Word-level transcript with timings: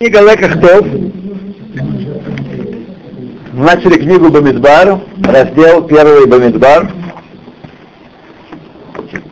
Николай 0.00 0.36
Кахтов. 0.36 0.84
Начали 3.52 3.96
книгу 3.96 4.28
Бамидбар, 4.28 4.98
раздел 5.22 5.82
первый 5.84 6.26
Бамидбар. 6.26 6.90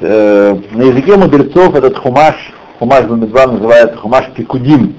Э, 0.01 0.57
на 0.71 0.83
языке 0.83 1.17
мудрецов 1.17 1.75
этот 1.75 1.99
хумаш, 1.99 2.37
хумаш 2.79 3.07
Бамидбар 3.07 3.51
называется 3.51 3.97
хумаш 3.97 4.27
Пикудим. 4.37 4.95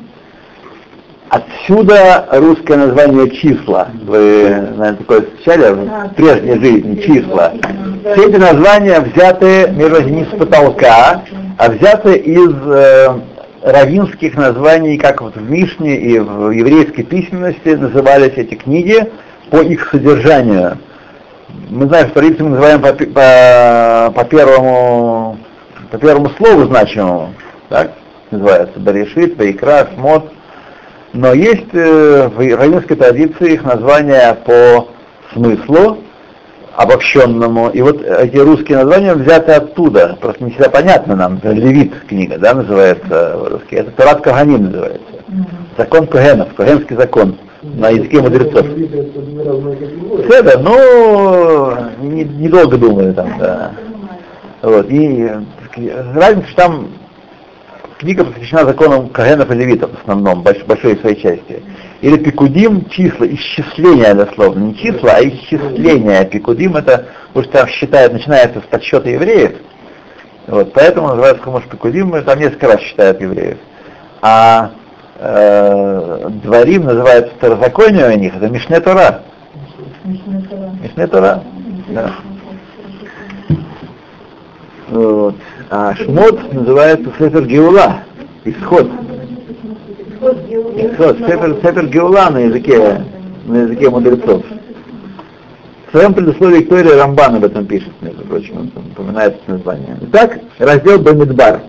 Отсюда 1.30 2.28
русское 2.34 2.76
название 2.76 3.30
числа. 3.32 3.88
Вы, 4.04 4.50
наверное, 4.50 4.96
такое 4.96 5.22
встречали 5.22 5.74
в 5.74 6.14
прежней 6.16 6.60
жизни, 6.60 7.02
числа. 7.04 7.54
Все 8.02 8.28
эти 8.28 8.36
названия 8.36 9.00
взяты, 9.00 9.72
между 9.72 10.10
не 10.10 10.26
с 10.26 10.38
потолка, 10.38 11.24
а 11.58 11.70
взяты 11.70 12.18
из 12.18 12.52
э, 12.66 13.08
равинских 13.64 14.36
названий, 14.36 14.98
как 14.98 15.22
вот 15.22 15.36
в 15.36 15.50
Мишне 15.50 15.96
и 15.98 16.20
в 16.20 16.52
еврейской 16.52 17.04
письменности 17.04 17.70
назывались 17.70 18.34
эти 18.36 18.56
книги 18.56 19.10
по 19.50 19.58
их 19.58 19.90
содержанию. 19.90 20.78
Мы 21.70 21.88
знаем, 21.88 22.08
что 22.08 22.20
традицию 22.20 22.46
мы 22.46 22.52
называем 22.52 22.82
по, 22.82 22.94
по, 22.94 24.14
по 24.16 24.26
первому 24.26 25.38
по 25.94 26.00
первому 26.00 26.32
слову 26.32 26.66
значимому, 26.66 27.36
так 27.70 27.92
называется, 28.32 28.80
Баришит, 28.80 29.38
Вайкра, 29.38 29.88
Смот. 29.94 30.32
Но 31.14 31.34
есть 31.34 31.74
э, 31.74 32.30
в 32.30 32.40
равинской 32.40 32.98
традиции 32.98 33.54
их 33.54 33.64
названия 33.64 34.34
по 34.44 34.90
смыслу, 35.34 36.00
обобщенному. 36.76 37.70
И 37.70 37.82
вот 37.82 38.02
эти 38.04 38.38
русские 38.38 38.80
названия 38.80 39.14
взяты 39.14 39.54
оттуда. 39.54 40.18
Просто 40.20 40.44
не 40.44 40.52
всегда 40.52 40.70
понятно 40.70 41.16
нам. 41.16 41.40
Левит 41.44 41.94
книга, 42.08 42.38
да, 42.38 42.54
называется 42.54 43.40
русский. 43.50 43.78
Это 43.78 43.92
Тарат 43.92 44.22
Каганим 44.22 44.66
называется. 44.66 45.08
Закон 45.78 46.08
Когенов, 46.08 46.54
Когенский 46.54 46.96
закон 46.96 47.38
на 47.64 47.90
языке 47.90 48.22
мудрецов. 48.22 48.66
Это, 50.30 50.60
ну, 50.60 51.74
недолго 52.02 52.76
не 52.76 52.82
думаю 52.82 53.14
там, 53.14 53.38
да. 53.40 53.72
Вот, 54.62 54.90
и 54.90 55.30
разница, 56.14 56.48
что 56.50 56.56
там 56.56 56.88
книга 57.98 58.24
посвящена 58.26 58.66
законам 58.66 59.10
Кагенов 59.10 59.50
и 59.52 59.56
Левитов 59.56 59.92
в 59.92 60.02
основном, 60.02 60.44
больш, 60.44 60.64
большой 60.66 60.98
своей 60.98 61.16
части. 61.16 61.64
Или 62.04 62.18
пикудим 62.18 62.90
числа, 62.90 63.26
исчисление 63.28 64.14
дословно, 64.14 64.66
не 64.66 64.76
числа, 64.76 65.12
а 65.16 65.24
исчисление. 65.24 66.26
Пикудим 66.26 66.76
это, 66.76 67.06
что 67.32 67.44
там 67.44 67.68
считают, 67.70 68.12
начинается 68.12 68.60
с 68.60 68.64
подсчета 68.64 69.10
евреев, 69.10 69.54
вот, 70.48 70.74
поэтому 70.74 71.08
называется 71.08 71.44
Хумаш 71.44 71.64
Пикудим, 71.64 72.12
там 72.26 72.40
несколько 72.40 72.68
раз 72.68 72.82
считают 72.82 73.22
евреев. 73.22 73.58
А 74.22 74.72
э, 75.18 76.30
дворим 76.44 76.84
называется 76.84 77.32
второзаконие 77.38 78.10
у 78.10 78.20
них, 78.20 78.36
это 78.36 78.50
Мишне 78.50 78.82
Тора. 78.82 79.22
Мишне 80.04 81.08
Тора. 81.08 81.42
Да. 81.88 82.16
Вот. 84.90 85.36
А 85.70 85.96
Шмот 85.96 86.52
называется 86.52 87.14
Сефер 87.18 87.46
Геула, 87.46 88.00
исход. 88.44 88.92
Исход, 90.24 91.18
Сефер, 91.20 91.88
Геула 91.88 92.30
на 92.30 92.40
языке, 92.40 93.04
на 93.46 93.64
языке 93.64 93.90
мудрецов. 93.90 94.44
В 95.88 95.92
своем 95.92 96.14
предусловии 96.14 96.64
Тория 96.64 96.98
Рамбан 96.98 97.36
об 97.36 97.44
этом 97.44 97.66
пишет, 97.66 97.92
между 98.02 98.24
прочим, 98.24 98.58
он 98.58 98.72
упоминает 98.92 99.36
это 99.36 99.52
название. 99.52 99.98
Итак, 100.02 100.40
раздел 100.60 101.00
Бамидбар. 101.00 101.62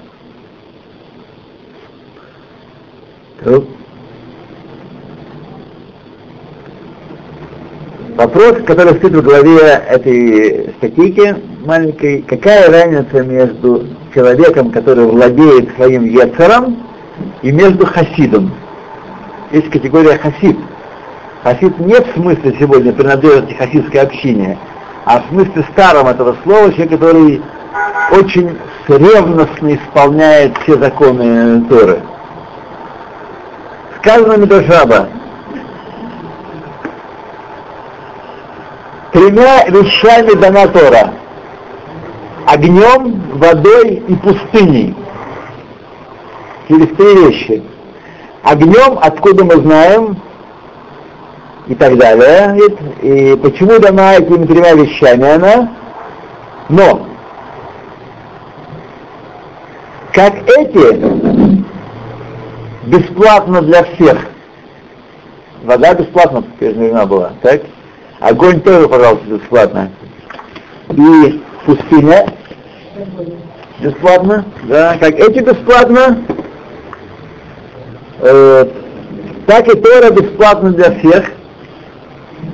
Вопрос, 8.17 8.63
который 8.65 8.95
стоит 8.95 9.15
в 9.15 9.23
голове 9.23 9.59
этой 9.89 10.73
статейки 10.79 11.37
маленькой, 11.67 12.23
какая 12.23 12.71
разница 12.71 13.23
между 13.23 13.87
человеком, 14.15 14.71
который 14.71 15.07
владеет 15.07 15.75
своим 15.75 16.05
яцером, 16.07 16.94
и 17.43 17.53
между 17.53 17.87
хасидом. 17.87 18.53
Есть 19.53 19.71
категория 19.71 20.19
хасид. 20.19 20.59
Хасид 21.43 21.79
не 21.79 21.95
в 21.95 22.13
смысле 22.15 22.57
сегодня 22.59 22.93
принадлежности 22.93 23.55
хасидской 23.55 24.01
общине, 24.01 24.59
а 25.05 25.21
в 25.21 25.29
смысле 25.29 25.65
старом 25.73 26.09
этого 26.09 26.37
слова, 26.43 26.73
человек, 26.73 26.91
который 26.91 27.43
очень 28.11 28.59
ревностно 28.89 29.75
исполняет 29.75 30.57
все 30.59 30.79
законы 30.79 31.65
Торы. 31.67 32.01
Сказано 33.99 34.37
Медошаба, 34.37 35.09
тремя 39.13 39.65
вещами 39.69 40.35
дана 40.35 40.67
Тора. 40.69 41.15
Огнем, 42.47 43.23
водой 43.39 44.03
и 44.07 44.15
пустыней. 44.17 44.95
Через 46.69 46.89
три 46.97 47.27
вещи. 47.27 47.63
Огнем, 48.43 48.99
откуда 49.01 49.45
мы 49.45 49.57
знаем, 49.57 50.17
и 51.67 51.75
так 51.75 51.97
далее. 51.97 52.59
И 53.03 53.37
почему 53.37 53.79
дана 53.79 54.17
этими 54.17 54.47
тремя 54.47 54.73
вещами 54.75 55.35
она? 55.35 55.73
Но, 56.69 57.07
как 60.13 60.35
эти, 60.49 61.01
бесплатно 62.87 63.63
для 63.63 63.85
всех. 63.85 64.19
Вода 65.63 65.95
бесплатно 65.95 66.43
теперь 66.43 66.77
нужна 66.77 67.07
была, 67.07 67.33
так? 67.43 67.63
Огонь 68.21 68.61
тоже, 68.61 68.89
пожалуйста, 68.89 69.27
бесплатно. 69.27 69.91
И 70.91 71.43
пустыня 71.65 72.27
бесплатно, 73.81 74.45
да, 74.65 74.97
как 74.99 75.15
эти 75.15 75.41
бесплатно, 75.41 76.23
э, 78.21 78.67
так 79.47 79.69
и 79.69 79.79
Тора 79.79 80.11
бесплатно 80.11 80.71
для 80.73 80.93
всех, 80.99 81.31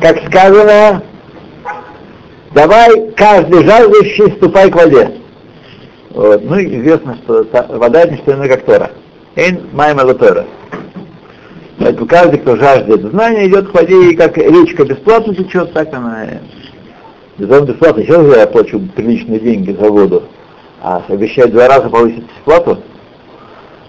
как 0.00 0.18
сказано, 0.26 1.02
давай 2.52 3.10
каждый 3.12 3.64
жаждущий 3.64 4.32
ступай 4.32 4.70
к 4.70 4.76
воде. 4.76 5.12
Вот. 6.10 6.42
Ну 6.44 6.58
и 6.58 6.80
известно, 6.80 7.16
что 7.22 7.44
та, 7.44 7.66
вода 7.68 8.04
не 8.04 8.16
что 8.18 8.32
иное, 8.32 8.48
как 8.48 8.64
Тора. 8.64 8.90
Эйн 9.36 9.68
майма 9.72 10.12
Тора. 10.14 10.46
Поэтому 11.78 12.06
каждый, 12.06 12.40
кто 12.40 12.56
жаждет 12.56 13.00
знания, 13.10 13.46
идет 13.46 13.70
к 13.70 13.74
воде, 13.74 14.10
и 14.10 14.16
как 14.16 14.36
речка 14.36 14.84
бесплатно 14.84 15.34
течет, 15.34 15.72
так 15.72 15.92
она 15.94 16.26
Безусловно, 17.38 17.72
бесплатно. 17.72 18.02
Сейчас 18.02 18.36
я 18.36 18.46
плачу 18.46 18.80
приличные 18.94 19.40
деньги 19.40 19.72
за 19.72 19.88
воду. 19.88 20.24
А 20.82 21.02
обещать 21.08 21.52
два 21.52 21.68
раза 21.68 21.88
повысить 21.88 22.24
бесплату, 22.26 22.82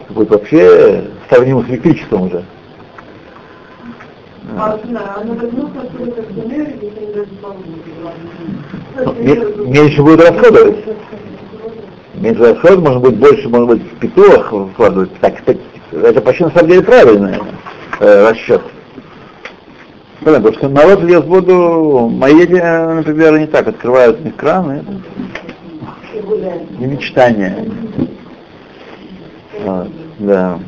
будет 0.09 0.29
вообще 0.29 1.03
сравнимо 1.31 1.63
с 1.63 1.69
электричеством 1.69 2.23
уже. 2.23 2.43
А, 4.57 4.77
меньше 9.65 10.03
будет 10.03 10.19
расходовать. 10.19 10.77
Меньше 12.15 12.41
расходов, 12.41 12.83
может 12.83 13.01
быть, 13.01 13.15
больше, 13.15 13.47
может 13.47 13.67
быть, 13.69 13.81
в 13.83 13.99
петух 13.99 14.53
вкладывать. 14.73 15.11
Так, 15.21 15.35
это 15.91 16.21
почти 16.21 16.43
на 16.43 16.51
самом 16.51 16.67
деле 16.67 16.81
правильный 16.81 17.37
э, 17.99 18.29
расчет. 18.29 18.61
Понятно, 20.19 20.51
потому 20.51 20.59
что 20.59 20.69
народ 20.69 20.99
в 21.01 21.27
воду, 21.27 22.09
мои 22.09 22.35
дети, 22.35 22.51
например, 22.51 23.39
не 23.39 23.47
так, 23.47 23.67
открывают 23.67 24.19
у 24.19 24.23
них 24.23 24.35
краны, 24.35 24.83
не 26.77 26.85
мечтание. 26.85 27.71
Вот, 29.63 29.87
да. 30.19 30.59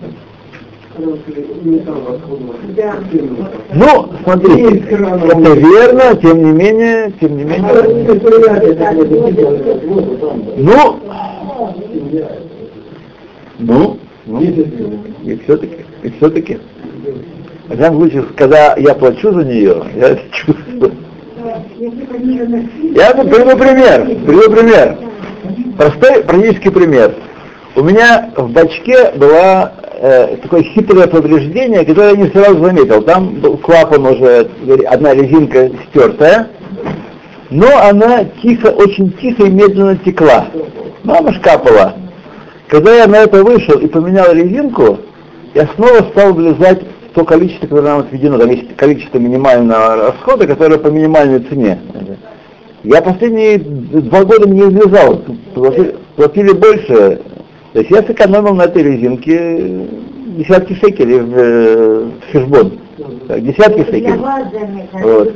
Ну, 3.74 4.10
смотрите, 4.24 4.96
это 4.96 5.54
верно, 5.54 6.16
тем 6.22 6.44
не 6.44 6.52
менее, 6.52 7.12
тем 7.20 7.38
не 7.38 7.44
менее. 7.44 7.72
Ну, 10.58 11.00
ну, 13.60 13.98
ну 14.26 14.42
и 14.42 15.40
все-таки, 15.44 15.78
и 16.04 16.10
все-таки. 16.12 16.60
В 17.68 17.76
всяком 17.76 17.98
случае, 17.98 18.24
когда 18.36 18.76
я 18.76 18.94
плачу 18.94 19.32
за 19.34 19.44
нее, 19.44 19.84
я 19.96 20.10
это 20.10 20.22
чувствую. 20.32 20.92
Я 22.96 23.14
приведу 23.14 23.58
пример, 23.58 24.06
приведу 24.26 24.52
пример. 24.52 24.98
Простой 25.78 26.24
практический 26.24 26.70
пример. 26.70 27.16
У 27.76 27.82
меня 27.84 28.32
в 28.38 28.52
бачке 28.52 29.12
было 29.16 29.74
э, 30.04 30.36
такое 30.38 30.64
хитрое 30.64 31.08
повреждение, 31.08 31.86
которое 31.86 32.12
я 32.12 32.18
не 32.18 32.30
сразу 32.30 32.62
заметил. 32.62 33.02
Там 33.04 33.36
был 33.36 33.58
клапан 33.58 34.06
уже, 34.06 34.50
одна 34.88 35.14
резинка 35.14 35.72
стертая, 35.90 36.50
но 37.50 37.68
она 37.82 38.26
тихо, 38.42 38.68
очень 38.68 39.14
тихо 39.14 39.46
и 39.46 39.50
медленно 39.50 39.98
текла. 39.98 40.48
Мама 41.04 41.34
шкапала. 41.34 41.96
Когда 42.68 42.96
я 42.96 43.08
на 43.08 43.18
это 43.18 43.44
вышел 43.44 43.80
и 43.80 43.88
поменял 43.88 44.34
резинку, 44.34 45.00
я 45.54 45.68
снова 45.76 46.10
стал 46.12 46.34
влезать 46.34 46.82
в 47.12 47.16
то 47.16 47.24
количество, 47.24 47.68
которое 47.68 47.90
нам 47.90 48.00
отведено, 48.00 48.40
количество 48.76 49.20
минимального 49.20 50.12
расхода, 50.12 50.48
которое 50.48 50.80
по 50.80 50.88
минимальной 50.88 51.40
цене. 51.42 51.80
Я 52.84 53.02
последние 53.02 53.60
два 53.60 54.26
года 54.26 54.50
не 54.50 54.64
влезал, 54.64 55.22
платили 56.16 56.52
больше. 56.52 57.22
То 57.74 57.80
есть 57.80 57.90
я 57.90 58.04
сэкономил 58.04 58.54
на 58.54 58.64
этой 58.64 58.84
резинке 58.84 59.88
десятки 60.38 60.74
шекелей 60.74 61.22
в, 61.22 61.32
в 61.32 62.24
фишбон. 62.32 62.80
Десятки 63.40 63.80
шекелей. 63.80 64.20
Вот. 65.02 65.34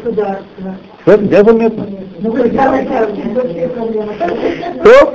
Это 1.06 1.24
где 1.24 1.44
заметно? 1.44 1.88
Ну, 2.20 2.32
То, 4.84 5.14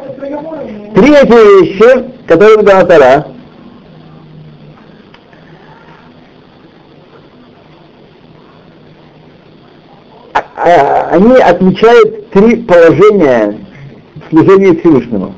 третья 0.94 1.60
вещи, 1.60 2.10
которые 2.26 2.62
дала 2.62 2.84
Тара, 2.86 3.26
а, 10.56 11.08
они 11.12 11.36
отмечают 11.36 12.30
три 12.30 12.56
положения 12.62 13.60
служения 14.28 14.74
Всевышнему. 14.80 15.34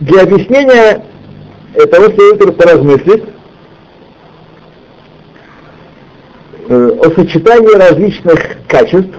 Для 0.00 0.22
объяснения 0.22 1.04
того 1.74 2.06
следует 2.06 2.56
поразмыслить 2.56 3.24
э, 6.68 6.98
о 7.00 7.10
сочетании 7.10 7.76
различных 7.76 8.58
качеств, 8.66 9.14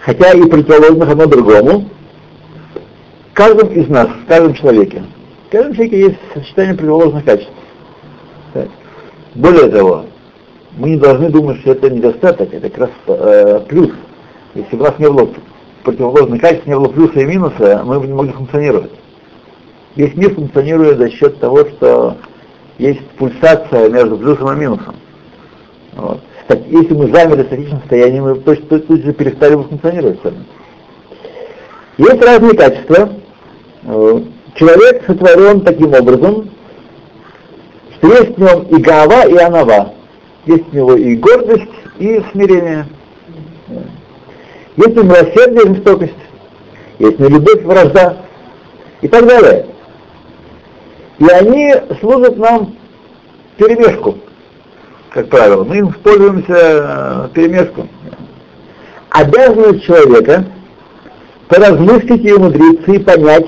хотя 0.00 0.32
и 0.32 0.42
противоположных 0.42 1.10
одно 1.10 1.26
другому, 1.26 1.88
в 3.30 3.34
каждом 3.34 3.68
из 3.68 3.88
нас, 3.88 4.08
в 4.08 4.26
каждом 4.26 4.54
человеке. 4.54 5.02
В 5.48 5.52
каждом 5.52 5.74
человеке 5.74 6.00
есть 6.00 6.18
сочетание 6.32 6.74
противоположных 6.74 7.24
качеств. 7.24 7.52
Более 9.34 9.68
того, 9.68 10.06
мы 10.78 10.90
не 10.90 10.96
должны 10.96 11.28
думать, 11.28 11.60
что 11.60 11.72
это 11.72 11.90
недостаток, 11.90 12.54
это 12.54 12.70
как 12.70 12.78
раз 12.78 12.90
э, 13.08 13.60
плюс. 13.68 13.90
Если 14.54 14.76
у 14.76 14.82
нас 14.82 14.98
не 14.98 15.10
было 15.10 15.28
противоположных 15.84 16.40
качеств, 16.40 16.66
не 16.66 16.74
было 16.74 16.88
плюса 16.88 17.20
и 17.20 17.26
минуса, 17.26 17.82
мы 17.84 18.00
бы 18.00 18.06
не 18.06 18.14
могли 18.14 18.32
функционировать. 18.32 18.92
Весь 19.96 20.14
мир 20.14 20.34
функционирует 20.34 20.98
за 20.98 21.10
счет 21.10 21.40
того, 21.40 21.64
что 21.64 22.18
есть 22.78 23.00
пульсация 23.18 23.88
между 23.88 24.18
плюсом 24.18 24.52
и 24.52 24.56
минусом. 24.56 24.94
Вот. 25.94 26.20
Если 26.68 26.94
мы 26.94 27.06
замерли 27.12 27.42
в 27.42 27.46
статичном 27.46 27.80
состоянии, 27.80 28.20
мы 28.20 28.34
точно 28.36 28.78
тут 28.78 29.02
же 29.02 29.12
перестали 29.14 29.54
бы 29.54 29.64
функционировать 29.64 30.20
сами. 30.22 30.44
Есть 31.96 32.22
разные 32.22 32.54
качества. 32.54 33.10
Человек 34.54 35.04
сотворен 35.06 35.62
таким 35.62 35.94
образом, 35.94 36.50
что 37.96 38.08
есть 38.08 38.36
в 38.36 38.38
нем 38.38 38.62
и 38.64 38.80
гава, 38.80 39.26
и 39.26 39.36
анава. 39.38 39.94
Есть 40.44 40.64
у 40.72 40.76
него 40.76 40.94
и 40.94 41.16
гордость, 41.16 41.64
и 41.98 42.22
смирение. 42.32 42.86
Есть 44.76 44.94
него 44.94 45.04
милосердие, 45.04 45.64
и 45.64 45.74
жестокость. 45.74 46.12
Есть 46.98 47.18
у 47.18 47.24
него 47.24 47.38
любовь, 47.38 47.62
вражда 47.62 48.18
и 49.00 49.08
так 49.08 49.26
далее. 49.26 49.66
И 51.18 51.26
они 51.26 51.74
служат 52.00 52.36
нам 52.36 52.76
перемешку, 53.56 54.18
как 55.10 55.28
правило. 55.28 55.64
Мы 55.64 55.78
им 55.78 55.92
пользуемся 55.92 56.54
э, 56.54 57.28
перемешку. 57.32 57.88
Обязанность 59.10 59.84
человека 59.84 60.44
поразмыслить 61.48 62.24
и 62.24 62.32
умудриться 62.32 62.92
и 62.92 62.98
понять, 62.98 63.46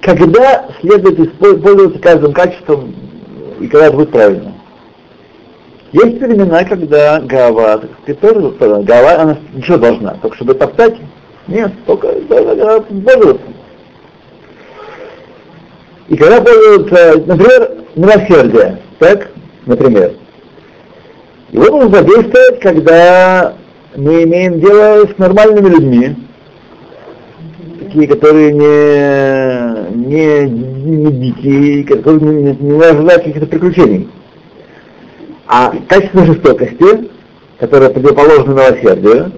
когда 0.00 0.68
следует 0.80 1.38
пользоваться 1.38 1.98
каждым 2.00 2.32
качеством 2.32 2.94
и 3.60 3.68
когда 3.68 3.86
это 3.86 3.96
будет 3.96 4.10
правильно. 4.10 4.54
Есть 5.92 6.20
времена, 6.20 6.64
когда 6.64 7.20
гава, 7.20 7.82
ты 8.04 8.14
тоже 8.14 8.52
гава, 8.82 9.20
она 9.20 9.38
ничего 9.54 9.78
должна, 9.78 10.14
только 10.14 10.36
чтобы 10.36 10.54
топтать, 10.54 10.96
нет, 11.46 11.72
только 11.86 12.08
пользоваться. 12.08 13.40
И 16.08 16.16
когда 16.16 16.40
пользуются, 16.40 17.22
например, 17.26 17.70
милосердие, 17.96 18.78
так, 18.98 19.28
например. 19.66 20.12
И 21.50 21.58
вот 21.58 21.70
он 21.70 21.92
задействует, 21.92 22.60
когда 22.60 23.54
мы 23.96 24.22
имеем 24.22 24.60
дело 24.60 25.06
с 25.06 25.18
нормальными 25.18 25.68
людьми, 25.68 26.16
такие, 27.80 28.06
которые 28.08 28.52
не, 28.52 30.06
не, 30.06 30.48
не 30.48 31.12
дикие, 31.12 31.84
которые 31.84 32.20
не, 32.20 32.56
не 32.56 32.82
ожидают 32.82 33.24
каких-то 33.24 33.46
приключений. 33.46 34.08
А 35.48 35.72
качество 35.88 36.24
жестокости, 36.24 37.08
которое 37.58 37.90
противоположно 37.90 38.52
милосердию, 38.52 39.32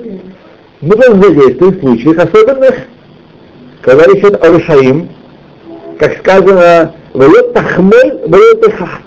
мы 0.81 0.97
должны 0.97 1.23
задействовать 1.23 1.77
в 1.77 1.81
случаях 1.81 2.19
особенных, 2.19 2.75
когда 3.83 4.05
речь 4.05 4.19
идет 4.19 4.43
о 4.43 4.53
Рушаим, 4.53 5.11
как 5.99 6.19
сказано, 6.19 6.95
«Вает 7.13 7.53
тахмель, 7.53 8.21
вает 8.27 8.61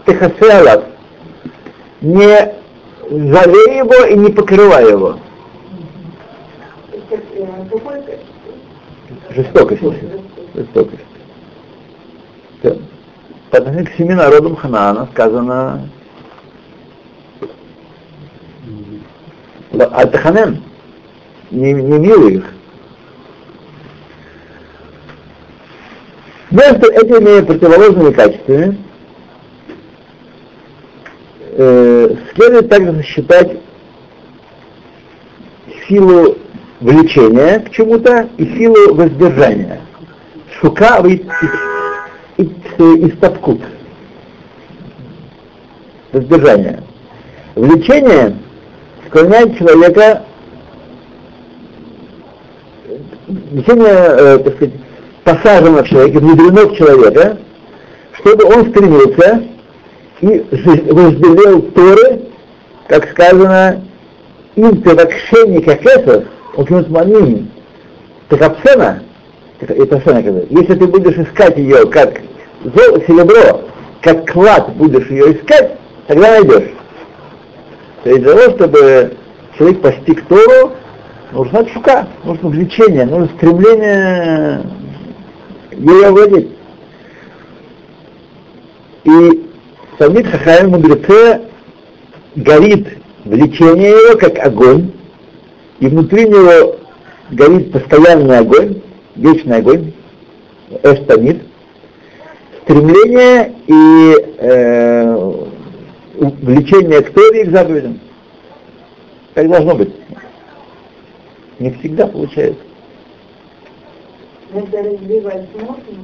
техасеалат». 0.06 0.86
Не 2.02 2.54
жалей 3.10 3.78
его 3.78 4.06
и 4.06 4.16
не 4.16 4.32
покрывай 4.32 4.90
его. 4.90 5.20
Жестокость. 9.30 9.82
Жестокость. 10.56 11.04
По 13.52 13.58
отношению 13.58 13.86
к 13.86 13.98
семи 13.98 14.14
народам 14.14 14.56
Ханаана 14.56 15.08
сказано 15.12 15.90
Альтаханен, 19.72 20.64
не, 21.50 21.74
не 21.74 21.98
милый 22.00 22.36
их. 22.36 22.46
Между 26.52 26.92
этими 26.92 27.46
противоположными 27.46 28.12
качествами 28.12 28.78
э, 31.54 32.16
следует 32.36 32.70
также 32.70 33.04
считать 33.04 33.58
силу 35.88 36.38
влечения 36.82 37.60
к 37.60 37.72
чему-то 37.72 38.28
и 38.38 38.46
силу 38.58 38.94
воздержания. 38.96 39.80
Шука 40.60 41.02
и, 41.08 41.24
статкут. 43.16 43.62
Воздержание. 46.12 46.84
Влечение 47.56 48.38
склоняет 49.08 49.58
человека 49.58 50.26
влечение, 53.28 53.88
э, 53.88 54.38
так 54.40 54.56
сказать, 54.56 54.74
посажено 55.24 55.84
в 55.84 55.88
человеке, 55.88 56.20
внедрено 56.20 56.68
в 56.68 56.76
человека, 56.76 57.38
чтобы 58.14 58.46
он 58.46 58.70
стремился 58.70 59.44
и 60.22 60.46
разделил 60.52 61.62
Торы, 61.72 62.22
как 62.88 63.10
сказано, 63.12 63.84
им 64.56 64.82
тевакшени 64.84 65.60
такапсена, 68.30 69.04
это 69.60 70.02
что 70.02 70.18
если 70.50 70.76
ты 70.76 70.88
будешь 70.88 71.18
искать 71.18 71.58
ее 71.58 71.86
как 71.88 72.22
зол, 72.64 73.02
серебро, 73.08 73.62
как 74.02 74.32
клад 74.32 74.74
будешь 74.76 75.08
ее 75.10 75.38
искать, 75.38 75.78
тогда 76.08 76.32
найдешь. 76.32 76.72
То 78.04 78.10
есть 78.10 78.24
для 78.24 78.34
того, 78.34 78.56
чтобы 78.56 79.18
человек 79.58 79.82
постиг 79.82 80.26
Тору, 80.28 80.72
нужна 81.32 81.66
шука, 81.68 82.08
нужно 82.24 82.50
влечение, 82.50 83.06
нужно 83.06 83.30
стремление 83.38 84.62
ей 85.72 86.06
овладеть. 86.06 86.50
И 89.04 89.50
Талмит 89.98 90.28
Хахаим 90.28 90.72
мудреце 90.72 91.42
горит 92.36 92.88
влечение 93.26 93.90
его, 93.90 94.18
как 94.18 94.38
огонь, 94.40 94.92
и 95.80 95.88
внутри 95.88 96.28
него 96.28 96.78
горит 97.32 97.72
постоянный 97.72 98.40
огонь, 98.40 98.82
вечный 99.16 99.58
огонь, 99.58 99.94
эштамид, 100.84 101.42
стремление 102.64 103.54
и 103.68 104.16
э, 104.38 105.32
влечение 106.16 107.02
к 107.02 107.14
Торе 107.14 107.44
и 107.44 107.46
к 107.46 107.52
заповедям. 107.52 108.00
Так 109.34 109.50
должно 109.50 109.76
быть. 109.76 109.94
Не 111.60 111.72
всегда 111.72 112.08
получается. 112.08 112.62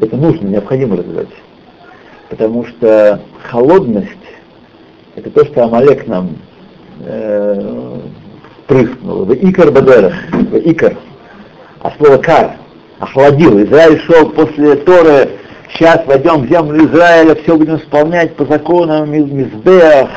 Это 0.02 0.16
нужно, 0.16 0.48
необходимо 0.48 0.98
развивать. 0.98 1.28
Потому 2.30 2.66
что 2.66 3.22
холодность— 3.44 4.12
это 5.16 5.30
то, 5.32 5.46
что 5.46 5.64
Амалек 5.64 6.08
нам 6.08 6.38
э, 7.02 8.00
прыснул. 8.68 9.26
В 9.26 9.34
икар 9.34 9.72
бадерах, 9.72 10.14
в 10.32 10.58
икар. 10.58 10.98
А 11.82 11.92
слово 11.98 12.18
кар 12.18 12.58
охладил. 13.00 13.62
Израиль 13.64 14.00
шел 14.02 14.30
после 14.30 14.76
Торы 14.78 15.30
сейчас 15.74 16.06
войдем 16.06 16.46
в 16.46 16.50
землю 16.50 16.86
Израиля, 16.86 17.36
все 17.36 17.56
будем 17.56 17.78
исполнять 17.78 18.36
по 18.36 18.46
законам 18.46 19.12
Мизбех, 19.12 20.10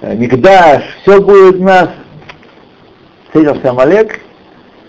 э, 0.00 0.14
Мигдаш, 0.14 0.82
все 1.02 1.20
будет 1.20 1.60
у 1.60 1.64
нас. 1.64 1.88
Встретился 3.26 3.70
Амалек, 3.70 4.18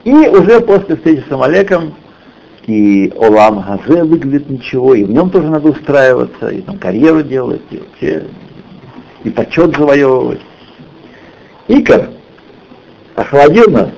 и 0.04 0.12
уже 0.12 0.62
после 0.62 0.96
встречи 0.96 1.24
с 1.28 1.32
Амалеком 1.32 1.94
и 2.68 3.12
Олам 3.18 3.64
Хазе 3.64 4.04
выглядит 4.04 4.50
ничего, 4.50 4.94
и 4.94 5.04
в 5.04 5.12
нем 5.12 5.30
тоже 5.30 5.48
надо 5.50 5.70
устраиваться, 5.70 6.50
и 6.50 6.62
там 6.62 6.78
карьеру 6.78 7.24
делать, 7.24 7.62
и 7.72 7.78
вообще, 7.78 8.28
и 9.24 9.30
почет 9.30 9.76
завоевывать. 9.76 10.42
Икар 11.68 12.10
охладил 13.16 13.70
нас, 13.72 13.90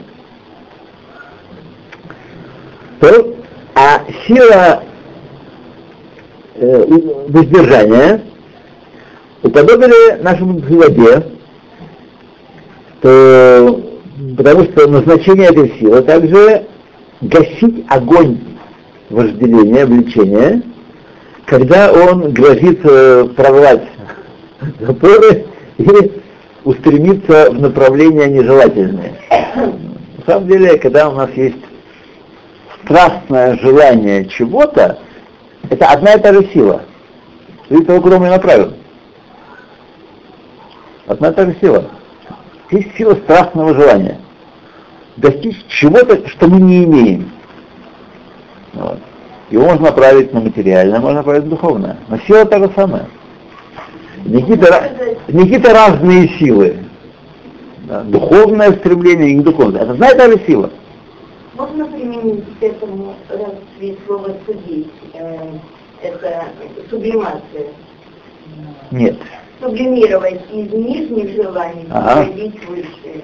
то, 3.00 3.36
а 3.76 4.02
сила 4.26 4.84
э, 6.56 6.86
воздержания 7.28 8.24
уподобили 9.42 10.22
нашему 10.22 10.60
воде, 10.60 11.28
то, 13.02 13.82
потому 14.38 14.64
что 14.64 14.88
назначение 14.88 15.50
этой 15.50 15.78
силы 15.80 16.02
также 16.04 16.66
гасить 17.22 17.86
огонь 17.90 18.53
вожделения, 19.14 19.86
влечения, 19.86 20.62
когда 21.46 21.92
он 21.92 22.34
грозит 22.34 22.82
э, 22.84 23.26
прорвать 23.36 23.84
запоры 24.80 25.46
и 25.78 26.12
устремиться 26.64 27.52
в 27.52 27.62
направление 27.62 28.28
нежелательное. 28.28 29.14
На 30.18 30.26
самом 30.26 30.48
деле, 30.48 30.78
когда 30.78 31.10
у 31.10 31.16
нас 31.16 31.30
есть 31.36 31.58
страстное 32.84 33.58
желание 33.60 34.26
чего-то, 34.26 35.00
это 35.70 35.86
одна 35.88 36.14
и 36.14 36.22
та 36.22 36.34
же 36.34 36.48
сила. 36.54 36.84
Зависит 37.70 37.88
того, 37.88 38.02
куда 38.02 38.20
мы 38.20 38.30
направим. 38.30 38.74
Одна 41.08 41.30
и 41.30 41.34
та 41.34 41.46
же 41.46 41.56
сила. 41.62 41.86
Есть 42.72 42.96
сила 42.98 43.16
страстного 43.16 43.74
желания. 43.74 44.20
Достичь 45.18 45.58
чего-то, 45.68 46.28
что 46.28 46.48
мы 46.48 46.60
не 46.60 46.86
имеем. 46.86 47.33
Вот. 48.74 49.00
Его 49.50 49.66
можно 49.66 49.88
направить 49.88 50.34
на 50.34 50.40
материальное, 50.40 51.00
можно 51.00 51.18
направить 51.18 51.44
на 51.44 51.50
духовное. 51.50 51.98
Но 52.08 52.18
сила 52.20 52.46
та 52.46 52.60
же 52.60 52.72
самая. 52.76 53.08
Какие-то, 54.24 54.92
не 55.28 55.44
какие-то 55.44 55.74
разные 55.74 56.30
силы. 56.40 56.78
Да, 57.88 58.02
духовное 58.02 58.72
стремление 58.72 59.32
и 59.32 59.36
не 59.36 59.44
духовное. 59.44 59.82
Это 59.82 59.94
и 59.94 60.18
та 60.18 60.32
же 60.32 60.40
сила. 60.48 60.72
Можно 61.56 61.86
применить 61.86 62.46
к 62.60 62.64
этому 62.64 63.14
разве 63.30 63.98
слово 64.08 64.36
судить? 64.46 64.92
Э, 65.14 65.38
это 66.02 66.46
сублимация. 66.90 67.68
Нет. 68.92 69.18
Сублимировать 69.62 70.42
из 70.52 70.72
нижних 70.72 71.36
желаний, 71.36 71.86
ага. 71.92 72.24
вводить 72.24 72.68
высшие. 72.68 73.24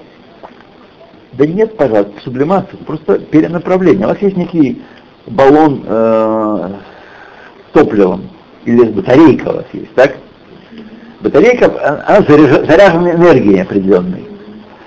Да 1.32 1.46
нет, 1.46 1.76
пожалуйста, 1.76 2.20
сублимация, 2.22 2.76
просто 2.86 3.18
перенаправление. 3.18 4.06
У 4.06 4.10
вас 4.10 4.20
есть 4.20 4.36
некий 4.36 4.82
баллон 5.30 5.84
э, 5.86 6.70
с 7.68 7.72
топливом, 7.72 8.28
или 8.64 8.84
батарейка 8.84 9.48
у 9.48 9.54
вас 9.56 9.66
есть, 9.72 9.94
так? 9.94 10.16
Батарейка, 11.20 11.66
она 12.06 12.20
заряжена 12.22 13.12
энергией 13.12 13.62
определенной. 13.62 14.24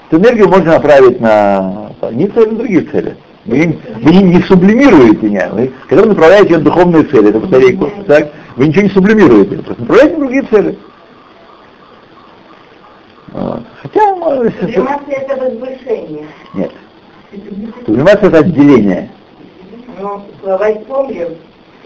Эту 0.09 0.21
энергию 0.21 0.47
можно 0.47 0.73
направить 0.73 1.19
на 1.19 1.91
не 2.11 2.27
цели, 2.27 2.49
на 2.49 2.57
другие 2.57 2.81
цели. 2.81 3.15
Вы, 3.45 3.77
вы 4.01 4.11
не 4.11 4.41
сублимируете 4.43 5.27
меня. 5.27 5.49
Вы, 5.51 5.71
когда 5.87 6.03
вы 6.03 6.09
направляете 6.09 6.53
ее 6.53 6.57
на 6.59 6.65
духовные 6.65 7.03
цели, 7.03 7.29
эту 7.29 7.39
батарейку, 7.41 7.91
так, 8.07 8.31
вы 8.55 8.67
ничего 8.67 8.83
не 8.83 8.89
сублимируете, 8.89 9.57
просто 9.57 9.81
направляете 9.81 10.13
на 10.13 10.19
другие 10.19 10.43
цели. 10.43 10.77
Вот. 13.31 13.63
Хотя, 13.81 14.15
может, 14.15 14.53
Сублимация 14.59 15.15
это 15.15 15.43
возвышение. 15.43 16.25
Нет. 16.53 16.71
Сублимация 17.85 18.29
это 18.29 18.37
отделение. 18.39 19.09
Ну, 20.03 20.21
слова 20.43 20.67
вспомнил. 20.81 21.29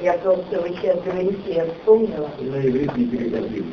Я 0.01 0.13
просто 0.13 0.59
вы 0.59 0.69
сейчас 0.69 0.97
говорите, 1.05 1.37
я 1.49 1.65
вспомнила. 1.65 2.27
На 2.39 2.67
иврит 2.67 2.97
не 2.97 3.05
переводили. 3.05 3.65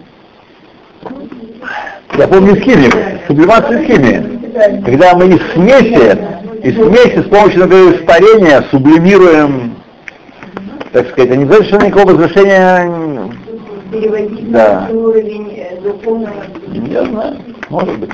Я 2.19 2.29
помню 2.29 2.55
химию, 2.57 2.93
сублимацию 3.27 3.85
химии. 3.87 4.83
Когда 4.85 5.15
мы 5.15 5.29
из 5.29 5.41
смеси, 5.55 6.19
из 6.63 6.75
смеси 6.75 7.27
с 7.27 7.31
помощью, 7.31 7.61
например, 7.61 7.95
испарения 7.95 8.63
сублимируем, 8.71 9.77
так 10.93 11.09
сказать, 11.09 11.31
это 11.31 11.37
не 11.39 11.47
значит, 11.47 11.67
что 11.69 11.79
никакого 11.79 12.13
возвышения... 12.13 13.33
Переводить 13.91 14.51
да. 14.51 14.89
на 14.91 14.95
уровень 14.95 15.55
э, 15.57 15.81
духовного... 15.81 16.45
Я 16.71 17.05
знаю, 17.07 17.37
может 17.71 17.99
быть. 17.99 18.11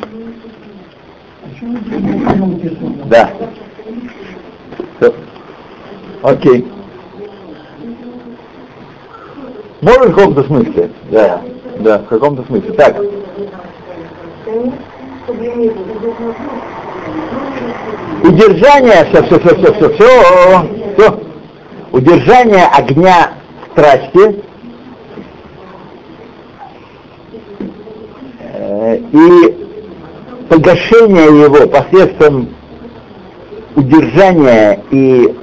Да. 3.08 3.30
Все. 5.00 5.14
Окей. 6.22 6.66
Может 9.80 10.08
в 10.08 10.14
каком-то 10.14 10.42
смысле, 10.44 10.90
да. 11.10 11.40
Да, 11.78 11.98
в 11.98 12.06
каком-то 12.06 12.44
смысле. 12.44 12.72
Так. 12.74 12.96
Удержание, 18.22 19.06
все, 19.06 19.22
все, 19.22 19.38
все, 19.38 19.54
все, 19.56 19.72
все, 19.72 19.88
все, 19.94 20.68
все. 20.96 21.20
Удержание 21.92 22.66
огня 22.66 23.32
страсти 23.72 24.42
э, 28.40 28.96
и 29.12 29.66
погашение 30.48 31.42
его 31.44 31.66
посредством 31.66 32.48
удержания 33.74 34.82
и 34.90 35.34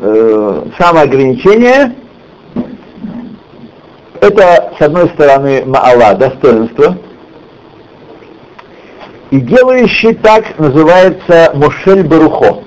э, 0.00 0.62
самоограничения 0.78 1.94
это, 4.20 4.72
с 4.78 4.82
одной 4.82 5.08
стороны, 5.10 5.64
маала, 5.66 6.14
достоинство, 6.14 6.96
и 9.30 9.40
делающий 9.40 10.14
так 10.14 10.58
называется 10.58 11.52
Мошель 11.54 12.02
Барухо. 12.02 12.62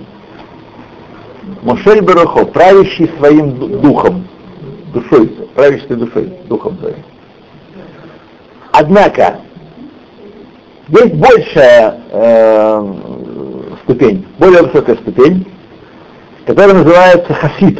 Мошель 1.62 2.01
Барухо, 2.01 2.45
правящий 2.45 3.09
своим 3.17 3.81
духом, 3.81 4.27
душой, 4.93 5.27
правящий 5.55 5.95
душой, 5.95 6.33
духом 6.48 6.77
своим. 6.79 7.03
Однако, 8.71 9.39
есть 10.88 11.13
большая 11.15 12.01
э, 12.12 12.93
ступень, 13.83 14.25
более 14.38 14.63
высокая 14.63 14.95
ступень, 14.98 15.45
которая 16.50 16.77
называется 16.77 17.32
хасид. 17.32 17.79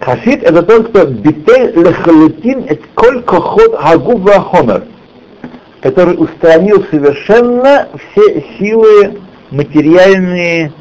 Хасид 0.00 0.42
это 0.42 0.62
тот, 0.62 0.88
кто 0.88 1.04
битель 1.04 1.78
лехалутин 1.78 2.60
et 2.60 2.80
коль 2.94 3.22
кохот 3.22 3.76
хагув 3.78 4.26
хомер, 4.50 4.84
который 5.82 6.14
устранил 6.14 6.82
совершенно 6.90 7.86
все 7.92 8.42
силы 8.58 9.20
материальные 9.50 10.72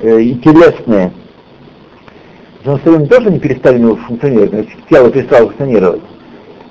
э, 0.00 0.20
и 0.22 0.36
телесные. 0.36 1.12
Но 2.64 2.78
не 2.78 3.06
то, 3.06 3.20
что 3.20 3.28
они 3.28 3.40
перестали 3.40 3.94
функционировать, 3.94 4.68
тело 4.88 5.10
перестало 5.10 5.48
функционировать, 5.48 6.02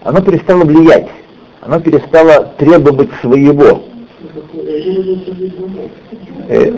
оно 0.04 0.22
перестало 0.22 0.64
влиять, 0.64 1.10
оно 1.62 1.80
перестало 1.80 2.52
требовать 2.58 3.10
своего. 3.22 3.84
Э, 6.50 6.72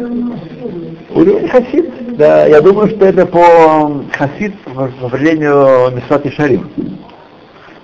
Уровень 1.16 1.48
хасид, 1.48 2.18
да, 2.18 2.46
я 2.46 2.62
думаю, 2.62 2.88
что 2.90 3.06
это 3.06 3.26
по 3.26 4.04
хасид 4.14 4.54
по 4.60 4.90
определению 5.08 5.92
Мисват 5.96 6.26
и 6.26 6.32
Шарим. 6.32 6.70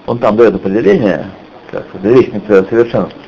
Он 0.06 0.20
там 0.20 0.38
дает 0.38 0.56
определение, 0.56 1.26
как 1.72 1.86
лестница 2.04 2.66
совершенства. 2.70 3.20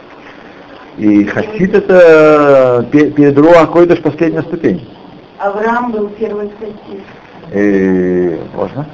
И 0.97 1.25
хасид 1.25 1.73
это 1.73 2.85
перед 2.91 3.37
Руа 3.37 3.65
Койдыш 3.65 3.99
последняя 4.01 4.43
ступень. 4.43 4.87
Авраам 5.39 5.91
был 5.91 6.09
первый 6.09 6.49
хасид. 6.59 7.01
И, 7.53 8.39
можно? 8.53 8.85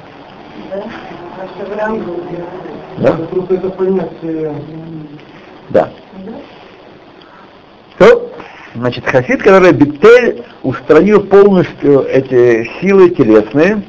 Да, 0.70 0.84
Авраам 1.62 1.98
был 1.98 2.16
первый. 2.30 2.66
Да? 2.98 3.12
Просто 3.30 3.54
это 3.54 3.70
понятие. 3.70 4.54
Да. 5.68 5.90
То, 7.98 8.30
значит, 8.74 9.06
хасид, 9.06 9.42
который 9.42 9.72
Битель 9.72 10.44
устранил 10.62 11.22
полностью 11.22 12.02
эти 12.02 12.70
силы 12.80 13.10
телесные. 13.10 13.82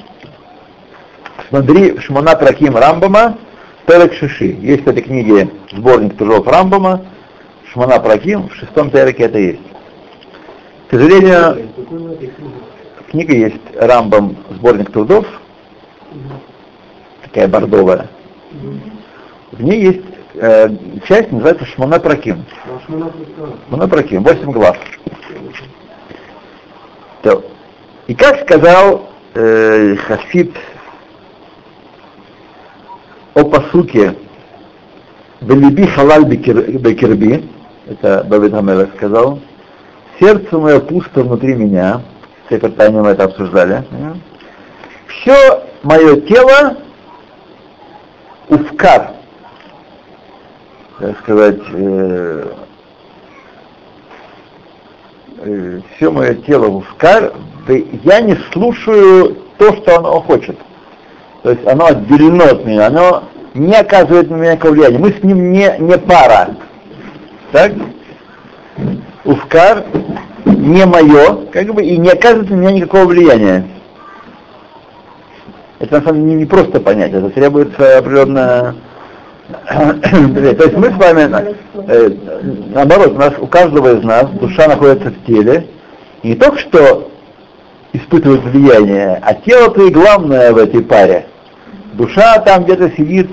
Смотри, 1.50 2.00
Шмона 2.00 2.36
Траким 2.36 2.76
Рамбама, 2.76 3.38
Перек 3.86 4.14
Шиши. 4.14 4.58
Есть 4.62 4.84
в 4.84 4.90
этой 4.90 5.02
книге 5.02 5.50
сборник 5.72 6.18
трудов 6.18 6.48
Рамбама, 6.48 7.06
Шмона 7.72 8.00
Праким, 8.00 8.50
в 8.50 8.56
шестом 8.56 8.92
Тереке 8.92 9.24
это 9.24 9.40
есть. 9.40 9.62
К 10.88 10.92
сожалению, 10.92 11.70
книга 13.12 13.34
есть 13.34 13.62
Рамбам, 13.76 14.38
сборник 14.52 14.92
трудов, 14.92 15.26
такая 17.24 17.48
бордовая. 17.48 18.08
В 19.52 19.62
ней 19.62 19.82
есть 19.82 20.17
э, 20.40 20.70
часть, 21.08 21.32
называется 21.32 21.66
Шмона 21.66 22.00
Праким. 22.00 22.46
Шмона 22.86 23.88
Праким, 23.88 24.24
8 24.24 24.52
глав. 24.52 24.78
То. 27.24 27.44
И 28.08 28.16
как 28.16 28.42
сказал 28.42 29.10
э, 29.34 29.96
Хасид 29.96 30.56
о 33.34 33.44
посуке 33.44 34.16
Белиби 35.42 35.86
халаль 35.86 36.26
бекерби, 36.26 37.48
это 37.88 38.24
Бабит 38.28 38.54
Хамелах 38.54 38.96
сказал, 38.96 39.40
сердце 40.20 40.58
мое 40.58 40.80
пусто 40.80 41.22
внутри 41.22 41.54
меня, 41.54 42.02
с 42.46 42.50
Сефертанием 42.50 43.04
мы 43.04 43.12
это 43.12 43.26
обсуждали, 43.26 43.84
все 45.08 45.64
мое 45.84 46.22
тело 46.22 46.78
уфкар, 48.50 49.17
так 51.00 51.20
сказать, 51.20 51.60
э, 51.74 52.44
э, 55.40 55.80
все 55.96 56.12
мое 56.12 56.34
тело 56.36 56.68
уфкар, 56.68 57.34
я 58.04 58.22
не 58.22 58.36
слушаю 58.52 59.38
то, 59.58 59.76
что 59.76 59.98
оно 60.00 60.22
хочет. 60.22 60.58
То 61.44 61.52
есть 61.52 61.66
оно 61.68 61.86
отделено 61.88 62.46
от 62.46 62.66
меня, 62.66 62.88
оно 62.88 63.24
не 63.54 63.76
оказывает 63.76 64.30
на 64.30 64.36
меня 64.36 64.54
никакого 64.54 64.74
влияния. 64.74 64.98
Мы 64.98 65.12
с 65.12 65.24
ним 65.24 65.52
не, 65.52 65.76
не 65.80 65.98
пара. 65.98 66.56
Так? 67.52 67.74
Уфкар 69.24 69.86
не 70.46 70.86
мое, 70.86 71.46
как 71.52 71.74
бы, 71.74 71.84
и 71.84 71.98
не 71.98 72.10
оказывает 72.10 72.50
на 72.50 72.56
меня 72.56 72.72
никакого 72.72 73.06
влияния. 73.06 73.68
Это 75.80 76.00
на 76.00 76.06
самом 76.06 76.24
деле 76.24 76.40
не 76.40 76.46
просто 76.46 76.80
понять, 76.80 77.14
это 77.14 77.30
требуется 77.30 78.00
определенно... 78.00 78.76
То 79.48 80.64
есть 80.64 80.78
мы 80.78 80.88
с 80.88 80.96
вами, 80.96 81.56
э, 81.88 82.10
наоборот, 82.74 83.14
у, 83.14 83.18
нас, 83.18 83.34
у 83.40 83.48
каждого 83.48 83.98
из 83.98 84.04
нас 84.04 84.30
душа 84.32 84.68
находится 84.68 85.10
в 85.10 85.26
теле, 85.26 85.68
и 86.22 86.30
не 86.30 86.36
только 86.36 86.60
что 86.60 87.12
испытывает 87.94 88.44
влияние, 88.44 89.20
а 89.22 89.34
тело-то 89.34 89.84
и 89.84 89.92
главное 89.92 90.52
в 90.52 90.58
этой 90.58 90.84
паре. 90.84 91.28
Душа 91.94 92.40
там 92.40 92.64
где-то 92.64 92.92
сидит 92.92 93.30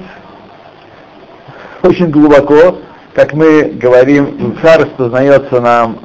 очень 1.82 2.10
глубоко, 2.10 2.78
как 3.14 3.32
мы 3.34 3.64
говорим, 3.74 4.54
душа 4.54 4.78
распознается 4.78 5.60
нам 5.60 5.98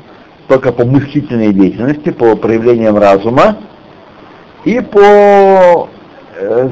только 0.48 0.72
по 0.72 0.84
мыслительной 0.86 1.54
деятельности, 1.54 2.10
по 2.10 2.36
проявлениям 2.36 2.98
разума 2.98 3.58
и 4.66 4.82
по 4.82 5.00
э, 5.00 5.99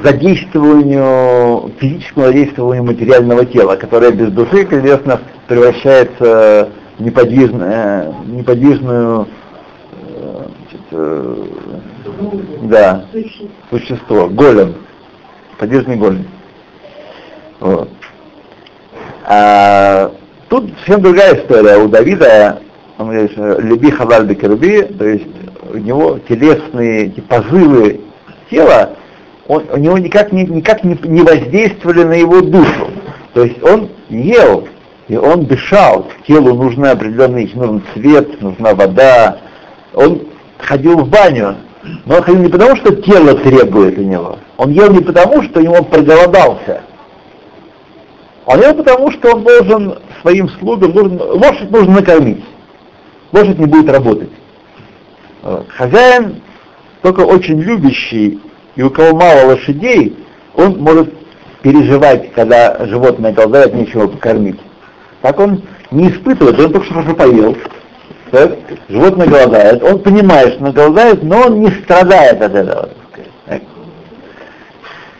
задействованию, 0.04 1.72
физическому 1.80 2.28
задействованию 2.28 2.84
материального 2.84 3.46
тела, 3.46 3.76
которое 3.76 4.12
без 4.12 4.32
души, 4.32 4.66
как 4.66 4.80
известно, 4.80 5.22
превращается 5.48 6.70
в 6.98 7.04
неподвижную, 7.04 8.16
неподвижную 8.26 9.28
значит, 10.68 10.82
э, 10.92 11.36
да, 12.64 13.06
существо, 13.70 14.28
голем, 14.28 14.76
подвижный 15.58 15.96
голем. 15.96 16.26
Вот. 17.60 17.90
А, 19.26 20.12
тут 20.50 20.72
совсем 20.80 21.02
другая 21.02 21.36
история. 21.36 21.78
У 21.78 21.88
Давида, 21.88 22.62
он 22.98 23.08
говорит, 23.08 23.32
люби 23.36 23.92
бекерби, 23.92 24.82
то 24.84 25.06
есть 25.06 25.28
у 25.72 25.78
него 25.78 26.20
телесные 26.28 27.12
позывы 27.28 28.02
тела, 28.50 28.96
он, 29.48 29.66
у 29.72 29.77
него 29.77 29.98
никак, 29.98 30.32
не, 30.32 30.44
никак 30.44 30.84
не, 30.84 30.98
не 31.04 31.22
воздействовали 31.22 32.04
на 32.04 32.13
его 32.13 32.42
душу. 32.42 32.89
То 33.34 33.44
есть 33.44 33.62
он 33.63 33.89
ел, 34.10 34.68
и 35.08 35.16
он 35.16 35.46
дышал, 35.46 36.08
телу 36.27 36.54
нужны 36.56 36.88
определенные, 36.88 37.50
нужен 37.54 37.82
цвет, 37.93 38.41
нужна 38.41 38.74
вода. 38.76 39.39
Он 39.93 40.24
ходил 40.60 40.98
в 41.00 41.10
баню, 41.10 41.56
но 42.06 42.17
он 42.17 42.24
ходил 42.24 42.41
не 42.41 42.50
потому, 42.50 42.76
что 42.76 42.95
тело 42.95 43.36
требует 43.36 43.98
у 43.98 44.02
него. 44.02 44.38
Он 44.58 44.72
ел 44.72 44.91
не 44.91 45.02
потому, 45.02 45.43
что 45.43 45.62
ему 45.62 45.84
проголодался. 45.86 46.82
Он 48.45 48.62
ел 48.62 48.74
потому, 48.74 49.12
что 49.12 49.36
он 49.36 49.43
должен 49.43 50.00
своим 50.22 50.50
слугам, 50.50 50.91
должен, 50.91 51.22
лошадь 51.22 51.72
нужно 51.72 51.95
накормить. 51.95 52.43
Лошадь 53.32 53.60
не 53.60 53.65
будет 53.65 53.89
работать. 53.89 54.30
Хозяин, 55.69 56.41
только 57.02 57.22
очень 57.22 57.60
любящий, 57.62 58.41
и 58.78 58.84
у 58.84 58.92
кого 58.92 59.18
мало 59.18 59.48
лошадей, 59.48 60.16
он 60.56 60.78
может 60.78 61.12
переживать, 61.63 62.32
когда 62.34 62.78
животное 62.86 63.34
голодает, 63.34 63.74
нечего 63.74 64.08
покормить. 64.08 64.60
Так 65.22 65.40
он 65.40 65.63
не 65.90 66.10
испытывает, 66.10 66.60
он 66.60 66.72
только 66.72 66.86
что 66.86 66.94
хорошо 66.94 67.16
поел. 67.16 67.58
Так? 68.32 68.56
Животное 68.88 69.28
голодает, 69.28 69.84
он 69.84 70.00
понимает, 70.00 70.54
что 70.54 70.63
оно 70.63 70.74
голодает, 70.74 71.24
но 71.24 71.42
он 71.48 71.62
не 71.62 71.72
страдает 71.72 72.42
от 72.42 72.54
этого. 72.54 72.90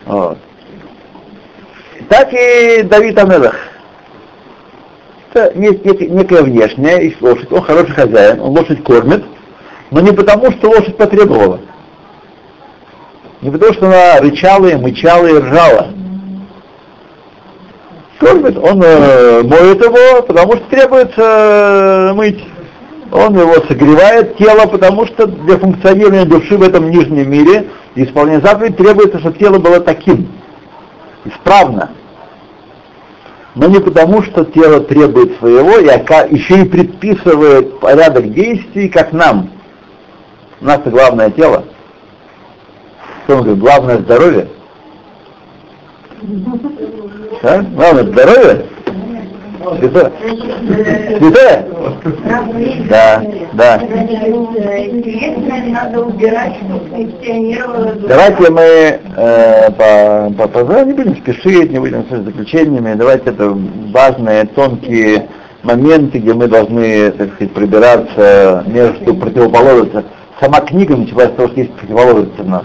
Вот. 0.06 0.38
Так 2.08 2.32
и 2.32 2.82
Давид 2.84 3.18
Амелах. 3.18 3.56
Это 5.32 5.52
есть 5.58 5.84
некая 5.84 6.42
внешняя, 6.42 7.12
лошадь, 7.20 7.52
он 7.52 7.62
хороший 7.62 7.92
хозяин, 7.92 8.40
он 8.40 8.50
лошадь 8.56 8.82
кормит, 8.84 9.24
но 9.90 10.00
не 10.00 10.12
потому, 10.12 10.50
что 10.52 10.70
лошадь 10.70 10.96
потребовала. 10.96 11.60
Не 13.40 13.50
потому, 13.50 13.72
что 13.72 13.86
она 13.86 14.20
рычала 14.20 14.66
и 14.66 14.76
мычала 14.76 15.26
и 15.26 15.38
ржала. 15.38 15.88
Кормит, 18.18 18.56
он 18.58 18.82
э, 18.82 19.42
моет 19.44 19.84
его, 19.84 20.22
потому 20.22 20.56
что 20.56 20.64
требуется 20.70 21.22
э, 21.22 22.12
мыть. 22.14 22.44
Он 23.12 23.38
его 23.38 23.54
согревает 23.68 24.36
тело, 24.36 24.66
потому 24.66 25.06
что 25.06 25.26
для 25.26 25.56
функционирования 25.56 26.24
души 26.24 26.56
в 26.56 26.62
этом 26.62 26.90
нижнем 26.90 27.30
мире 27.30 27.68
и 27.94 28.04
исполнения 28.04 28.40
заповедей 28.40 28.76
требуется, 28.76 29.20
чтобы 29.20 29.38
тело 29.38 29.58
было 29.58 29.80
таким, 29.80 30.28
исправно 31.24 31.90
но 33.58 33.66
не 33.66 33.80
потому, 33.80 34.22
что 34.22 34.44
тело 34.44 34.80
требует 34.80 35.36
своего, 35.38 35.78
и 35.78 35.86
еще 36.34 36.62
и 36.62 36.64
предписывает 36.64 37.80
порядок 37.80 38.32
действий, 38.32 38.88
как 38.88 39.12
нам. 39.12 39.50
У 40.60 40.64
нас 40.64 40.80
главное 40.84 41.30
тело. 41.30 41.64
Что 43.28 43.36
он 43.36 43.42
говорит, 43.42 43.62
главное 43.62 43.98
здоровье? 43.98 44.48
А? 47.42 47.58
Главное 47.60 48.04
здоровье? 48.04 48.66
Святое? 49.78 50.12
Святое? 51.18 51.66
Да, 52.88 53.22
да. 53.52 53.82
Давайте 58.08 58.50
мы 58.50 58.62
э, 58.62 59.70
по, 59.72 60.48
по, 60.48 60.64
по, 60.64 60.84
не 60.84 60.94
будем 60.94 61.16
спешить, 61.18 61.70
не 61.70 61.80
будем 61.80 62.06
с 62.06 62.24
заключениями. 62.24 62.94
Давайте 62.94 63.28
это 63.28 63.54
важные, 63.92 64.46
тонкие 64.46 65.28
моменты, 65.64 66.18
где 66.18 66.32
мы 66.32 66.48
должны, 66.48 67.10
так 67.10 67.34
сказать, 67.34 67.52
прибираться 67.52 68.64
между 68.66 69.12
противоположностями. 69.12 70.04
Сама 70.40 70.60
книга 70.60 70.96
началась 70.96 71.28
с 71.28 71.32
того, 71.32 71.48
что 71.48 71.60
есть 71.60 71.74
противоположности 71.74 72.40
в 72.40 72.48
нас. 72.48 72.64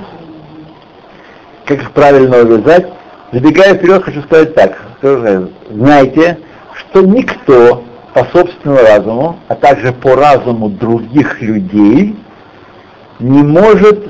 Как 1.73 1.81
их 1.81 1.91
правильно 1.93 2.37
увязать? 2.37 2.85
Забегая 3.31 3.73
вперед, 3.73 4.03
хочу 4.03 4.21
сказать 4.21 4.53
так. 4.53 4.77
Знаете, 5.71 6.37
что 6.75 7.01
никто 7.01 7.83
по 8.13 8.25
собственному 8.25 8.79
разуму, 8.79 9.39
а 9.47 9.55
также 9.55 9.91
по 9.91 10.15
разуму 10.15 10.69
других 10.69 11.41
людей 11.41 12.15
не 13.19 13.41
может 13.41 14.07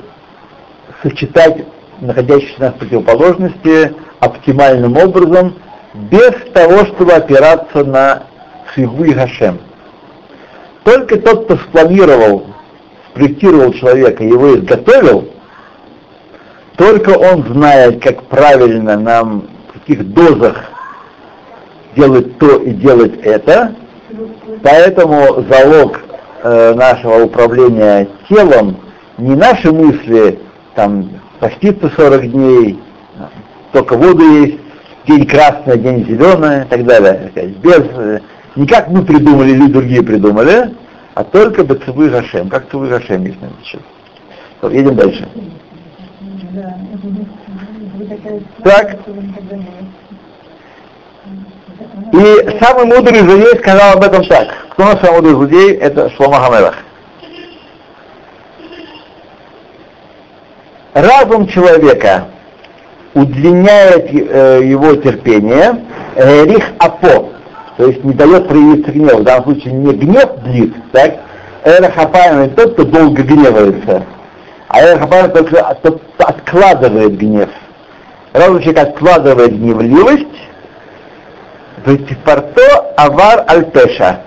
сочетать 1.02 1.64
находящиеся 2.02 2.60
нас 2.60 2.74
противоположности 2.74 3.96
оптимальным 4.20 4.98
образом 4.98 5.56
без 5.94 6.34
того, 6.54 6.86
чтобы 6.88 7.14
опираться 7.14 7.86
на 7.86 8.24
Шигу 8.76 9.06
и 9.06 9.14
Хашем. 9.14 9.60
Только 10.84 11.18
тот, 11.18 11.46
кто 11.46 11.56
спланировал, 11.56 12.48
спроектировал 13.12 13.72
человека, 13.72 14.22
его 14.22 14.54
изготовил, 14.58 15.30
только 16.78 17.12
он 17.12 17.44
знает, 17.54 18.02
как 18.02 18.24
правильно 18.24 18.98
нам, 18.98 19.48
в 19.70 19.74
каких 19.80 20.14
дозах 20.14 20.58
делать 21.96 22.38
то 22.40 22.58
и 22.58 22.72
делать 22.72 23.20
это, 23.22 23.76
поэтому 24.64 25.46
залог 25.50 26.00
э, 26.44 26.74
нашего 26.74 27.24
управления 27.24 28.08
телом 28.28 28.78
не 29.18 29.36
наши 29.36 29.72
мысли, 29.72 30.40
там, 30.76 31.10
поститься 31.40 31.92
40 31.96 32.32
дней, 32.32 32.80
только 33.72 33.96
воду 33.96 34.24
есть, 34.24 34.60
день 35.08 35.28
красный, 35.28 35.78
день 35.78 36.06
зеленый 36.06 36.64
и 36.64 36.66
так 36.66 36.86
далее. 36.86 37.32
Без, 37.62 37.82
э, 37.96 38.20
не 38.56 38.66
как 38.66 38.88
мы 38.90 39.04
придумали 39.04 39.52
или 39.52 39.68
другие 39.68 40.02
придумали, 40.02 40.74
а 41.14 41.24
только 41.24 41.64
Бацевы 41.64 42.10
Гашем, 42.10 42.50
как 42.50 42.70
Цевы 42.72 42.88
Гашем 42.88 43.26
есть 43.26 43.40
на 43.42 43.46
этот 43.48 43.66
счет. 43.66 43.82
Едем 44.72 44.96
дальше. 44.96 45.28
Так. 48.64 48.98
И 52.14 52.60
самый 52.62 52.86
мудрый 52.86 53.20
злодей 53.20 53.58
сказал 53.60 53.98
об 53.98 54.04
этом 54.04 54.24
так. 54.26 54.50
Кто 54.70 54.84
у 54.84 54.86
нас 54.86 55.00
самый 55.02 55.22
мудрый 55.22 55.34
злодей? 55.34 55.74
Это 55.78 56.10
Шлома 56.12 56.36
Хамелах. 56.36 56.76
Разум 60.94 61.48
человека 61.48 62.26
удлиняет 63.16 64.14
э, 64.14 64.62
его 64.64 64.96
терпение, 64.96 65.84
э, 66.16 66.46
рих 66.46 66.66
апо, 66.78 67.30
то 67.78 67.88
есть 67.88 68.04
не 68.04 68.14
дает 68.14 68.48
проявиться 68.48 68.92
гнев. 68.92 69.20
В 69.20 69.24
данном 69.24 69.44
случае 69.46 69.74
не 69.74 69.94
гнев 69.94 70.30
длит, 70.44 70.76
так? 70.92 71.16
Эрахапаем 71.64 72.40
это 72.42 72.56
тот, 72.56 72.74
кто 72.74 72.84
долго 72.84 73.24
гневается. 73.24 74.06
А 74.74 74.82
Эрахапаем 74.82 75.30
только 75.30 75.60
откладывает 76.18 77.16
гнев. 77.16 77.50
Разум 78.34 78.60
человек 78.60 78.88
откладывает 78.88 79.54
гневливость, 79.54 80.26
Ветифарто 81.86 82.80
авар 82.98 83.44
альпеша. 83.48 84.22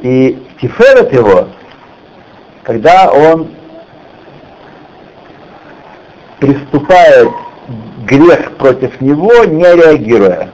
И 0.00 0.44
тиферет 0.60 1.12
его, 1.12 1.50
когда 2.64 3.12
он 3.12 3.52
приступает 6.40 7.28
грех 8.08 8.56
против 8.56 9.00
него, 9.00 9.44
не 9.44 9.72
реагируя. 9.72 10.50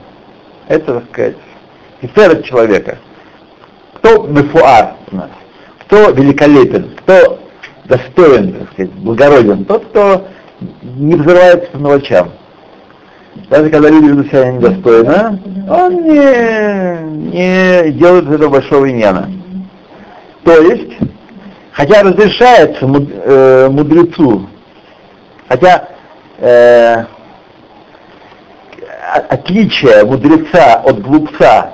Это, 0.67 0.99
так 0.99 1.03
сказать, 1.11 1.37
тиферет 2.03 2.45
человека. 2.45 2.99
Кто 3.95 4.27
бефуар 4.27 4.93
у 5.11 5.15
нас? 5.15 5.29
Кто 5.79 6.11
великолепен? 6.11 6.95
Кто 6.97 7.39
достоин, 7.85 8.53
так 8.53 8.71
сказать, 8.73 8.91
благороден? 8.93 9.65
Тот, 9.65 9.85
кто 9.85 10.27
не 10.83 11.15
взрывается 11.15 11.69
по 11.71 11.77
мелочам. 11.77 12.31
Даже 13.49 13.69
когда 13.69 13.89
люди 13.89 14.05
ведут 14.05 14.27
себя 14.27 14.51
недостойно, 14.51 15.39
он 15.69 16.03
не, 16.03 17.31
не 17.31 17.91
делает 17.93 18.29
этого 18.29 18.49
большого 18.49 18.89
иньяна. 18.89 19.31
То 20.43 20.53
есть, 20.61 20.97
хотя 21.71 22.03
разрешается 22.03 22.85
э, 22.85 23.69
мудрецу, 23.69 24.49
хотя 25.47 25.87
э, 26.39 27.05
отличие 29.29 30.03
мудреца 30.05 30.75
от 30.83 31.01
глупца 31.01 31.71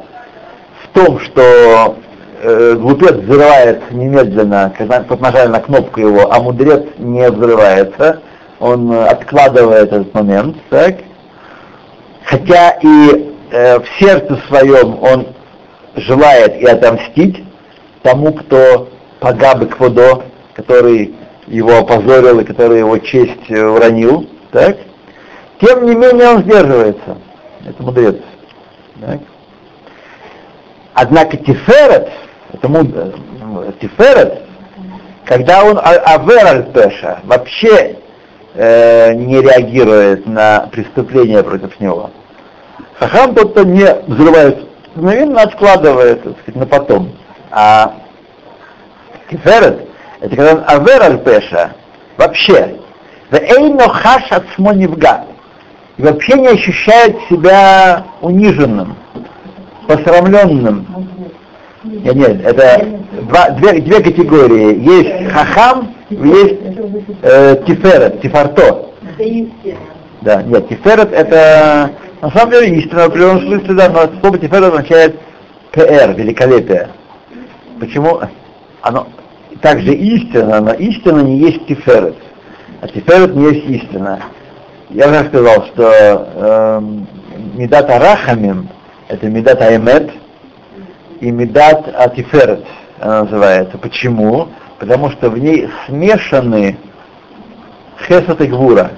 в 0.83 0.87
том, 0.93 1.19
что 1.19 1.97
э, 2.47 2.75
глупец 2.75 3.13
взрывается 3.13 3.93
немедленно, 3.93 4.73
когда 4.77 5.01
тот 5.03 5.19
нажали 5.19 5.49
на 5.49 5.59
кнопку 5.59 5.99
его, 5.99 6.31
а 6.31 6.39
мудрец 6.39 6.83
не 6.97 7.29
взрывается, 7.29 8.21
он 8.59 8.91
откладывает 8.91 9.91
этот 9.91 10.13
момент, 10.13 10.57
так, 10.69 10.95
хотя 12.23 12.71
и 12.81 13.33
э, 13.51 13.79
в 13.79 13.85
сердце 13.99 14.39
своем 14.47 14.97
он 15.01 15.27
желает 15.95 16.55
и 16.61 16.65
отомстить 16.65 17.43
тому, 18.01 18.33
кто 18.33 18.89
погабы 19.19 19.65
кводо, 19.65 20.23
который 20.53 21.15
его 21.47 21.77
опозорил 21.77 22.39
и 22.39 22.45
который 22.45 22.79
его 22.79 22.97
честь 22.99 23.49
э, 23.49 23.61
уронил, 23.61 24.27
так? 24.51 24.77
тем 25.59 25.85
не 25.85 25.95
менее 25.95 26.29
он 26.29 26.43
сдерживается. 26.43 27.17
Это 27.65 27.83
мудрец. 27.83 28.15
Так? 29.01 29.19
Однако 30.93 31.37
Тиферет, 31.37 32.09
это 32.53 32.67
муд... 32.67 32.87
Э, 32.93 33.11
Тиферет, 33.79 34.41
когда 35.25 35.63
он 35.63 35.77
а, 35.77 36.15
авер 36.15 36.63
пеша 36.73 37.19
вообще 37.23 37.97
э, 38.53 39.13
не 39.13 39.41
реагирует 39.41 40.25
на 40.25 40.67
преступление 40.71 41.43
против 41.43 41.79
него. 41.79 42.11
Хахам 42.99 43.35
тот, 43.35 43.51
кто 43.51 43.63
не 43.63 43.85
взрывает 44.07 44.67
мгновенно 44.97 45.43
откладывает, 45.43 46.23
так 46.23 46.33
сказать, 46.41 46.55
на 46.55 46.65
потом. 46.65 47.11
А 47.51 47.93
Тиферет, 49.29 49.87
это 50.19 50.35
когда 50.35 50.53
он 50.53 50.63
авер 50.67 51.03
аль 51.03 51.23
пеша, 51.23 51.73
вообще, 52.17 52.75
хаш 53.29 54.31
от 54.31 54.43
смонивга, 54.55 55.25
и 55.97 56.01
вообще 56.01 56.33
не 56.33 56.47
ощущает 56.47 57.15
себя 57.29 58.05
униженным, 58.21 58.97
посрамленным. 59.87 60.85
Нет, 61.83 62.15
нет, 62.15 62.45
это 62.45 62.87
два, 63.29 63.49
две, 63.51 63.81
две 63.81 64.01
категории. 64.01 64.79
Есть 64.79 65.31
хахам, 65.31 65.95
есть 66.09 66.59
э, 67.21 67.63
тиферет, 67.67 68.21
тифарто. 68.21 68.87
Да, 70.21 70.41
нет, 70.43 70.67
тиферет 70.69 71.13
это 71.13 71.91
на 72.21 72.31
самом 72.31 72.51
деле 72.51 72.79
истина 72.79 73.03
в 73.03 73.05
определенном 73.05 73.41
смысле, 73.41 73.73
да, 73.75 73.89
но 73.89 74.19
слово 74.21 74.39
тиферет 74.39 74.73
означает 74.73 75.19
ПР, 75.71 76.15
великолепие. 76.15 76.89
Почему? 77.79 78.21
Оно 78.81 79.07
также 79.61 79.93
истина, 79.93 80.59
но 80.61 80.73
истина 80.73 81.19
не 81.19 81.37
есть 81.37 81.67
тиферет. 81.67 82.15
А 82.81 82.87
тиферет 82.87 83.35
не 83.35 83.53
есть 83.53 83.83
истина. 83.83 84.19
Я 84.89 85.09
уже 85.09 85.25
сказал, 85.25 85.65
что 85.67 85.91
э, 85.93 86.81
медат 87.55 87.89
арахамим 87.89 88.69
это 89.09 89.27
медат 89.27 89.61
аймет 89.61 90.11
и 91.19 91.31
медат 91.31 91.87
атиферет 91.95 92.65
она 92.99 93.23
называется. 93.23 93.77
Почему? 93.77 94.49
Потому 94.79 95.11
что 95.11 95.29
в 95.29 95.37
ней 95.37 95.69
смешаны 95.85 96.77
хесат 98.07 98.41
и 98.41 98.47
гвура. 98.47 98.91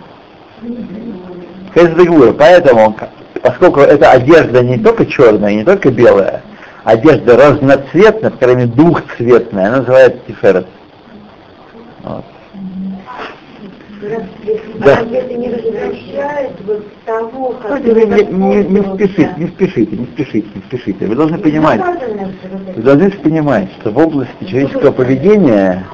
Хесат 1.73 1.99
и 1.99 2.05
гвура. 2.05 2.33
Поэтому, 2.33 2.95
поскольку 3.41 3.81
эта 3.81 4.11
одежда 4.11 4.61
не 4.63 4.77
только 4.77 5.05
черная, 5.05 5.53
не 5.53 5.63
только 5.63 5.89
белая, 5.89 6.43
одежда 6.83 7.35
разноцветная, 7.35 8.31
по 8.31 8.37
крайней 8.37 8.65
мере 8.65 8.71
двухцветная, 8.73 9.67
она 9.67 9.77
называется 9.77 10.19
тиферет. 10.27 10.67
Вот. 12.03 12.25
Да. 13.99 15.01
не 15.01 15.17
не, 17.79 18.63
не, 18.63 18.63
не 18.63 18.95
спешите, 18.95 19.33
не 19.37 19.47
спешите, 19.47 19.97
не 19.97 20.05
спешите, 20.05 20.47
не 20.55 20.61
спешите. 20.61 21.05
Вы 21.05 21.15
должны 21.15 21.37
понимать, 21.37 21.81
вы 22.75 22.81
должны 22.81 23.11
понимать, 23.11 23.69
что 23.79 23.91
в 23.91 23.97
области 23.97 24.45
человеческого 24.45 24.91
поведения 24.91 25.85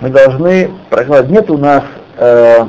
мы 0.00 0.10
должны 0.10 0.70
прокладывать. 0.90 1.30
Нет 1.30 1.50
у 1.50 1.56
нас 1.56 1.84
э, 2.18 2.66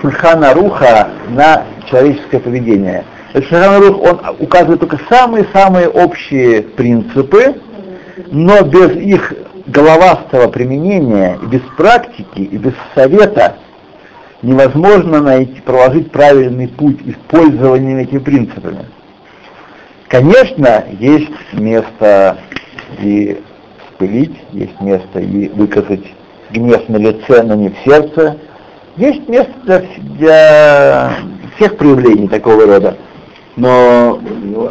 шульхана 0.00 0.54
руха 0.54 1.08
на 1.30 1.64
человеческое 1.90 2.38
поведение. 2.38 3.04
Шульхан 3.32 3.82
рух, 3.82 4.00
он 4.00 4.20
указывает 4.38 4.78
только 4.78 5.00
самые-самые 5.08 5.88
общие 5.88 6.62
принципы, 6.62 7.56
но 8.30 8.62
без 8.62 8.94
их 8.96 9.32
головастого 9.66 10.48
применения, 10.48 11.38
без 11.50 11.60
практики, 11.76 12.40
и 12.40 12.56
без 12.56 12.72
совета 12.94 13.56
невозможно 14.42 15.20
найти, 15.20 15.60
проложить 15.60 16.10
правильный 16.10 16.68
путь 16.68 16.98
использования 17.04 18.02
этими 18.02 18.18
принципами. 18.18 18.86
Конечно, 20.08 20.84
есть 20.98 21.30
место 21.52 22.38
и 23.02 23.40
спылить, 23.88 24.36
есть 24.52 24.80
место 24.80 25.20
и 25.20 25.48
выказать 25.48 26.04
гнев 26.50 26.88
на 26.88 26.96
лице, 26.96 27.42
но 27.42 27.54
не 27.54 27.70
в 27.70 27.76
сердце. 27.84 28.38
Есть 28.96 29.28
место 29.28 29.52
для, 29.64 29.84
для 30.16 31.12
всех 31.56 31.76
проявлений 31.76 32.28
такого 32.28 32.66
рода. 32.66 32.96
Но 33.56 34.20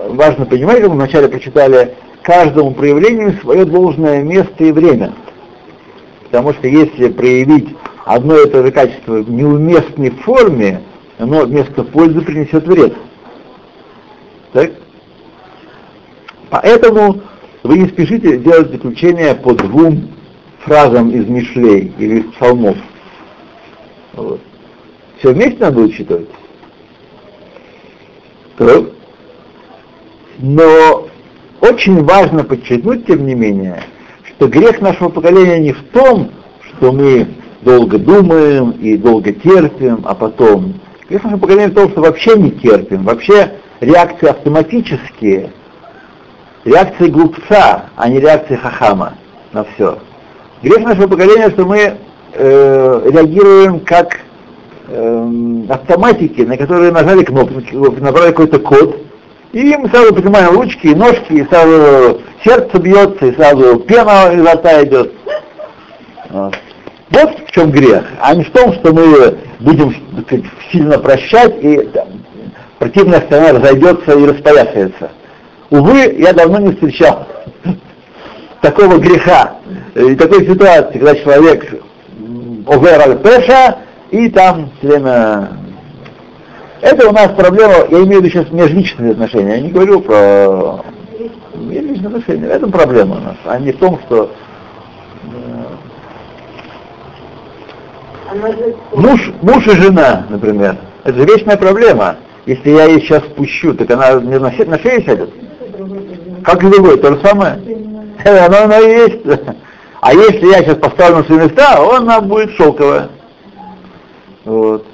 важно 0.09 0.45
понимать, 0.45 0.79
как 0.79 0.89
мы 0.89 0.95
вначале 0.95 1.27
прочитали, 1.27 1.93
каждому 2.23 2.71
проявлению 2.71 3.37
свое 3.41 3.65
должное 3.65 4.23
место 4.23 4.63
и 4.63 4.71
время. 4.71 5.13
Потому 6.23 6.53
что 6.53 6.67
если 6.67 7.09
проявить 7.09 7.75
одно 8.07 8.35
это 8.35 8.65
же 8.65 8.71
качество 8.71 9.21
в 9.21 9.29
неуместной 9.29 10.11
форме, 10.11 10.81
оно 11.17 11.45
вместо 11.45 11.83
пользы 11.83 12.21
принесет 12.21 12.65
вред. 12.65 12.95
Так? 14.53 14.71
Поэтому 16.49 17.21
вы 17.63 17.79
не 17.79 17.87
спешите 17.89 18.37
делать 18.37 18.71
заключение 18.71 19.35
по 19.35 19.53
двум 19.53 20.09
фразам 20.59 21.11
из 21.11 21.27
Мишлей 21.27 21.93
или 21.97 22.19
из 22.19 22.31
псалмов. 22.33 22.77
Вот. 24.13 24.39
Все 25.19 25.33
вместе 25.33 25.59
надо 25.59 25.81
учитывать. 25.81 26.29
Так. 28.57 28.85
Но 30.39 31.07
очень 31.59 32.03
важно 32.05 32.43
подчеркнуть, 32.45 33.05
тем 33.05 33.25
не 33.25 33.35
менее, 33.35 33.83
что 34.23 34.47
грех 34.47 34.79
нашего 34.79 35.09
поколения 35.09 35.59
не 35.59 35.73
в 35.73 35.83
том, 35.91 36.31
что 36.61 36.91
мы 36.91 37.27
долго 37.61 37.97
думаем 37.97 38.71
и 38.71 38.97
долго 38.97 39.31
терпим, 39.31 40.01
а 40.05 40.13
потом... 40.15 40.79
Грех 41.09 41.23
нашего 41.23 41.39
поколения 41.39 41.69
в 41.69 41.73
том, 41.73 41.89
что 41.89 42.01
вообще 42.01 42.35
не 42.35 42.51
терпим, 42.51 43.03
вообще 43.03 43.53
реакции 43.79 44.27
автоматические, 44.27 45.51
реакции 46.65 47.07
глупца, 47.07 47.85
а 47.95 48.09
не 48.09 48.19
реакции 48.19 48.55
хахама 48.55 49.13
на 49.53 49.63
все. 49.63 49.99
Грех 50.61 50.79
нашего 50.79 51.07
поколения, 51.07 51.49
что 51.51 51.65
мы 51.65 51.97
э, 52.33 53.01
реагируем 53.13 53.79
как 53.79 54.19
эм, 54.89 55.65
автоматики, 55.69 56.41
на 56.41 56.57
которые 56.57 56.91
нажали 56.91 57.23
кнопку, 57.23 57.61
набрали 58.01 58.31
какой-то 58.31 58.59
код, 58.59 58.97
и 59.53 59.77
мы 59.77 59.87
сразу 59.89 60.13
поднимаем 60.13 60.51
ручки 60.51 60.87
и 60.87 60.95
ножки, 60.95 61.31
и 61.31 61.45
сразу 61.45 62.21
сердце 62.43 62.79
бьется, 62.79 63.27
и 63.27 63.35
сразу 63.35 63.79
пена 63.79 64.33
изо 64.33 64.53
рта 64.53 64.83
идет. 64.83 65.13
Вот. 66.29 66.53
Вот 67.09 67.47
в 67.47 67.51
чем 67.51 67.71
грех, 67.71 68.03
а 68.21 68.35
не 68.35 68.43
в 68.43 68.51
том, 68.51 68.73
что 68.73 68.93
мы 68.93 69.37
будем 69.59 69.95
сильно 70.71 70.99
прощать, 70.99 71.55
и 71.63 71.89
противная 72.79 73.21
сторона 73.21 73.59
разойдется 73.59 74.11
и 74.17 74.25
распоясается. 74.25 75.11
Увы, 75.69 76.15
я 76.17 76.33
давно 76.33 76.59
не 76.59 76.71
встречал 76.73 77.27
такого 78.61 78.97
греха 78.97 79.57
и 79.95 80.15
такой 80.15 80.45
ситуации, 80.45 80.99
когда 80.99 81.15
человек 81.15 81.81
овер 82.65 83.17
пеша 83.17 83.79
и 84.11 84.29
там 84.29 84.71
все 84.79 84.87
время... 84.87 85.49
Это 86.81 87.09
у 87.09 87.11
нас 87.11 87.29
проблема, 87.29 87.73
я 87.89 88.03
имею 88.03 88.21
в 88.21 88.25
виду 88.25 88.29
сейчас 88.29 88.51
межличные 88.51 89.11
отношения, 89.11 89.55
я 89.55 89.61
не 89.61 89.71
говорю 89.71 90.01
про 90.01 90.83
межличные 91.55 92.07
отношения, 92.07 92.47
это 92.47 92.67
проблема 92.67 93.15
у 93.15 93.19
нас, 93.19 93.37
а 93.45 93.59
не 93.59 93.71
в 93.71 93.79
том, 93.79 93.99
что 94.05 94.31
муж, 98.93 99.31
муж 99.41 99.67
и 99.67 99.81
жена, 99.81 100.25
например, 100.29 100.77
это 101.03 101.17
же 101.17 101.25
вечная 101.25 101.57
проблема. 101.57 102.17
Если 102.45 102.69
я 102.69 102.85
ей 102.85 103.01
сейчас 103.01 103.23
спущу, 103.23 103.73
так 103.73 103.91
она 103.91 104.19
мне 104.19 104.39
на, 104.39 104.49
на 104.49 104.79
шею 104.79 105.03
сядет? 105.03 105.29
Как 106.43 106.63
и 106.63 106.67
другой, 106.67 106.97
то 106.97 107.13
же 107.13 107.21
самое. 107.25 107.59
Оно, 108.23 108.63
оно 108.63 108.79
и 108.79 108.89
есть. 108.89 109.19
А 109.99 110.13
если 110.13 110.47
я 110.47 110.59
сейчас 110.59 110.77
поставлю 110.77 111.17
на 111.17 111.23
свои 111.23 111.39
места, 111.39 111.77
она 111.97 112.21
будет 112.21 112.51
шелковая. 112.51 113.09
Вот. 114.45 114.85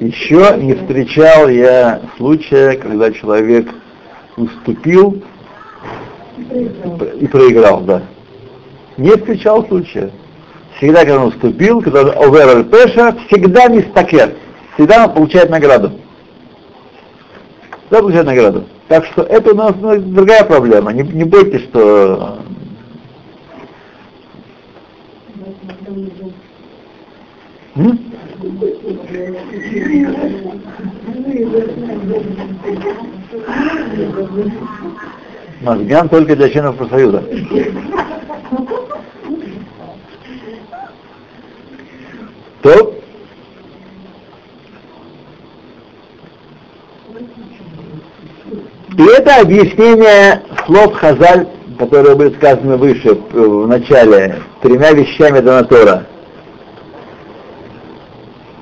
Еще 0.00 0.56
не 0.58 0.74
встречал 0.74 1.48
я 1.48 2.02
случая, 2.16 2.76
когда 2.76 3.10
человек 3.12 3.68
уступил 4.36 5.22
и 7.18 7.26
проиграл, 7.26 7.80
да. 7.80 8.02
Не 8.98 9.10
встречал 9.10 9.66
случая. 9.66 10.10
Всегда, 10.84 11.00
когда 11.00 11.22
он 11.22 11.28
уступил, 11.28 11.80
когда 11.80 12.00
овер 12.00 12.62
пеша, 12.64 13.16
всегда 13.26 13.68
мистакер. 13.68 14.34
Всегда 14.74 15.06
он 15.06 15.14
получает 15.14 15.48
награду. 15.48 15.92
Всегда 17.86 18.00
получает 18.00 18.26
награду. 18.26 18.64
Так 18.88 19.06
что 19.06 19.22
это 19.22 19.52
у 19.52 19.54
нас 19.54 19.72
ну, 19.80 19.98
другая 19.98 20.44
проблема. 20.44 20.92
Не, 20.92 21.02
не 21.02 21.24
бойтесь, 21.24 21.62
что 21.70 22.38
М? 27.76 27.98
Только 36.10 36.36
для 36.36 36.50
членов 36.50 36.76
профсоюза. 36.76 37.24
То 42.64 42.94
И 48.96 49.02
это 49.02 49.40
объяснение 49.40 50.42
слов 50.64 50.94
Хазаль, 50.94 51.46
которые 51.78 52.14
были 52.14 52.34
сказаны 52.36 52.76
выше, 52.76 53.14
в 53.14 53.66
начале, 53.66 54.40
тремя 54.62 54.92
вещами 54.92 55.40
Донатора. 55.40 56.06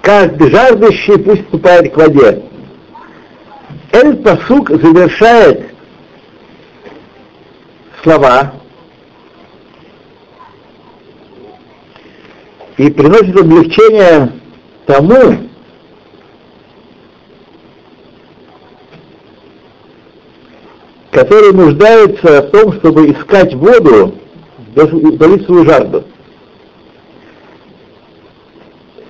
Каждый 0.01 0.51
жаждущий 0.51 1.19
пусть 1.19 1.45
вступает 1.45 1.93
к 1.93 1.97
воде. 1.97 2.43
Этот 3.93 4.25
посук 4.25 4.71
завершает 4.71 5.67
слова 8.03 8.55
и 12.83 12.91
приносит 12.91 13.39
облегчение 13.39 14.33
тому, 14.87 15.37
который 21.13 21.53
нуждается 21.53 22.43
в 22.43 22.51
том, 22.51 22.73
чтобы 22.73 23.13
искать 23.13 23.55
воду, 23.55 24.17
удалить 24.75 25.47
свою 25.47 25.65
жажду. 25.65 26.03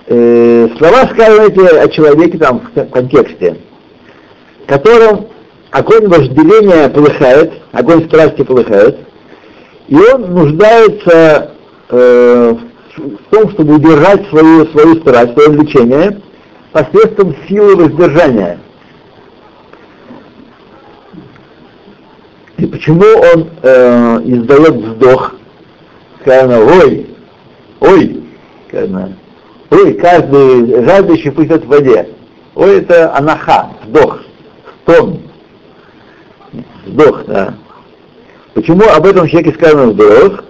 Э, 0.05 0.69
слова 0.77 1.07
сказаны 1.11 1.47
эти 1.47 1.75
о 1.75 1.87
человеке 1.87 2.37
там 2.37 2.69
в 2.75 2.85
контексте, 2.91 3.57
которым 4.67 5.29
огонь 5.71 6.07
вожделения 6.09 6.89
полыхает, 6.89 7.53
огонь 7.71 8.05
страсти 8.07 8.43
полыхает, 8.43 8.99
и 9.87 9.95
он 9.95 10.31
нуждается 10.31 11.55
э, 11.89 12.53
в 12.53 12.72
том, 12.95 13.49
чтобы 13.51 13.75
удержать 13.75 14.27
свою, 14.29 14.65
свою 14.67 14.95
страсть, 15.01 15.33
свое 15.33 15.49
влечение 15.49 16.21
посредством 16.71 17.35
силы 17.47 17.75
воздержания. 17.75 18.59
И 22.57 22.65
почему 22.65 23.03
он 23.03 23.49
э, 23.61 24.21
издает 24.25 24.75
вздох, 24.75 25.35
сказано, 26.21 26.59
ой, 26.59 27.07
ой, 27.79 28.23
сказано, 28.67 29.17
ой, 29.69 29.93
каждый 29.95 30.85
жаждущий 30.85 31.31
пусть 31.31 31.49
в 31.49 31.67
воде. 31.67 32.09
Ой, 32.55 32.77
это 32.77 33.15
анаха, 33.15 33.71
вздох, 33.83 34.19
стон, 34.83 35.19
вздох, 36.85 37.25
да. 37.25 37.55
Почему 38.53 38.83
об 38.87 39.05
этом 39.07 39.27
человеке 39.27 39.55
сказано 39.57 39.91
вздох? 39.91 40.43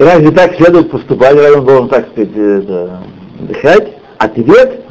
Разве 0.00 0.30
так 0.30 0.56
следует 0.56 0.90
поступать, 0.90 1.36
разве 1.36 1.58
он 1.58 1.66
должен, 1.66 1.88
так 1.90 2.08
сказать, 2.08 2.30
это, 2.34 3.02
дыхать? 3.40 3.96
Ответ 4.16 4.82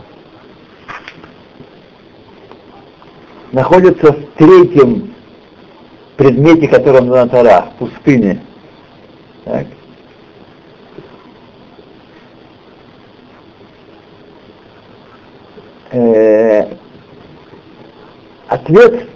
находится 3.51 4.11
в 4.11 4.23
третьем 4.35 5.15
предмете, 6.15 6.67
которым 6.67 7.07
на 7.07 7.27
Тара, 7.27 7.71
в 7.73 7.79
пустыне. 7.79 8.39
Так. 9.45 9.65
Э, 15.91 16.67
ответ, 18.47 19.09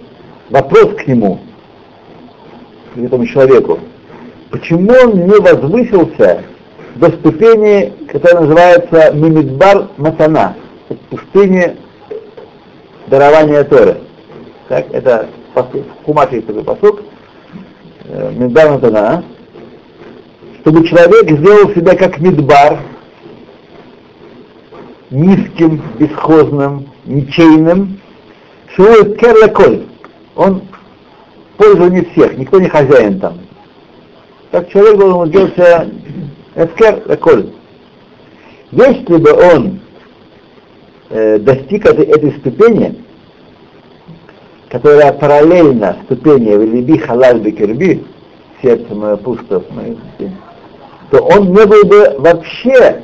вопрос 0.49 0.95
к 0.95 1.05
нему, 1.05 1.39
к 2.95 2.97
этому 2.97 3.27
человеку, 3.27 3.79
почему 4.63 4.93
он 4.93 5.25
не 5.25 5.39
возвысился 5.39 6.43
до 6.95 7.09
ступени, 7.11 7.91
которая 8.07 8.43
называется 8.43 9.11
Мимидбар 9.13 9.89
Матана, 9.97 10.55
в 10.87 10.95
пустыне 11.09 11.75
дарования 13.07 13.65
Торы. 13.65 13.97
Так, 14.69 14.85
это 14.93 15.27
в 15.53 16.05
Хумаше 16.05 16.35
есть 16.35 16.47
такой 16.47 16.63
посук, 16.63 17.01
э, 18.05 18.31
Мидбар 18.37 18.71
Матана, 18.71 19.25
чтобы 20.61 20.87
человек 20.87 21.29
сделал 21.29 21.69
себя 21.71 21.95
как 21.97 22.19
Мидбар, 22.19 22.79
низким, 25.09 25.81
бесхозным, 25.99 26.87
ничейным, 27.05 27.99
Шует 28.75 29.19
Керлаколь. 29.19 29.83
Он 30.35 30.63
пользование 31.57 32.05
всех, 32.05 32.37
никто 32.37 32.59
не 32.59 32.69
хозяин 32.69 33.19
там. 33.19 33.42
Так 34.53 34.69
человек 34.69 34.99
должен 34.99 35.29
сделать 35.29 35.89
эскер 36.53 37.01
лаколь. 37.07 37.49
Если 38.69 39.17
бы 39.17 39.31
он 39.31 39.79
э, 41.09 41.39
достиг 41.39 41.87
этой, 41.87 42.05
этой 42.05 42.33
ступени, 42.33 43.03
которая 44.69 45.11
параллельна 45.13 45.97
ступени 46.05 46.51
Велиби 46.51 46.99
Халаль 46.99 47.39
Бекерби, 47.39 48.05
сердце 48.61 48.93
мое 48.93 49.15
пусто 49.17 49.59
в 49.59 49.71
моей 49.71 49.97
то 51.09 51.17
он 51.17 51.47
не 51.47 51.65
был 51.65 51.83
бы 51.85 52.15
вообще, 52.19 53.01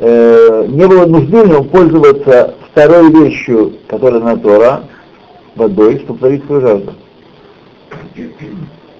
э, 0.00 0.66
не 0.68 0.86
было 0.86 1.06
нужды 1.06 1.38
ему 1.38 1.64
пользоваться 1.64 2.56
второй 2.72 3.10
вещью, 3.10 3.72
которая 3.88 4.20
на 4.20 4.36
Тора, 4.36 4.82
водой, 5.54 5.98
чтобы 6.00 6.18
творить 6.18 6.44
свою 6.44 6.60
жажду. 6.60 6.92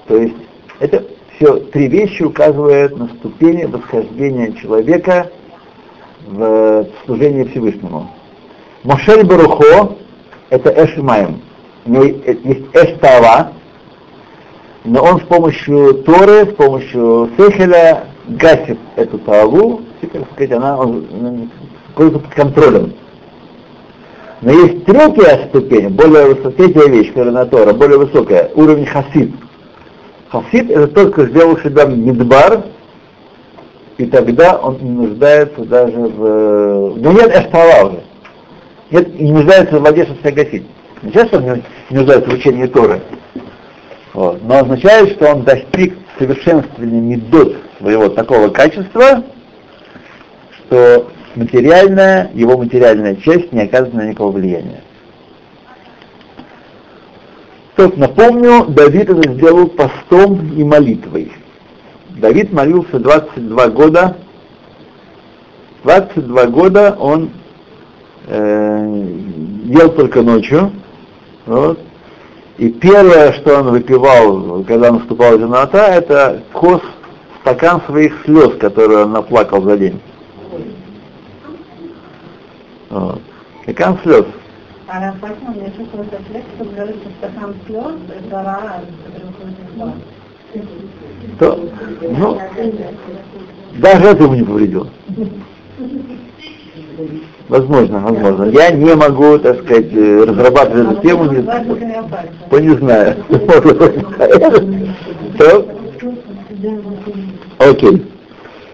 То 0.08 0.16
есть 0.16 0.34
это 0.80 1.04
все 1.36 1.56
три 1.56 1.88
вещи 1.88 2.22
указывают 2.22 2.96
на 2.96 3.08
ступени 3.08 3.64
восхождения 3.64 4.52
человека 4.52 5.30
в 6.26 6.86
служении 7.04 7.44
Всевышнему. 7.44 8.10
Мошель 8.82 9.24
Барухо— 9.24 9.96
это 10.50 10.70
него 11.90 12.04
есть 12.04 12.66
эштава, 12.72 13.52
но 14.84 15.02
он 15.02 15.20
с 15.20 15.24
помощью 15.24 15.94
Торы, 16.04 16.46
с 16.46 16.54
помощью 16.54 17.30
Сехеля 17.36 18.04
гасит 18.28 18.78
эту 18.96 19.18
таву 19.18 19.82
как 20.12 20.22
сказать, 20.32 20.52
она 20.52 20.78
он, 20.78 21.50
под 21.94 22.34
контролем. 22.34 22.92
Но 24.42 24.52
есть 24.52 24.84
третья 24.84 25.48
ступень, 25.48 25.88
более 25.88 26.26
высокая, 26.26 26.52
третья 26.52 26.88
вещь, 26.88 27.08
которая 27.08 27.32
Тора, 27.46 27.72
более 27.72 27.98
высокая, 27.98 28.50
уровень 28.54 28.86
хасид. 28.86 29.32
Хасид 30.30 30.70
это 30.70 30.88
тот, 30.88 31.12
кто 31.12 31.26
сделал 31.26 31.56
себя 31.58 31.84
мидбар, 31.84 32.64
и 33.98 34.06
тогда 34.06 34.56
он 34.56 34.78
не 34.80 34.90
нуждается 34.90 35.64
даже 35.64 35.96
в... 35.96 36.96
Ну 36.96 37.12
нет 37.12 37.34
эштала 37.34 37.88
уже. 37.88 38.02
Нет, 38.90 39.20
не 39.20 39.32
нуждается 39.32 39.76
в 39.76 40.18
себя 40.18 40.32
гасить. 40.32 40.66
Не 41.02 41.12
часто 41.12 41.38
он 41.38 41.62
не 41.90 41.96
нуждается 41.96 42.30
в 42.30 42.34
учении 42.34 42.66
Торы. 42.66 43.00
Вот. 44.12 44.42
Но 44.42 44.58
означает, 44.58 45.12
что 45.12 45.32
он 45.32 45.44
достиг 45.44 45.96
совершенствования 46.18 47.00
медот 47.00 47.56
своего 47.78 48.08
такого 48.08 48.48
качества, 48.48 49.22
что 50.58 51.10
материальная, 51.34 52.30
его 52.34 52.56
материальная 52.56 53.16
часть 53.16 53.52
не 53.52 53.62
оказывает 53.62 53.94
на 53.94 54.08
никакого 54.08 54.32
влияния. 54.32 54.82
Тут 57.76 57.98
напомню, 57.98 58.64
Давид 58.68 59.10
это 59.10 59.34
сделал 59.34 59.66
постом 59.66 60.50
и 60.56 60.64
молитвой. 60.64 61.30
Давид 62.08 62.50
молился 62.50 62.98
22 62.98 63.68
года. 63.68 64.16
22 65.84 66.46
года 66.46 66.96
он 66.98 67.30
э, 68.28 69.06
ел 69.64 69.90
только 69.90 70.22
ночью. 70.22 70.72
Вот. 71.44 71.78
И 72.56 72.70
первое, 72.70 73.32
что 73.34 73.58
он 73.58 73.68
выпивал, 73.68 74.64
когда 74.64 74.92
наступала 74.92 75.38
темнота, 75.38 75.88
это 75.88 76.42
кос, 76.54 76.80
стакан 77.42 77.82
своих 77.82 78.14
слез, 78.24 78.56
которые 78.58 79.04
он 79.04 79.12
наплакал 79.12 79.60
за 79.62 79.76
день. 79.76 80.00
Вот. 82.88 83.20
Стакан 83.64 83.98
слез. 84.02 84.24
А 84.88 85.00
Рафатин, 85.00 85.50
мне 85.56 85.72
чувствую, 85.76 86.04
что 86.04 86.18
что 86.22 86.64
говорит, 86.64 86.94
что 86.96 87.10
стакан 87.18 87.56
слез, 87.66 87.96
это 88.08 88.36
рара, 88.36 88.82
то, 91.40 91.58
ну, 92.02 92.38
даже 93.78 94.04
это 94.04 94.22
ему 94.22 94.34
не 94.34 94.44
повредило. 94.44 94.86
Возможно, 97.48 97.98
возможно. 97.98 98.44
Я 98.44 98.70
не 98.70 98.94
могу, 98.94 99.38
так 99.38 99.64
сказать, 99.64 99.92
разрабатывать 99.92 100.92
эту 100.92 101.02
тему, 101.02 101.32
не, 101.32 101.42
то 102.48 102.60
не 102.60 102.76
знаю. 102.76 103.16
Окей. 107.58 108.06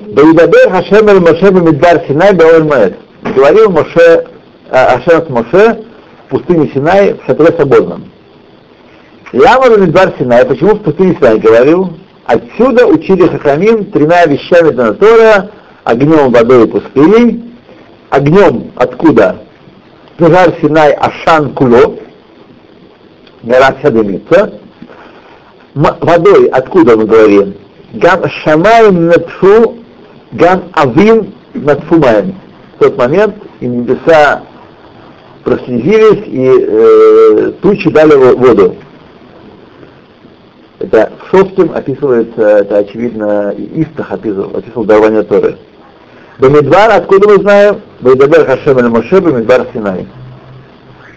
Баидабер 0.00 0.70
Хашем 0.70 1.08
эль 1.08 1.20
Моше 1.20 1.50
бамидбар 1.50 2.02
Синай 2.06 2.34
баоль 2.34 2.64
Маэт. 2.64 2.98
Говорил 3.34 3.70
Моше, 3.70 4.26
Хашем 4.70 5.26
с 5.26 5.30
Моше 5.30 5.78
пустыне 6.32 6.70
Синай 6.72 7.12
в 7.14 7.26
шатре 7.26 7.54
свободном. 7.54 8.10
Лама 9.32 9.70
бамидбар 9.70 10.14
Синай, 10.18 10.44
почему 10.46 10.74
в 10.74 10.82
пустыне 10.82 11.14
Синай 11.14 11.38
говорил? 11.38 11.92
Отсюда 12.24 12.86
учили 12.86 13.28
Хахамим 13.28 13.84
тремя 13.86 14.24
вещами 14.24 14.70
Тора, 14.94 15.50
огнем, 15.84 16.32
водой 16.32 16.64
и 16.64 16.70
пустыней, 16.70 17.54
огнем 18.10 18.72
откуда? 18.76 19.42
Пожар 20.16 20.54
Синай 20.60 20.92
Ашан 20.92 21.52
Куло, 21.54 21.98
гора 23.42 23.74
вся 23.78 23.90
дымится. 23.90 24.58
Водой 25.74 26.46
откуда 26.46 26.96
мы 26.96 27.04
говорим? 27.04 27.54
Гам 27.92 28.22
Шамаем 28.42 29.06
Натфу, 29.06 29.76
Гам 30.32 30.64
Авим 30.72 31.34
Натфумаем. 31.52 32.34
В 32.76 32.84
тот 32.84 32.96
момент 32.96 33.34
и 33.60 33.66
небеса 33.66 34.42
прослезились, 35.44 36.24
и 36.26 36.66
э, 36.68 37.52
тучи 37.60 37.90
дали 37.90 38.14
воду. 38.34 38.76
Это 40.78 41.12
в 41.18 41.30
Шостем 41.30 41.70
описывается, 41.74 42.40
это 42.40 42.78
очевидно, 42.78 43.54
Истах 43.56 44.10
описывал, 44.10 44.56
описывал 44.56 44.84
дарование 44.84 45.22
Торы. 45.22 45.56
Бамидбар, 46.38 46.90
откуда 46.90 47.28
мы 47.28 47.36
знаем? 47.36 47.80
Байдабер 48.00 48.44
Хашем 48.46 48.78
или 48.80 48.88
Моше, 48.88 49.20
Бамидбар 49.20 49.66
Синай. 49.72 50.08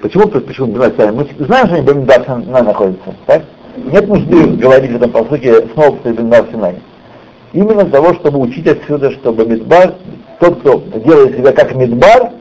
Почему, 0.02 0.28
почему 0.28 0.68
Бамидбар 0.68 0.92
Синай? 0.92 1.12
Мы 1.12 1.46
знаем, 1.46 1.68
что 1.68 1.82
Бамидбар 1.82 2.24
Синай 2.26 2.62
находится, 2.62 3.16
так? 3.26 3.44
Нет 3.78 4.08
нужды 4.08 4.46
говорить 4.58 4.92
в 4.92 4.96
этом 4.98 5.10
по 5.10 5.26
сути 5.26 5.68
снова 5.74 5.96
про 5.96 6.14
Бамидбар 6.14 6.46
Синай. 6.52 6.76
Именно 7.54 7.84
для 7.86 7.92
того, 7.92 8.14
чтобы 8.16 8.40
учить 8.40 8.68
отсюда, 8.68 9.12
что 9.12 9.34
Бамидбар, 9.34 9.96
тот, 10.40 10.60
кто 10.60 10.84
делает 11.00 11.38
себя 11.38 11.54
как 11.54 11.74
Мидбар, 11.74 12.32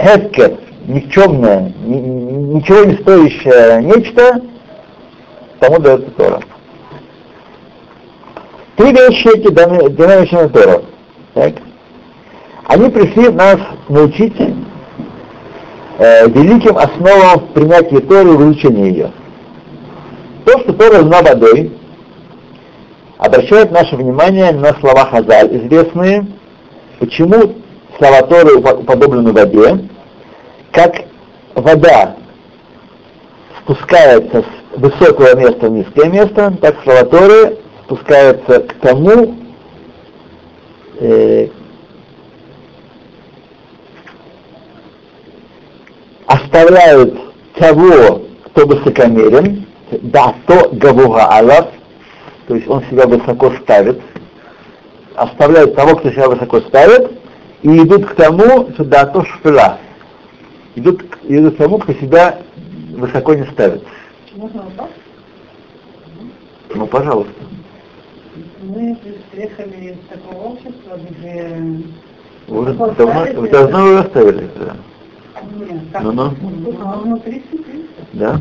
Эскер, 0.00 0.58
никчемное, 0.86 1.72
ничего 1.84 2.84
не 2.84 2.96
стоящее 2.98 3.82
нечто, 3.82 4.40
тому 5.58 5.80
дается 5.80 6.10
Тора. 6.12 6.40
Три 8.76 8.92
вещи 8.92 9.28
эти 9.36 9.52
на 10.36 10.48
Тора. 10.50 10.82
Так? 11.34 11.54
Они 12.66 12.88
пришли 12.90 13.28
нас 13.30 13.58
научить 13.88 14.36
э, 15.98 16.28
великим 16.28 16.76
основам 16.76 17.48
принятия 17.54 17.98
Торы 17.98 18.34
и 18.34 18.36
выучения 18.36 18.90
ее. 18.90 19.12
То, 20.44 20.60
что 20.60 20.74
Тора 20.74 21.02
на 21.02 21.22
водой, 21.22 21.72
обращает 23.18 23.72
наше 23.72 23.96
внимание 23.96 24.52
на 24.52 24.72
слова 24.78 25.06
Хазаль, 25.06 25.56
известные, 25.56 26.24
почему 27.00 27.54
слова 27.98 28.22
Торы 28.22 28.56
уподоблены 28.56 29.32
воде, 29.32 29.88
как 30.72 30.94
вода 31.54 32.16
спускается 33.60 34.42
с 34.42 34.78
высокого 34.78 35.36
места 35.36 35.68
в 35.68 35.72
низкое 35.72 36.06
место, 36.06 36.56
так 36.60 36.76
слова 36.84 37.04
Торы 37.04 37.58
спускаются 37.84 38.60
к 38.60 38.74
тому, 38.74 39.34
э, 41.00 41.48
оставляют 46.26 47.18
того, 47.54 48.22
кто 48.44 48.66
высокомерен, 48.66 49.66
да, 49.90 50.34
то 50.46 50.68
гавуга 50.72 51.24
алав, 51.26 51.68
то 52.46 52.54
есть 52.54 52.68
он 52.68 52.84
себя 52.84 53.06
высоко 53.06 53.52
ставит, 53.62 54.00
оставляют 55.14 55.74
того, 55.74 55.96
кто 55.96 56.10
себя 56.10 56.28
высоко 56.28 56.60
ставит, 56.60 57.18
и 57.62 57.68
идут 57.82 58.06
к 58.06 58.14
тому, 58.14 58.70
что 58.72 58.84
да, 58.84 59.06
то 59.06 59.24
шфила, 59.24 59.78
идут, 60.76 61.02
идут 61.24 61.54
к 61.54 61.58
тому, 61.58 61.78
кто 61.78 61.92
себя 61.94 62.38
высоко 62.90 63.34
не 63.34 63.44
ставит. 63.46 63.82
Можно 64.34 64.62
вопрос? 64.62 64.90
Ну, 66.74 66.86
пожалуйста. 66.86 67.32
Мы 68.62 68.96
приехали 69.32 69.92
из 69.92 70.08
такого 70.08 70.52
общества, 70.52 70.98
где... 71.10 71.56
Вы 72.46 72.72
давно, 72.72 73.40
вы 73.40 73.48
давно 73.48 73.82
вы 73.84 73.98
оставили, 73.98 74.48
да? 74.58 74.76
Нет, 75.58 75.80
так, 75.92 76.02
Ну, 76.02 76.12
ну. 76.12 76.34
а 76.82 76.96
внутри. 76.98 77.44
Да? 78.12 78.40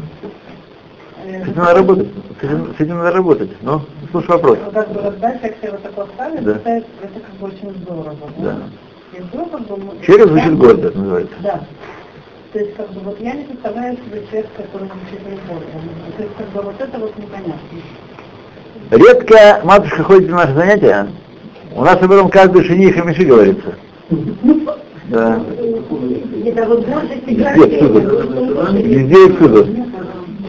С 1.23 1.30
этим 1.30 1.56
надо 1.56 1.73
работать. 1.75 2.08
С 2.39 2.43
этим, 2.43 2.73
с 2.77 2.80
этим 2.80 2.97
надо 2.97 3.12
работать. 3.12 3.49
Ну, 3.62 3.82
слушай 4.12 4.30
вопрос. 4.30 4.60
Вот 4.63 4.73
Как 4.73 4.91
бы 4.91 5.01
раздать, 5.01 5.41
как 5.41 5.58
себя 5.58 5.71
вот 5.71 5.84
такое 5.84 6.06
ставить, 6.13 6.43
Да. 6.43 6.51
это, 6.63 6.86
как 7.01 7.36
бы 7.39 7.47
очень 7.47 7.71
здорово. 7.82 8.15
Да. 8.38 8.56
И 8.56 8.87
Через 10.06 10.28
звучит 10.28 10.58
гордо, 10.58 10.91
называется. 10.93 11.36
Да. 11.41 11.62
То 12.54 12.60
есть 12.60 12.76
как 12.76 12.89
бы 12.91 13.00
вот 13.02 13.20
я 13.20 13.34
не 13.34 13.43
представляю 13.43 13.98
себе 13.98 14.26
человека, 14.30 14.50
который 14.58 14.88
звучит 14.88 15.26
не 15.26 15.38
гордо. 15.48 15.65
То 16.17 16.24
есть 16.24 16.36
как 16.38 16.48
бы 16.50 16.62
вот 16.62 16.76
это 16.80 17.00
вот 17.00 17.17
непонятно. 17.17 17.54
Редко 18.91 19.62
матушка 19.63 20.04
ходит 20.04 20.30
на 20.30 20.38
наши 20.38 20.53
занятия. 20.53 21.08
У 21.76 21.84
нас 21.84 22.01
об 22.01 22.12
этом 22.12 22.30
каждый 22.30 22.64
шини 22.64 22.88
и 22.88 22.91
хамиши 22.91 23.26
говорится. 23.26 23.76
Да. 25.10 25.39
Везде 27.26 27.78
всюду. 27.78 27.99
Везде 28.74 29.26
и 29.26 29.36
всюду. 29.36 29.68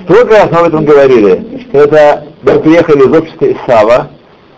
Сколько 0.05 0.31
раз 0.31 0.51
мы 0.51 0.59
об 0.59 0.67
этом 0.67 0.85
говорили? 0.85 1.63
Это 1.73 2.27
мы 2.43 2.59
приехали 2.59 3.09
из 3.09 3.17
общества 3.17 3.53
Исава 3.53 4.11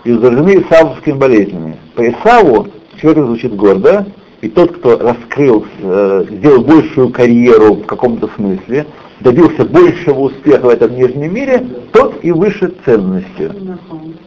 и 0.04 0.12
заражены 0.12 0.62
исавовскими 0.62 1.18
болезнями. 1.18 1.76
По 1.96 2.08
Исаву 2.08 2.68
человек 3.00 3.24
звучит 3.24 3.56
гордо, 3.56 4.06
и 4.40 4.48
тот, 4.48 4.76
кто 4.76 4.98
раскрыл, 4.98 5.66
э, 5.80 6.24
сделал 6.30 6.64
большую 6.64 7.10
карьеру 7.10 7.74
в 7.74 7.86
каком-то 7.86 8.28
смысле, 8.36 8.86
добился 9.20 9.64
большего 9.64 10.20
успеха 10.20 10.66
в 10.66 10.68
этом 10.68 10.94
нижнем 10.94 11.34
мире, 11.34 11.66
тот 11.92 12.24
и 12.24 12.32
выше 12.32 12.72
ценностью. 12.84 13.52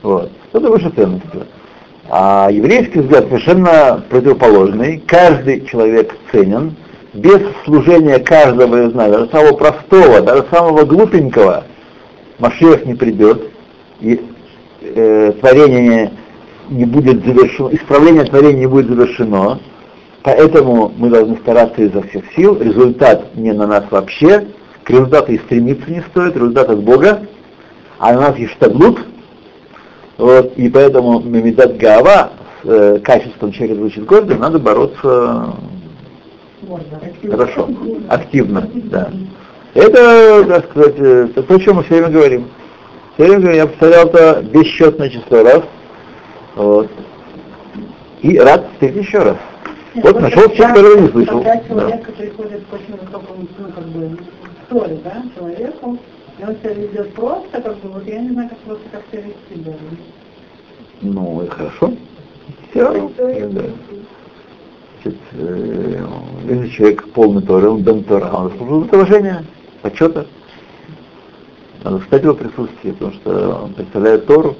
Вот. 0.03 0.31
Тот 0.51 0.63
и 0.63 0.67
выше 0.67 0.89
ценностью. 0.95 1.43
А 2.09 2.49
еврейский 2.51 2.99
взгляд 2.99 3.25
совершенно 3.25 4.03
противоположный. 4.09 5.01
Каждый 5.07 5.65
человек 5.65 6.15
ценен. 6.31 6.75
Без 7.13 7.41
служения 7.65 8.19
каждого 8.19 8.87
из 8.87 8.93
нас, 8.93 9.11
даже 9.11 9.29
самого 9.29 9.55
простого, 9.55 10.21
даже 10.21 10.45
самого 10.51 10.83
глупенького, 10.83 11.63
Машех 12.39 12.85
не 12.85 12.95
придет, 12.95 13.49
и 14.01 14.19
э, 14.81 15.33
творение 15.39 16.11
не 16.73 16.85
будет 16.85 17.23
завершено, 17.25 17.69
исправление 17.73 18.25
творения 18.25 18.61
не 18.61 18.67
будет 18.67 18.87
завершено, 18.87 19.59
поэтому 20.23 20.91
мы 20.97 21.09
должны 21.09 21.37
стараться 21.37 21.81
изо 21.81 22.01
всех 22.03 22.23
сил, 22.35 22.59
результат 22.59 23.35
не 23.35 23.53
на 23.53 23.67
нас 23.67 23.85
вообще, 23.89 24.47
к 24.83 24.89
результату 24.89 25.31
и 25.31 25.37
стремиться 25.37 25.89
не 25.89 26.01
стоит, 26.01 26.35
результат 26.35 26.69
от 26.69 26.83
Бога, 26.83 27.21
а 27.99 28.13
на 28.13 28.21
нас 28.21 28.37
есть 28.37 28.53
штаблут, 28.53 28.99
вот, 30.17 30.53
и 30.57 30.69
поэтому 30.69 31.19
мемидат 31.19 31.77
гава 31.77 32.31
с 32.63 32.67
э, 32.67 32.99
качеством 32.99 33.51
человека 33.51 33.79
звучит 33.79 34.05
гордо, 34.05 34.35
надо 34.35 34.59
бороться 34.59 35.55
хорошо, 37.29 37.69
активно, 38.09 38.67
да. 38.73 39.11
Это, 39.73 40.45
так 40.45 40.69
сказать, 40.69 40.95
э, 40.97 41.27
то, 41.35 41.55
о 41.55 41.59
чем 41.59 41.77
мы 41.77 41.83
все 41.83 41.95
время 41.95 42.09
говорим. 42.09 42.47
Все 43.15 43.25
время 43.25 43.39
говорим, 43.39 43.57
я 43.57 43.67
повторял 43.67 44.07
это 44.07 44.43
бесчетное 44.43 45.09
число 45.09 45.43
раз. 45.43 45.61
Вот. 46.55 46.89
И 48.21 48.37
рад 48.37 48.65
встретить 48.73 49.05
еще 49.05 49.19
раз. 49.19 49.37
Нет, 49.95 50.05
вот 50.05 50.21
нашел 50.21 50.43
человек, 50.49 50.75
которого 50.75 50.99
не 51.01 51.07
слышал. 51.09 51.43
Человек, 51.43 51.63
да. 51.69 51.97
который 51.97 52.31
ходит 52.31 52.63
к 52.65 52.73
очень 52.73 52.97
высокому, 52.97 53.47
ну, 53.59 53.71
как 53.71 53.85
бы, 53.85 54.17
сторе, 54.65 54.99
да, 55.03 55.23
человеку, 55.35 55.97
и 56.39 56.43
он 56.43 56.55
себя 56.55 56.73
ведет 56.73 57.13
просто, 57.13 57.61
как 57.61 57.77
бы, 57.77 57.89
вот 57.89 58.07
я 58.07 58.21
не 58.21 58.29
знаю, 58.29 58.49
как 58.49 58.57
просто 58.59 58.83
как 58.91 59.03
себя 59.11 59.21
вести 59.21 59.63
даже. 59.63 59.77
Ну, 61.01 61.43
и 61.43 61.47
хорошо. 61.47 61.93
Все. 62.71 63.11
Да. 63.17 63.63
Значит, 65.03 65.19
э, 65.33 66.05
если 66.49 66.67
человек 66.69 67.07
полный 67.09 67.41
Торы, 67.41 67.69
он 67.69 67.83
дом 67.83 68.03
Тора, 68.03 68.31
он 68.33 68.49
заслуживает 68.51 68.93
уважения, 68.93 69.45
почета. 69.81 70.25
Надо 71.83 71.99
встать 71.99 72.23
его 72.23 72.33
присутствии, 72.33 72.91
потому 72.91 73.13
что 73.13 73.59
он 73.63 73.73
представляет 73.73 74.25
Тору. 74.25 74.55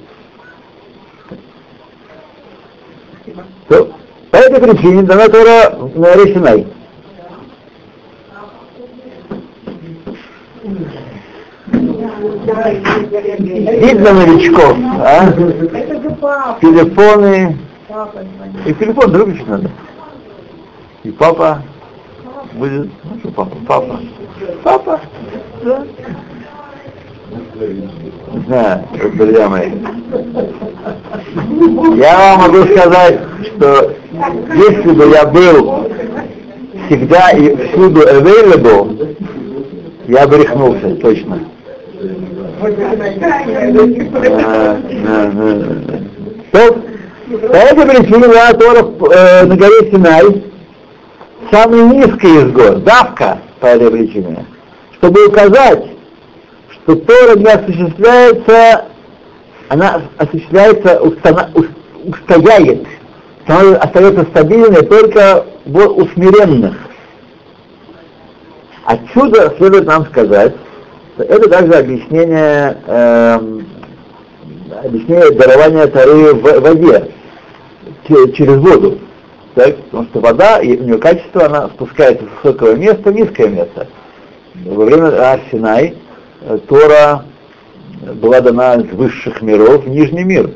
То, 3.68 3.90
по 4.30 4.36
этой 4.36 4.60
причине 4.60 5.02
дана 5.02 5.28
Тора 5.28 5.70
на 5.76 5.88
горе 5.88 6.34
Синай. 6.34 6.66
Видно 13.78 14.12
новичков, 14.12 14.76
а? 15.00 15.32
Телефоны. 16.60 17.58
И 18.66 18.74
телефон 18.74 19.12
выключить 19.12 19.46
надо. 19.46 19.70
И 21.02 21.10
папа 21.10 21.62
будет, 22.54 22.90
ну 23.04 23.18
что 23.20 23.30
папа, 23.30 23.56
папа, 23.66 24.00
папа, 24.62 25.00
да. 25.62 25.86
Да, 28.48 28.84
друзья 29.16 29.48
мои. 29.48 29.70
Я 31.96 32.18
вам 32.18 32.52
могу 32.52 32.64
сказать, 32.72 33.20
что 33.46 33.94
если 34.54 34.92
бы 34.92 35.06
я 35.08 35.26
был 35.26 35.88
всегда 36.86 37.30
и 37.30 37.56
всюду 37.68 38.02
available, 38.02 39.16
я 40.08 40.26
бы 40.26 40.38
рехнулся, 40.38 40.94
точно. 40.96 41.40
То, 46.52 46.78
по 47.48 47.56
этой 47.56 47.86
причине 47.86 48.26
я 48.34 48.52
Тора 48.52 48.86
э, 49.12 49.46
на 49.46 49.56
горе 49.56 49.90
Синай 49.90 50.44
самый 51.50 51.82
низкий 51.82 52.28
из 52.28 52.52
гор, 52.52 52.76
давка 52.76 53.38
по 53.60 53.66
этой 53.66 53.90
причине, 53.90 54.44
чтобы 54.98 55.26
указать, 55.26 55.84
что 56.84 56.96
Тора 56.96 57.36
не 57.36 57.46
осуществляется, 57.46 58.84
она 59.68 60.02
осуществляется, 60.18 61.00
устояет, 61.00 62.86
остается 63.46 64.24
стабильной 64.30 64.82
только 64.82 65.46
в 65.64 65.78
усмиренных. 65.78 66.74
Отсюда 68.84 69.54
следует 69.56 69.86
нам 69.86 70.04
сказать, 70.06 70.54
что 71.14 71.24
это 71.24 71.48
также 71.48 71.72
объяснение, 71.72 72.76
э, 72.86 73.40
объяснение 74.84 75.30
дарования 75.30 75.86
Торы 75.86 76.34
в 76.34 76.60
воде, 76.60 77.10
через 78.06 78.56
воду. 78.58 78.98
Так? 79.54 79.76
Потому 79.84 80.04
что 80.08 80.20
вода, 80.20 80.58
и 80.58 80.76
у 80.76 80.82
нее 80.82 80.98
качество, 80.98 81.46
она 81.46 81.68
спускается 81.68 82.24
с 82.24 82.44
высокого 82.44 82.74
места 82.74 83.10
в 83.10 83.14
низкое 83.14 83.48
место. 83.48 83.86
Во 84.66 84.84
время 84.84 85.32
Арсинай 85.32 85.96
Тора 86.68 87.24
была 88.14 88.40
дана 88.40 88.76
из 88.76 88.90
высших 88.92 89.42
миров 89.42 89.84
в 89.84 89.88
нижний 89.88 90.24
мир. 90.24 90.50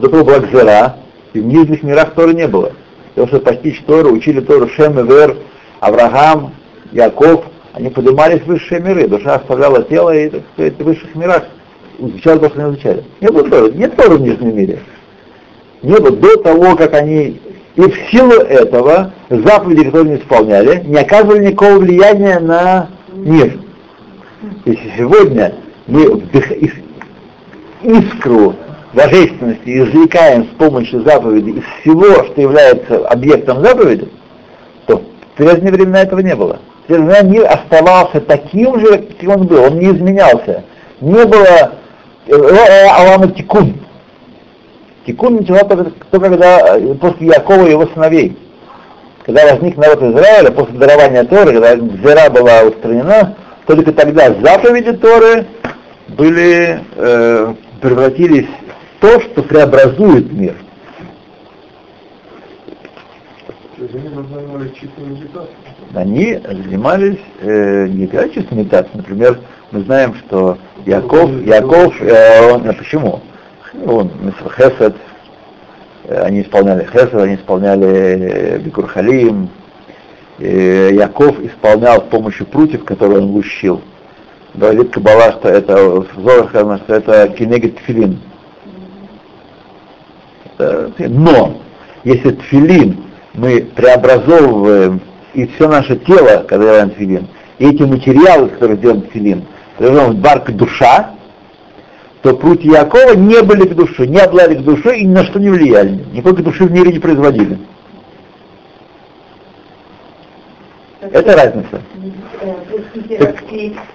Того 0.00 0.24
была 0.24 0.40
Гзера, 0.40 0.96
и 1.32 1.40
в 1.40 1.46
нижних 1.46 1.82
мирах 1.82 2.14
Торы 2.14 2.34
не 2.34 2.48
было. 2.48 2.72
Потому 3.14 3.28
что 3.28 3.40
постичь 3.40 3.82
Тору, 3.86 4.12
учили 4.12 4.40
Тору 4.40 4.68
Шем 4.68 4.98
и 4.98 5.02
Вер, 5.02 5.36
Авраам, 5.80 6.54
Яков, 6.92 7.44
они 7.72 7.90
поднимались 7.90 8.42
в 8.42 8.46
высшие 8.46 8.80
миры. 8.80 9.08
Душа 9.08 9.36
оставляла 9.36 9.82
тело 9.84 10.14
и, 10.14 10.28
так 10.30 10.42
сказать, 10.54 10.74
в 10.78 10.84
высших 10.84 11.14
мирах 11.14 11.44
изучали 11.98 12.38
то, 12.38 12.48
что 12.48 12.62
они 12.62 12.74
изучали. 12.74 13.04
Не 13.20 13.28
было 13.28 13.48
Торы, 13.48 13.72
нет 13.72 13.96
Торы 13.96 14.16
в 14.16 14.20
нижнем 14.20 14.56
мире. 14.56 14.80
Не 15.82 15.96
было 15.96 16.10
до 16.10 16.36
того, 16.36 16.76
как 16.76 16.94
они 16.94 17.40
и 17.76 17.80
в 17.82 17.94
силу 18.10 18.32
этого 18.32 19.12
заповеди, 19.28 19.84
которые 19.84 20.14
они 20.14 20.22
исполняли, 20.22 20.82
не 20.84 20.98
оказывали 20.98 21.46
никакого 21.46 21.78
влияния 21.78 22.38
на 22.40 22.88
мир. 23.12 23.58
Если 24.64 24.92
сегодня 24.96 25.54
мы 25.86 26.22
искру 27.82 28.54
божественности 28.94 29.82
извлекаем 29.82 30.44
с 30.44 30.56
помощью 30.56 31.02
заповеди 31.02 31.58
из 31.58 31.64
всего, 31.80 32.24
что 32.24 32.40
является 32.40 33.06
объектом 33.08 33.62
заповеди, 33.62 34.08
то 34.86 34.98
в 34.98 35.36
прежние 35.36 35.72
времена 35.72 36.02
этого 36.02 36.20
не 36.20 36.34
было. 36.34 36.58
В 36.88 37.22
мир 37.24 37.46
оставался 37.46 38.20
таким 38.20 38.80
же, 38.80 38.98
каким 38.98 39.30
он 39.30 39.46
был, 39.46 39.62
он 39.62 39.78
не 39.78 39.86
изменялся. 39.86 40.64
Не 41.00 41.24
было 41.24 41.72
э, 42.26 42.32
э, 42.32 42.88
Алама 42.88 43.28
Тикун. 43.28 43.74
Тикун 45.06 45.36
начала 45.36 45.60
только, 45.60 45.92
только 46.10 46.30
когда, 46.30 46.78
э, 46.78 46.94
после 46.94 47.28
Якова 47.28 47.66
и 47.66 47.70
его 47.70 47.86
сыновей. 47.94 48.36
Когда 49.24 49.52
возник 49.52 49.76
народ 49.76 50.02
Израиля, 50.02 50.50
после 50.50 50.78
дарования 50.78 51.24
Торы, 51.24 51.52
когда 51.52 51.76
Зера 51.76 52.30
была 52.30 52.62
устранена, 52.62 53.36
только 53.66 53.92
тогда 53.92 54.34
заповеди 54.34 54.92
Торы 54.92 55.46
были, 56.08 56.80
э, 56.96 57.54
превратились 57.80 58.48
в 58.96 59.00
то, 59.00 59.20
что 59.20 59.42
преобразует 59.42 60.32
мир. 60.32 60.54
Они 65.94 66.38
занимались 66.44 67.18
э, 67.40 67.86
не 67.88 68.06
чисто 68.34 68.54
медитацией. 68.54 68.98
Например, 68.98 69.40
мы 69.70 69.80
знаем, 69.82 70.14
что 70.14 70.58
Яков, 70.84 71.30
Яков, 71.46 71.94
э, 72.02 72.52
он, 72.52 72.68
а 72.68 72.72
почему? 72.72 73.20
Он, 73.86 74.10
Хесед, 74.56 74.96
э, 76.04 76.22
они 76.22 76.42
исполняли 76.42 76.84
Хесед, 76.84 77.14
они 77.14 77.36
исполняли 77.36 77.86
э, 77.86 78.58
Бикурхалим, 78.58 79.48
Яков 80.40 81.38
исполнял 81.40 82.00
с 82.00 82.04
помощью 82.04 82.46
прутьев, 82.46 82.84
которые 82.84 83.18
он 83.20 83.26
лущил. 83.26 83.82
Говорит 84.54 84.90
Кабала, 84.90 85.32
что 85.32 85.48
это, 85.48 85.76
в 85.76 86.04
сказано, 86.48 86.78
что 86.78 86.94
это 86.94 87.28
кинегит 87.28 87.76
тфилин. 87.76 88.18
Но, 90.98 91.60
если 92.04 92.30
тфилин 92.30 93.04
мы 93.34 93.60
преобразовываем 93.76 95.00
и 95.34 95.46
все 95.46 95.68
наше 95.68 95.96
тело, 95.96 96.44
когда 96.48 96.64
делаем 96.64 96.90
тфилин, 96.90 97.28
и 97.58 97.66
эти 97.68 97.82
материалы, 97.82 98.48
которые 98.48 98.78
делаем 98.78 99.02
тфилин, 99.02 99.44
преобразовываем 99.78 100.18
в 100.18 100.22
барк 100.22 100.50
душа, 100.50 101.10
то 102.22 102.34
прутья 102.34 102.80
Якова 102.80 103.14
не 103.14 103.42
были 103.42 103.68
к 103.68 103.74
душе, 103.74 104.06
не 104.06 104.18
обладали 104.18 104.56
к 104.56 104.62
душе 104.62 104.98
и 104.98 105.06
ни 105.06 105.12
на 105.12 105.24
что 105.24 105.38
не 105.38 105.48
влияли. 105.48 106.04
Никакой 106.12 106.42
души 106.42 106.64
в 106.64 106.72
мире 106.72 106.92
не 106.92 106.98
производили. 106.98 107.58
Это 111.12 111.36
разница. 111.36 111.82
Так, 113.18 113.34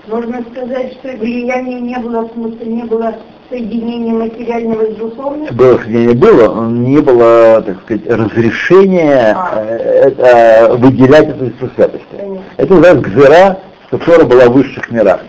можно 0.08 0.44
сказать, 0.52 0.94
что 0.94 1.18
влияния 1.18 1.80
не 1.80 1.98
было, 1.98 2.28
в 2.28 2.34
смысле 2.34 2.66
не 2.66 2.84
было 2.84 3.16
соединения 3.50 4.14
материального 4.14 4.86
с 4.92 4.96
духовным? 4.96 5.56
Было 5.56 5.78
соединение, 5.78 6.16
было, 6.16 6.70
не 6.70 7.00
было, 7.00 7.62
так 7.62 7.82
сказать, 7.84 8.08
разрешения 8.08 9.34
а. 9.36 9.64
э, 9.66 10.12
э, 10.18 10.76
выделять 10.76 11.30
эту 11.30 11.46
из 11.46 11.54
святости. 11.76 12.06
Понятно. 12.12 12.44
Это 12.58 12.74
называется 12.74 13.10
гзера, 13.10 13.60
что 13.88 13.98
Тора 14.00 14.26
была 14.26 14.50
в 14.50 14.54
высших 14.54 14.92
мирах. 14.92 15.22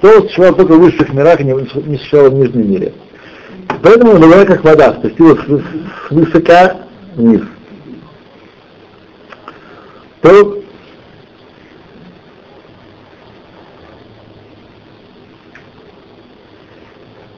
То 0.00 0.22
существовало 0.22 0.56
только 0.56 0.72
в 0.74 0.80
высших 0.80 1.12
мирах, 1.12 1.40
не, 1.40 1.52
не 1.52 1.96
существовало 1.98 2.30
в 2.30 2.34
нижнем 2.34 2.70
мире. 2.70 2.92
Поэтому 3.82 4.18
была 4.18 4.44
как 4.44 4.62
вода, 4.62 4.92
спустилась 4.92 5.40
с 5.40 6.10
высока 6.10 6.76
вниз. 7.16 7.42
То 10.20 10.61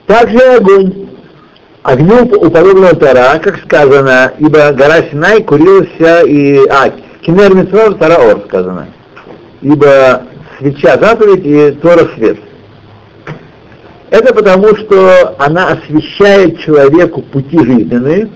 Также 0.07 0.37
огонь. 0.37 1.09
Огню 1.83 2.23
уподоблена 2.23 2.93
Тара, 2.93 3.39
как 3.39 3.59
сказано, 3.63 4.33
ибо 4.39 4.71
гора 4.73 5.03
Синай 5.03 5.43
курился 5.43 6.21
и... 6.21 6.67
А, 6.67 6.89
Кинер 7.21 7.53
Митцвор, 7.53 7.93
Тара 7.95 8.19
Ор 8.19 8.41
сказано. 8.47 8.87
Ибо 9.61 10.23
свеча 10.57 10.97
заповедь 10.97 11.45
и 11.45 11.71
Тора 11.81 12.07
свет. 12.15 12.37
Это 14.09 14.33
потому, 14.33 14.75
что 14.75 15.35
она 15.37 15.69
освещает 15.73 16.59
человеку 16.59 17.21
пути 17.21 17.57
жизненные 17.57 18.29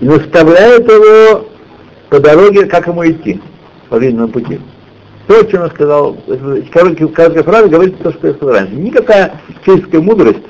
и 0.00 0.04
наставляет 0.06 0.90
его 0.90 1.46
по 2.08 2.18
дороге, 2.18 2.66
как 2.66 2.86
ему 2.86 3.06
идти 3.06 3.40
по 3.90 4.00
жизненному 4.00 4.28
пути. 4.28 4.60
То, 5.26 5.40
о 5.40 5.44
чем 5.44 5.62
я 5.62 5.68
сказал, 5.68 6.16
короткая 6.72 7.42
фраза 7.42 7.68
говорит 7.68 7.98
то, 8.02 8.12
что 8.12 8.28
я 8.28 8.34
сказал 8.34 8.54
раньше. 8.54 8.74
Никакая 8.74 9.40
человеческая 9.64 10.00
мудрость 10.00 10.40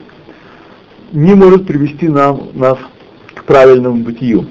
не 1.14 1.34
может 1.34 1.66
привести 1.66 2.08
нам, 2.08 2.48
нас 2.54 2.76
к 3.34 3.44
правильному 3.44 4.02
бытию. 4.02 4.46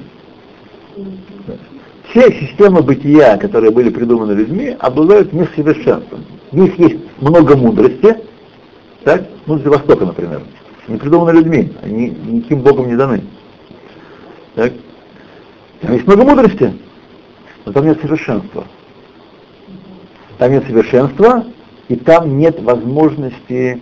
Все 2.09 2.31
системы 2.31 2.81
бытия, 2.81 3.37
которые 3.37 3.71
были 3.71 3.89
придуманы 3.89 4.31
людьми, 4.31 4.75
обладают 4.79 5.33
несовершенством. 5.33 6.25
В 6.51 6.57
них 6.57 6.79
есть 6.79 6.97
много 7.19 7.57
мудрости, 7.57 8.17
так? 9.03 9.27
Мудрость 9.45 9.67
Востока, 9.67 10.05
например. 10.05 10.41
Не 10.87 10.97
придуманы 10.97 11.37
людьми, 11.37 11.73
они 11.81 12.09
никаким 12.09 12.61
Богом 12.61 12.87
не 12.87 12.95
даны. 12.95 13.23
Так? 14.55 14.71
Там 15.81 15.93
есть 15.93 16.07
много 16.07 16.23
мудрости, 16.23 16.73
но 17.65 17.73
там 17.73 17.85
нет 17.85 17.99
совершенства. 18.01 18.65
Там 20.37 20.51
нет 20.51 20.65
совершенства, 20.65 21.45
и 21.89 21.95
там 21.95 22.37
нет 22.37 22.61
возможности 22.61 23.81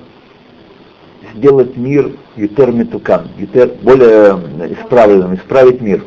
сделать 1.36 1.78
мир 1.78 2.12
ютер 2.36 2.72
метукан, 2.72 3.28
ютер, 3.38 3.72
более 3.82 4.40
исправленным, 4.72 5.36
исправить 5.36 5.82
мир. 5.82 6.04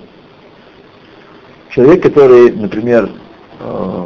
Человек, 1.70 2.02
который, 2.02 2.52
например, 2.52 3.10
э, 3.60 4.04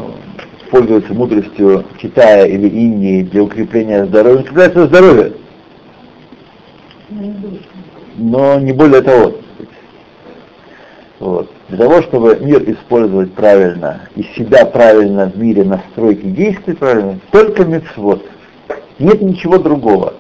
пользуется 0.71 1.13
мудростью 1.13 1.85
Китая 1.99 2.47
или 2.47 2.69
Индии 2.69 3.23
для 3.23 3.43
укрепления 3.43 4.07
здоровья, 4.07 4.41
укрепляется 4.41 4.87
здоровье. 4.87 5.33
Но 8.17 8.59
не 8.59 8.73
более 8.73 9.03
того. 9.03 9.35
Вот. 11.21 11.51
Для 11.69 11.79
того, 11.79 12.03
чтобы 12.03 12.39
мир 12.41 12.63
использовать 12.71 13.33
правильно 13.33 14.03
и 14.15 14.23
себя 14.37 14.65
правильно 14.65 15.27
в 15.27 15.39
мире 15.39 15.65
настройки 15.65 16.25
действий 16.27 16.75
правильно, 16.75 17.19
только 17.31 17.65
мецвод. 17.65 18.25
Нет 18.99 19.21
ничего 19.21 19.59
другого. 19.59 20.15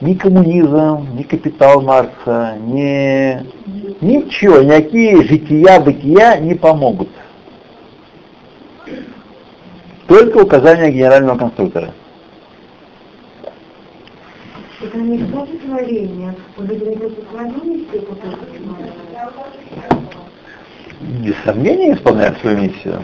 Ни 0.00 0.14
коммунизм, 0.14 1.16
ни 1.16 1.22
капитал 1.22 1.80
Маркса, 1.80 2.56
ни 2.60 3.38
ничего, 4.00 4.60
никакие 4.60 5.22
жития, 5.22 5.80
бытия 5.80 6.36
не 6.38 6.54
помогут. 6.54 7.08
Только 10.06 10.38
указания 10.38 10.90
генерального 10.90 11.38
конструктора. 11.38 11.94
Это 14.82 14.98
не 14.98 15.18
тоже 15.18 15.52
творение, 15.64 16.34
Без 21.00 21.34
сомнения 21.44 21.94
исполняют 21.94 22.38
свою 22.40 22.58
миссию. 22.58 23.02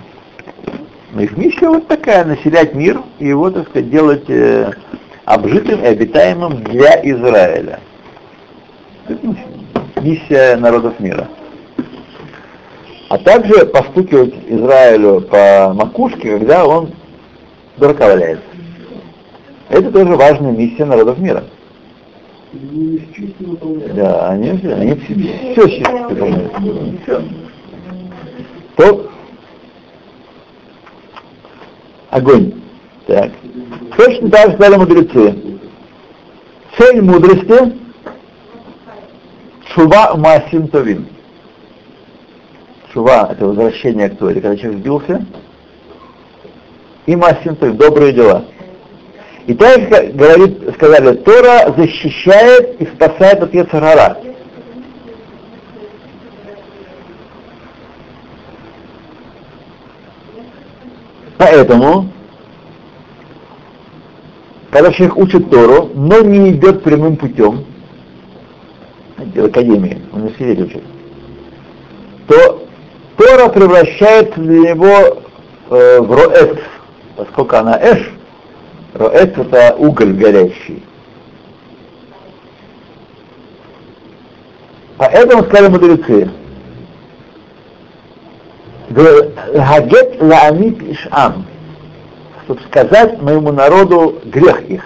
Но 1.13 1.23
их 1.23 1.37
миссия 1.37 1.69
вот 1.69 1.89
такая, 1.89 2.25
населять 2.25 2.75
мир 2.75 3.03
и 3.19 3.29
его, 3.29 3.51
так 3.51 3.69
сказать, 3.69 3.91
делать 3.91 4.29
э, 4.29 4.73
обжитым 5.35 5.83
и 5.83 5.87
обитаемым 5.87 6.63
для 6.65 7.01
Израиля. 7.03 7.81
Миссия 9.97 10.57
народов 10.57 10.99
мира 11.01 11.29
а 13.11 13.19
также 13.19 13.67
постукивать 13.67 14.33
Израилю 14.47 15.21
по 15.23 15.73
макушке, 15.75 16.39
когда 16.39 16.65
он 16.65 16.93
дурака 17.77 18.07
валяется. 18.07 18.45
Это 19.69 19.91
тоже 19.91 20.15
важная 20.15 20.53
миссия 20.53 20.85
народов 20.85 21.19
мира. 21.19 21.43
Да, 22.53 24.29
они, 24.29 24.51
они 24.51 24.95
все, 24.95 25.67
все. 25.67 25.85
Все. 27.03 27.23
То 28.77 29.11
огонь. 32.11 32.60
Так. 33.07 33.31
Точно 33.97 34.31
так 34.31 34.55
стали 34.55 34.77
мудрецы. 34.77 35.59
Цель 36.79 37.03
мудрости 37.03 37.81
Шува 39.75 40.15
Масим 40.17 40.69
Товин. 40.69 41.07
Шува— 42.93 43.29
это 43.33 43.47
возвращение 43.47 44.09
к 44.09 44.19
Торе, 44.19 44.41
когда 44.41 44.57
человек 44.57 44.81
сбился, 44.81 45.25
и 47.07 47.15
Масим 47.15 47.55
то 47.57 47.71
добрые 47.73 48.13
дела. 48.13 48.45
И 49.47 49.55
так 49.55 49.89
говорит, 50.15 50.75
сказали, 50.75 51.17
Тора 51.17 51.73
защищает 51.77 52.81
и 52.81 52.87
спасает 52.87 53.43
от 53.43 53.55
Ецарара. 53.55 54.19
Поэтому, 61.39 62.09
когда 64.71 64.93
человек 64.93 65.17
учит 65.17 65.51
Тору, 65.51 65.91
но 65.95 66.21
не 66.21 66.53
идет 66.53 66.83
прямым 66.83 67.17
путем, 67.17 67.65
в 69.17 69.45
академии, 69.45 70.01
не 70.13 70.31
сидит 70.39 70.61
учит, 70.61 70.83
то 72.29 72.67
Тора 73.17 73.49
превращается 73.49 74.41
для 74.41 74.73
него 74.73 75.23
э, 75.71 76.01
в 76.01 76.13
роэт, 76.13 76.61
поскольку 77.17 77.57
она 77.57 77.79
эш, 77.83 78.11
роэт 78.95 79.37
это 79.37 79.75
уголь 79.77 80.13
горящий. 80.15 80.83
Поэтому 84.97 85.43
сказали 85.45 85.69
мудрецы, 85.69 86.31
Гагет 88.91 90.21
лаамит 90.21 90.83
ишам, 90.83 91.47
чтобы 92.51 92.63
сказать 92.69 93.23
моему 93.23 93.53
народу 93.53 94.21
грех 94.25 94.63
их. 94.63 94.83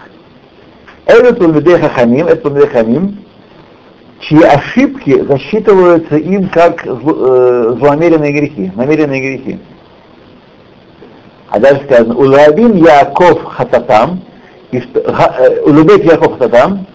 Это 1.06 1.34
Тулмидей 1.34 1.78
Хахамим, 1.78 2.26
это 2.26 2.42
Тулмидей 2.42 2.68
Хамим, 2.68 3.18
чьи 4.20 4.42
ошибки 4.42 5.22
засчитываются 5.22 6.16
им 6.16 6.48
как 6.48 6.84
э, 6.86 6.90
злонамеренные 7.78 8.32
грехи, 8.32 8.72
намеренные 8.74 9.20
грехи. 9.20 9.58
А 11.48 11.58
дальше 11.58 11.84
сказано, 11.84 12.14
Улабим 12.14 12.76
Яков 12.76 13.42
Хататам, 13.44 14.20
э, 14.72 15.60
Улубет 15.64 16.04
Яков 16.04 16.38
Хататам, 16.38 16.86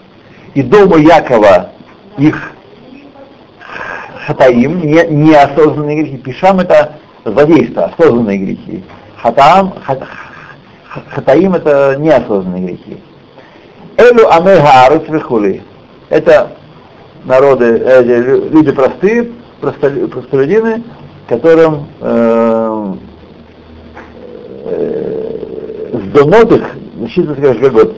и 0.54 0.62
дому 0.62 0.98
Якова 0.98 1.70
их 2.16 2.52
Хатаим, 4.26 4.80
не, 4.80 5.04
неосознанные 5.08 6.02
грехи. 6.02 6.16
Пишам 6.18 6.60
это 6.60 6.92
злодейство, 7.24 7.86
осознанные 7.86 8.38
грехи. 8.38 8.84
Хатам, 9.22 9.74
хат, 9.84 10.02
Хатаим 10.90 11.54
это 11.54 11.96
неосознанные 11.98 12.66
грехи. 12.66 13.00
Элю 13.96 14.32
Амегарус 14.32 15.08
Вихули. 15.08 15.62
Это 16.08 16.56
народы, 17.24 17.80
э, 17.84 18.02
люди 18.50 18.72
простые, 18.72 19.30
простолюдины, 19.60 20.82
которым 21.28 21.86
э, 22.00 22.94
э, 24.64 26.00
сдонот 26.06 26.52
их 26.52 26.64
засчитывается 26.98 27.42
как 27.42 27.56
жгагот. 27.56 27.96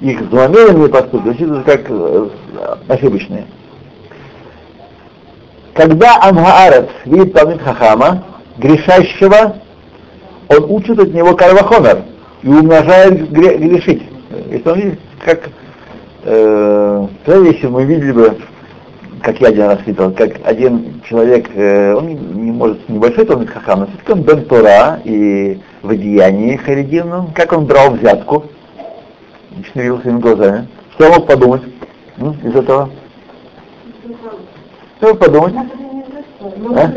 Их 0.00 0.28
злонамеренные 0.28 0.88
поступки 0.88 1.28
засчитываются 1.28 1.78
как 1.78 1.86
э, 1.88 2.28
ошибочные. 2.88 3.46
Когда 5.74 6.18
Амхаарец 6.20 6.88
видит 7.04 7.32
Талмит 7.32 7.62
Хахама, 7.62 8.24
грешащего, 8.58 9.56
он 10.48 10.70
учит 10.70 10.98
от 10.98 11.12
него 11.12 11.34
Карвахомер 11.34 12.02
и 12.42 12.48
умножает 12.48 13.30
грешить. 13.30 14.02
Если 14.50 14.68
он 14.68 14.80
видит, 14.80 15.00
как 15.24 15.48
э, 16.24 17.06
если 17.26 17.66
мы 17.66 17.84
видели 17.84 18.12
бы, 18.12 18.36
как 19.22 19.40
я 19.40 19.48
один 19.48 19.64
раз 19.64 19.78
видел, 19.86 20.12
как 20.12 20.32
один 20.44 21.00
человек, 21.08 21.48
э, 21.54 21.94
он 21.94 22.08
не 22.08 22.50
может, 22.52 22.88
небольшой 22.88 23.26
он 23.26 23.46
хахам, 23.46 23.80
но 23.80 23.86
все-таки 23.86 24.12
он 24.12 24.22
бен 24.22 24.44
Тора 24.44 25.00
и 25.04 25.60
в 25.82 25.90
одеянии 25.90 26.56
харидимном, 26.56 27.32
как 27.32 27.52
он 27.52 27.66
брал 27.66 27.92
взятку, 27.92 28.44
шнырил 29.72 30.00
своими 30.00 30.18
глазами. 30.18 30.68
Что 30.94 31.08
мог 31.10 31.26
подумать 31.26 31.62
м, 32.18 32.32
из 32.44 32.54
этого? 32.54 32.90
Что 34.98 35.08
мог 35.08 35.18
подумать? 35.18 35.54
А? 36.76 36.92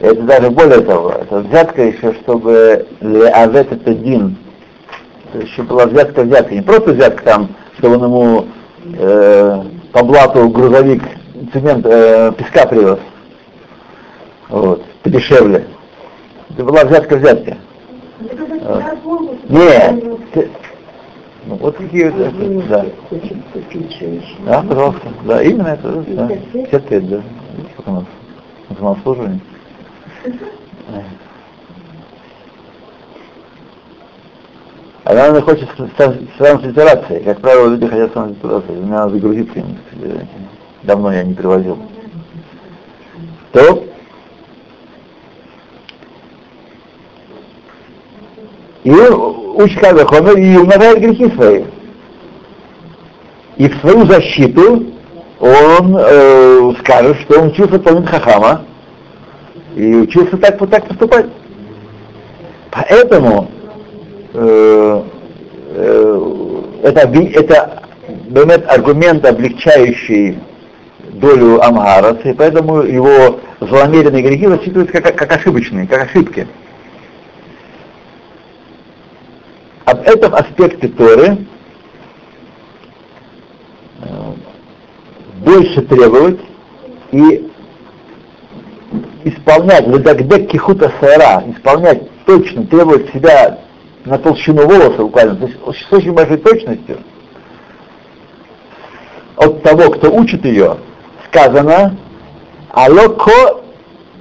Это 0.00 0.22
даже 0.22 0.50
более 0.50 0.80
того, 0.80 1.10
это 1.10 1.40
взятка 1.40 1.82
еще, 1.82 2.14
чтобы 2.22 2.86
леавет 3.02 3.70
это 3.70 3.94
дин, 3.94 4.34
еще 5.34 5.62
была 5.62 5.84
взятка 5.84 6.22
взятка, 6.22 6.54
не 6.54 6.62
просто 6.62 6.92
взятка 6.92 7.22
там, 7.22 7.48
чтобы 7.78 7.96
он 7.96 8.04
ему 8.04 8.46
э, 8.98 9.62
по 9.92 10.02
блату 10.02 10.48
грузовик 10.48 11.02
цемент, 11.52 11.84
э, 11.84 12.32
песка 12.32 12.66
привез. 12.66 12.98
Вот, 14.48 14.82
подешевле. 15.02 15.66
Это 16.48 16.64
была 16.64 16.84
взятка 16.84 17.16
взятка. 17.16 17.58
Нет. 19.50 20.04
Ну, 21.46 21.56
вот 21.56 21.76
такие 21.76 22.10
вот, 22.10 22.26
это, 22.26 22.68
да. 22.68 22.86
Да, 24.46 24.62
пожалуйста. 24.62 25.08
Да, 25.24 25.42
именно 25.42 25.68
это, 25.68 26.04
да. 26.08 26.28
50 26.54 26.90
лет, 26.90 27.08
да. 27.08 27.22
Сколько 27.74 27.90
у 27.90 27.94
нас? 27.94 28.04
На 28.70 28.76
самообслуживании. 28.76 29.40
Она 35.04 35.40
хочет 35.40 35.68
транслитерации. 36.38 37.20
Как 37.20 37.40
правило, 37.40 37.68
люди 37.68 37.86
хотят 37.86 38.12
транслитерации. 38.12 38.72
Мне 38.72 38.90
надо 38.90 39.14
загрузиться. 39.14 39.64
Давно 40.82 41.12
я 41.12 41.24
не 41.24 41.34
привозил. 41.34 41.78
То 43.52 43.84
и 48.84 48.90
учит 48.90 49.80
Хомер 49.80 50.38
и 50.38 50.56
умножает 50.56 51.00
грехи 51.00 51.30
свои. 51.34 51.64
И 53.56 53.68
в 53.68 53.76
свою 53.80 54.06
защиту 54.06 54.86
он 55.38 55.96
э, 55.98 56.72
скажет, 56.80 57.18
что 57.20 57.40
он 57.40 57.48
учился 57.48 57.78
Талмит 57.78 58.08
Хахама 58.08 58.64
и 59.76 59.94
учился 59.94 60.36
так, 60.36 60.60
вот 60.60 60.70
так 60.70 60.86
поступать. 60.86 61.26
Поэтому 62.70 63.50
э, 64.34 65.02
э, 65.74 66.60
это, 66.82 67.00
это 67.00 67.82
бемет, 68.28 68.68
аргумент, 68.68 69.24
облегчающий 69.24 70.38
долю 71.14 71.62
Амгараса, 71.62 72.28
и 72.28 72.32
поэтому 72.32 72.82
его 72.82 73.40
злонамеренные 73.60 74.22
грехи 74.22 74.46
засчитываются 74.46 75.00
как, 75.00 75.16
как 75.16 75.32
ошибочные, 75.32 75.86
как 75.86 76.04
ошибки. 76.04 76.46
Об 79.84 80.00
этом 80.02 80.34
аспекте 80.34 80.88
Торы 80.88 81.38
э, 83.98 84.32
больше 85.44 85.82
требовать 85.82 86.40
и 87.10 87.49
исполнять, 89.24 89.86
ледагдек 89.86 90.50
кихута 90.50 90.92
сара, 91.00 91.42
исполнять 91.48 92.02
точно, 92.24 92.66
требовать 92.66 93.12
себя 93.12 93.58
на 94.04 94.18
толщину 94.18 94.66
волоса 94.66 95.02
буквально, 95.02 95.36
то 95.36 95.46
есть 95.46 95.88
с 95.88 95.92
очень 95.92 96.12
большой 96.12 96.38
точностью, 96.38 96.98
от 99.36 99.62
того, 99.62 99.90
кто 99.90 100.12
учит 100.12 100.44
ее, 100.44 100.76
сказано, 101.28 101.96
алоко 102.70 103.62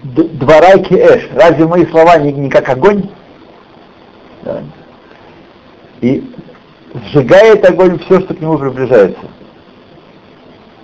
дворайки 0.03 0.93
эш, 0.93 1.29
разве 1.33 1.65
мои 1.65 1.85
слова 1.87 2.17
не, 2.17 2.31
не 2.31 2.49
как 2.49 2.69
огонь? 2.69 3.09
Да 4.43 4.63
и 6.01 6.23
сжигает 6.93 7.65
огонь 7.65 7.99
все, 7.99 8.21
что 8.21 8.33
к 8.33 8.39
нему 8.39 8.57
приближается. 8.57 9.21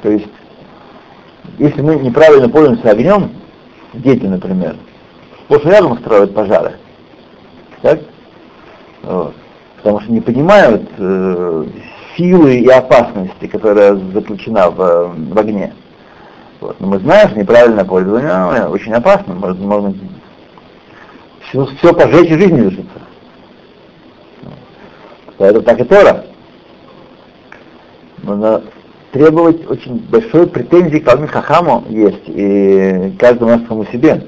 То 0.01 0.11
есть, 0.11 0.27
если 1.57 1.81
мы 1.81 1.95
неправильно 1.95 2.49
пользуемся 2.49 2.91
огнем, 2.91 3.31
дети, 4.01 4.25
например, 4.25 4.75
после 5.47 5.71
рядом 5.71 5.93
устраивают 5.93 6.33
пожары. 6.33 6.73
Так? 7.81 7.99
Вот. 9.03 9.35
Потому 9.77 10.01
что 10.01 10.11
не 10.11 10.21
понимают 10.21 10.89
э, 10.97 11.65
силы 12.17 12.55
и 12.55 12.67
опасности, 12.67 13.47
которая 13.47 13.95
заключена 13.95 14.69
в, 14.69 15.15
в 15.15 15.39
огне. 15.39 15.73
Вот. 16.59 16.79
Но 16.79 16.87
мы 16.87 16.99
знаем, 16.99 17.29
что 17.29 17.39
неправильное 17.39 17.85
пользование 17.85 18.67
очень 18.67 18.93
опасно. 18.93 19.35
Можно, 19.35 19.67
можно 19.67 19.93
все, 21.41 21.65
все 21.77 21.93
пожечь 21.93 22.31
и 22.31 22.37
жизнь 22.37 22.57
лишиться. 22.57 23.01
Поэтому 25.37 25.63
так 25.63 25.79
и 25.79 25.83
Тора. 25.83 26.25
Нужно 28.23 28.63
требовать 29.15 29.65
очень 29.71 29.95
большой 30.09 30.45
претензии 30.45 30.97
к 30.97 31.05
Талмит 31.05 31.31
Хахаму 31.31 31.85
есть, 31.87 32.23
и 32.27 33.13
каждому 33.17 33.65
самому 33.65 33.85
себе. 33.85 34.25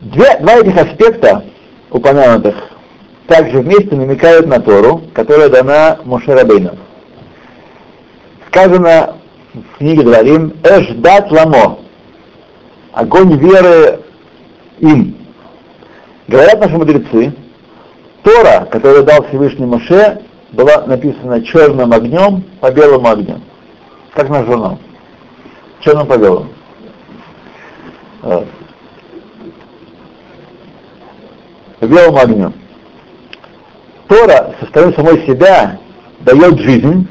Две, 0.00 0.38
два 0.38 0.54
этих 0.54 0.76
аспекта 0.76 1.44
упомянутых 1.90 2.54
также 3.26 3.58
вместе 3.58 3.96
намекают 3.96 4.46
на 4.46 4.60
Тору, 4.60 5.02
которая 5.14 5.48
дана 5.48 5.98
Мушерабейну. 6.04 6.78
Сказано 8.46 9.16
в 9.52 9.78
книге 9.78 10.04
говорим 10.04 10.54
Эш 10.62 10.94
дат 10.94 11.28
ламо, 11.32 11.80
огонь 12.92 13.36
веры 13.36 13.98
им. 14.78 15.16
Говорят 16.28 16.60
наши 16.60 16.76
мудрецы, 16.76 17.34
Тора, 18.22 18.68
которую 18.70 19.02
дал 19.02 19.26
Всевышний 19.26 19.66
Моше, 19.66 20.20
была 20.52 20.86
написана 20.86 21.42
черным 21.42 21.92
огнем 21.92 22.42
по 22.60 22.70
белому 22.70 23.08
огню. 23.08 23.40
Как 24.14 24.28
наш 24.28 24.46
журнал. 24.46 24.78
Черным 25.80 26.06
по 26.06 26.18
белому. 26.18 26.48
По 31.78 31.86
белому 31.86 32.18
огню. 32.18 32.52
Тора 34.08 34.54
со 34.58 34.66
стороны 34.66 34.92
самой 34.94 35.26
себя 35.26 35.78
дает 36.20 36.58
жизнь 36.58 37.06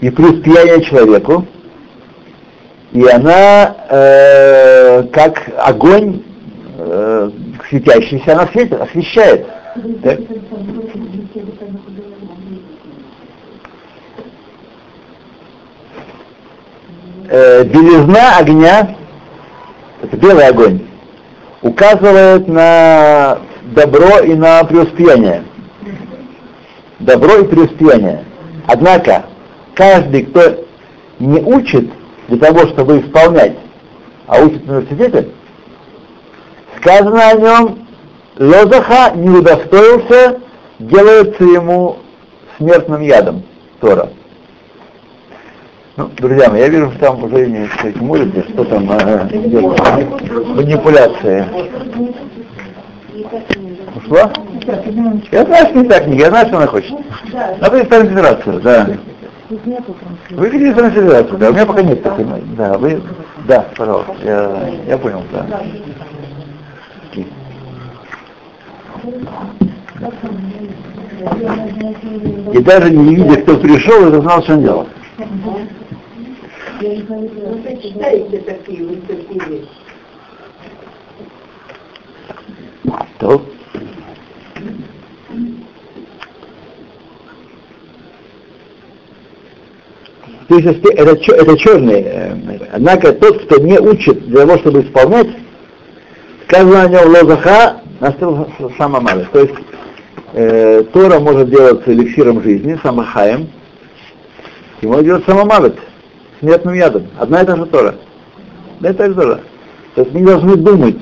и 0.00 0.08
преуспеяние 0.08 0.82
человеку, 0.82 1.46
и 2.92 3.06
она 3.06 3.76
э, 3.90 5.02
как 5.12 5.42
огонь 5.58 6.22
э, 6.78 7.30
светящийся, 7.68 8.32
она 8.32 8.48
светит, 8.48 8.80
освещает. 8.80 9.46
Да? 10.02 10.16
Э, 17.32 17.62
белизна 17.62 18.38
огня, 18.38 18.96
это 20.02 20.16
белый 20.16 20.48
огонь, 20.48 20.80
указывает 21.62 22.48
на 22.48 23.38
добро 23.72 24.18
и 24.18 24.34
на 24.34 24.64
преуспеяние. 24.64 25.44
Добро 26.98 27.36
и 27.36 27.44
преуспеяние. 27.44 28.24
Однако, 28.66 29.26
каждый, 29.74 30.24
кто 30.24 30.64
не 31.20 31.40
учит 31.40 31.88
для 32.26 32.38
того, 32.38 32.66
чтобы 32.66 32.98
исполнять, 32.98 33.56
а 34.26 34.40
учит 34.40 34.66
в 34.66 34.68
университете, 34.68 35.28
сказано 36.80 37.28
о 37.28 37.34
нем, 37.34 37.86
Лозаха 38.40 39.12
не 39.14 39.28
удостоился, 39.28 40.40
делается 40.80 41.44
ему 41.44 41.98
смертным 42.58 43.02
ядом 43.02 43.44
Тора. 43.80 44.08
Ну, 46.00 46.08
друзья 46.16 46.48
мои, 46.48 46.60
я 46.60 46.68
вижу, 46.68 46.90
что 46.92 47.00
там 47.00 47.22
уже 47.24 47.46
не 47.46 47.68
молитесь, 48.00 48.48
что 48.54 48.64
там 48.64 48.90
э, 48.90 49.24
манипуляции. 50.54 51.44
Ушла? 53.96 54.32
Я 55.30 55.44
знаю, 55.44 55.66
что 55.66 55.78
не 55.78 55.88
так, 55.90 56.06
я 56.06 56.30
знаю, 56.30 56.46
что 56.46 56.56
она 56.56 56.66
хочет. 56.68 56.94
Надо 57.60 57.80
из 57.80 57.84
федерацию, 57.84 58.60
да. 58.60 58.88
Вы 59.50 60.50
хотите 60.50 60.72
федерацию, 60.72 61.36
да, 61.36 61.50
у 61.50 61.52
меня 61.52 61.66
пока 61.66 61.82
нет 61.82 62.02
такой, 62.02 62.24
да, 62.56 62.78
вы, 62.78 63.02
да, 63.46 63.66
пожалуйста, 63.76 64.14
я, 64.24 64.70
я 64.88 64.96
понял, 64.96 65.22
да. 65.30 65.46
И 72.54 72.58
даже 72.62 72.90
не 72.90 73.16
видя, 73.16 73.42
кто 73.42 73.58
пришел, 73.58 74.08
это 74.08 74.22
знал, 74.22 74.42
что 74.42 74.54
он 74.54 74.62
делал. 74.62 74.86
То. 83.18 83.42
То 90.48 90.58
есть 90.58 90.84
это, 90.84 91.12
это 91.34 91.58
черный. 91.58 92.02
Э, 92.02 92.34
однако 92.72 93.12
тот, 93.12 93.44
кто 93.44 93.58
не 93.58 93.78
учит 93.78 94.26
для 94.26 94.46
того, 94.46 94.58
чтобы 94.58 94.80
исполнять, 94.80 95.28
сказано 96.48 96.82
о 96.82 96.88
нем 96.88 97.08
лозаха, 97.08 97.82
настал 98.00 98.48
самамалев. 98.78 99.28
То 99.30 99.40
есть 99.40 99.54
э, 100.32 100.84
Тора 100.92 101.20
может 101.20 101.50
делаться 101.50 101.92
эликсиром 101.92 102.42
жизни, 102.42 102.80
самахаем, 102.82 103.50
и 104.80 104.86
может 104.86 105.04
делать 105.04 105.24
самомалет, 105.26 105.76
смертным 106.40 106.74
ядом. 106.74 107.06
Одна 107.18 107.42
и 107.42 107.46
та 107.46 107.56
же 107.56 107.66
Тора. 107.66 107.94
Одна 108.76 108.90
и 108.90 108.92
та 108.94 109.06
же 109.06 109.14
Тора. 109.14 109.40
То 109.94 110.02
есть 110.02 110.12
мы 110.12 110.20
не 110.20 110.26
должны 110.26 110.56
думать, 110.56 110.96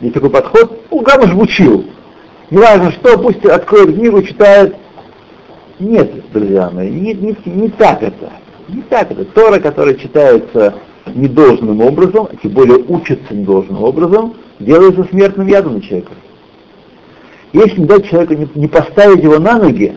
есть 0.00 0.14
такой 0.14 0.30
подход, 0.30 0.80
ну, 0.90 1.00
Гамыш 1.00 1.34
учил. 1.34 1.86
Не 2.50 2.58
важно 2.58 2.92
что, 2.92 3.18
пусть 3.18 3.44
откроет 3.44 3.94
книгу, 3.94 4.22
читает, 4.22 4.76
Нет, 5.78 6.12
друзья 6.32 6.70
мои, 6.70 6.90
не, 6.90 7.14
не, 7.14 7.36
не 7.46 7.68
так 7.70 8.02
это. 8.02 8.30
Не 8.68 8.82
так 8.82 9.10
это. 9.10 9.24
Тора, 9.24 9.58
которая 9.58 9.94
читается 9.94 10.74
недолжным 11.14 11.80
образом, 11.80 12.28
тем 12.42 12.52
более 12.52 12.78
учится 12.78 13.34
недолжным 13.34 13.82
образом, 13.82 14.34
делается 14.58 15.04
смертным 15.10 15.46
ядом 15.46 15.74
на 15.74 15.80
человека. 15.82 16.12
Если 17.52 17.84
дать 17.84 18.08
человеку, 18.08 18.34
не, 18.34 18.48
не 18.54 18.68
поставить 18.68 19.22
его 19.22 19.38
на 19.38 19.58
ноги, 19.58 19.96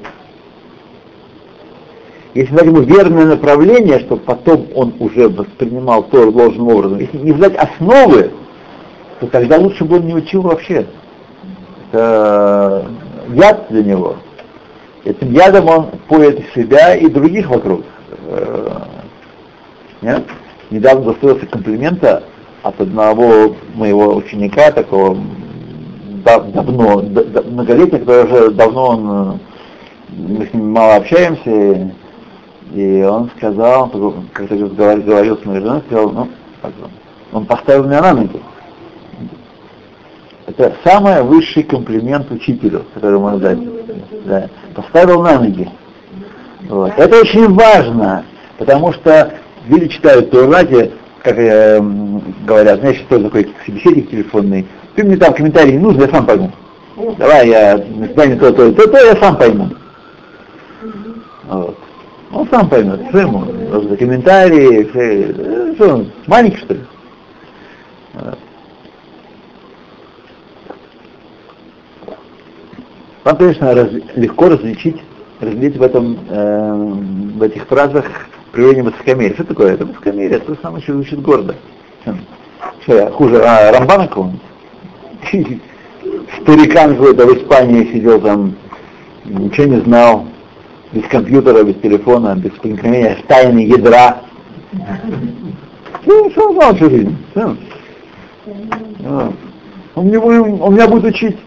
если 2.35 2.53
дать 2.53 2.65
ему 2.65 2.81
верное 2.81 3.25
направление, 3.25 3.99
чтобы 3.99 4.21
потом 4.21 4.67
он 4.75 4.93
уже 4.99 5.29
воспринимал 5.29 6.03
Тору 6.03 6.33
должным 6.33 6.67
образом, 6.67 6.99
если 6.99 7.17
не 7.17 7.31
дать 7.31 7.55
основы, 7.55 8.31
то 9.21 9.27
тогда 9.27 9.57
лучше 9.57 9.85
бы 9.85 9.95
он 9.95 10.05
не 10.05 10.13
учил 10.13 10.41
вообще. 10.41 10.85
Это 11.91 12.87
яд 13.29 13.67
для 13.69 13.83
него. 13.83 14.17
Этим 15.05 15.31
ядом 15.31 15.69
он 15.69 15.85
поет 16.09 16.43
себя 16.53 16.95
и 16.95 17.07
других 17.07 17.47
вокруг. 17.49 17.83
Э, 18.27 18.81
нет? 20.01 20.23
Недавно 20.71 21.13
достоился 21.13 21.45
комплимента 21.45 22.23
от 22.63 22.81
одного 22.81 23.55
моего 23.75 24.13
ученика, 24.13 24.71
такого 24.71 25.17
давно, 26.25 27.01
многолетнего, 27.45 27.99
который 27.99 28.25
уже 28.25 28.49
давно 28.51 28.87
он, 28.87 29.39
мы 30.09 30.45
с 30.47 30.53
ним 30.53 30.71
мало 30.71 30.95
общаемся, 30.95 31.93
и 32.75 33.03
он 33.03 33.31
сказал, 33.37 33.89
как-то 34.33 34.55
говорил, 34.57 35.37
с 35.37 35.45
моей 35.45 35.61
женой, 35.61 35.81
сказал, 35.87 36.11
ну, 36.11 36.27
он 37.31 37.45
поставил 37.45 37.85
меня 37.85 38.01
на 38.01 38.13
ноги. 38.13 38.41
Это 40.47 40.75
самый 40.83 41.23
высший 41.23 41.63
комплимент 41.63 42.29
учителю, 42.29 42.83
который 42.93 43.17
можно 43.17 43.39
дать. 43.39 43.59
Да. 44.25 44.49
Поставил 44.75 45.21
на 45.21 45.39
ноги. 45.39 45.69
Вот. 46.67 46.91
Это 46.97 47.21
очень 47.21 47.47
важно, 47.53 48.25
потому 48.57 48.91
что 48.91 49.33
люди 49.67 49.87
читают 49.87 50.33
знаете, 50.33 50.91
как 51.23 51.37
э, 51.37 51.79
говорят, 52.45 52.81
знаешь, 52.81 52.97
что 52.97 53.23
такой 53.23 53.53
собеседник 53.65 54.09
телефонный, 54.11 54.67
ты 54.95 55.03
мне 55.05 55.15
там 55.15 55.33
комментарий 55.33 55.73
не 55.73 55.79
нужен, 55.79 56.01
я 56.01 56.09
сам 56.09 56.25
пойму. 56.25 56.51
Давай 57.17 57.47
я 57.47 57.77
на 57.77 58.05
свидание 58.07 58.35
то, 58.35 58.51
то, 58.51 58.71
то, 58.73 58.87
то, 58.87 58.97
я 58.97 59.15
сам 59.15 59.37
пойму. 59.37 59.69
Вот. 61.45 61.77
Он 62.35 62.45
сам 62.49 62.67
поймет, 62.67 62.99
что 63.09 63.19
ему, 63.19 63.45
за 63.87 63.95
комментарии, 63.95 64.83
все, 64.89 65.73
что 65.75 65.93
он, 65.93 66.11
маленький 66.27 66.57
что 66.57 66.73
ли? 66.73 66.81
Вам, 73.23 73.37
конечно, 73.37 73.73
раз, 73.73 73.89
легко 74.15 74.49
различить, 74.49 75.01
различить 75.39 75.77
в, 75.77 75.81
этом, 75.81 76.19
э, 76.29 76.73
в 77.37 77.41
этих 77.41 77.67
фразах 77.67 78.05
проявление 78.51 78.83
высокомерия. 78.83 79.33
Что 79.35 79.45
такое? 79.45 79.73
Это 79.75 79.85
высокомерие, 79.85 80.37
это 80.37 80.57
самое, 80.61 80.83
что 80.83 80.93
звучит 80.93 81.21
гордо. 81.21 81.55
Что 82.81 82.95
я, 82.95 83.11
хуже 83.11 83.41
а, 83.45 83.71
Рамбана 83.71 84.09
какого-нибудь? 84.09 84.41
Старикан 86.41 86.97
какой-то 86.97 87.25
в 87.27 87.37
Испании 87.37 87.93
сидел 87.93 88.19
там, 88.19 88.55
ничего 89.23 89.67
не 89.67 89.79
знал, 89.79 90.25
без 90.95 91.07
компьютера, 91.09 91.61
без 91.63 91.75
телефона, 91.81 92.35
без 92.37 92.51
проникновения 92.51 93.17
в 93.17 93.27
тайны 93.27 93.59
ядра. 93.59 94.21
Ну, 96.05 96.31
он 96.35 96.53
знал 96.53 96.75
всю 96.75 96.89
жизнь? 96.89 97.17
Все. 97.31 97.55
Он, 99.95 100.07
меня, 100.07 100.21
он 100.21 100.73
меня 100.73 100.87
будет 100.87 101.05
учить. 101.05 101.37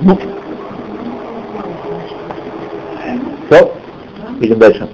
Ну. 0.00 0.18
Все, 3.48 3.72
идем 4.40 4.58
дальше. 4.58 4.88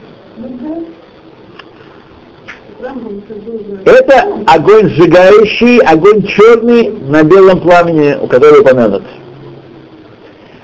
Это 3.85 4.45
огонь 4.47 4.91
сжигающий, 4.91 5.79
огонь 5.81 6.27
черный 6.27 6.91
на 6.91 7.22
белом 7.22 7.61
пламени, 7.61 8.18
у 8.20 8.27
которого 8.27 8.61
упомянут. 8.61 9.03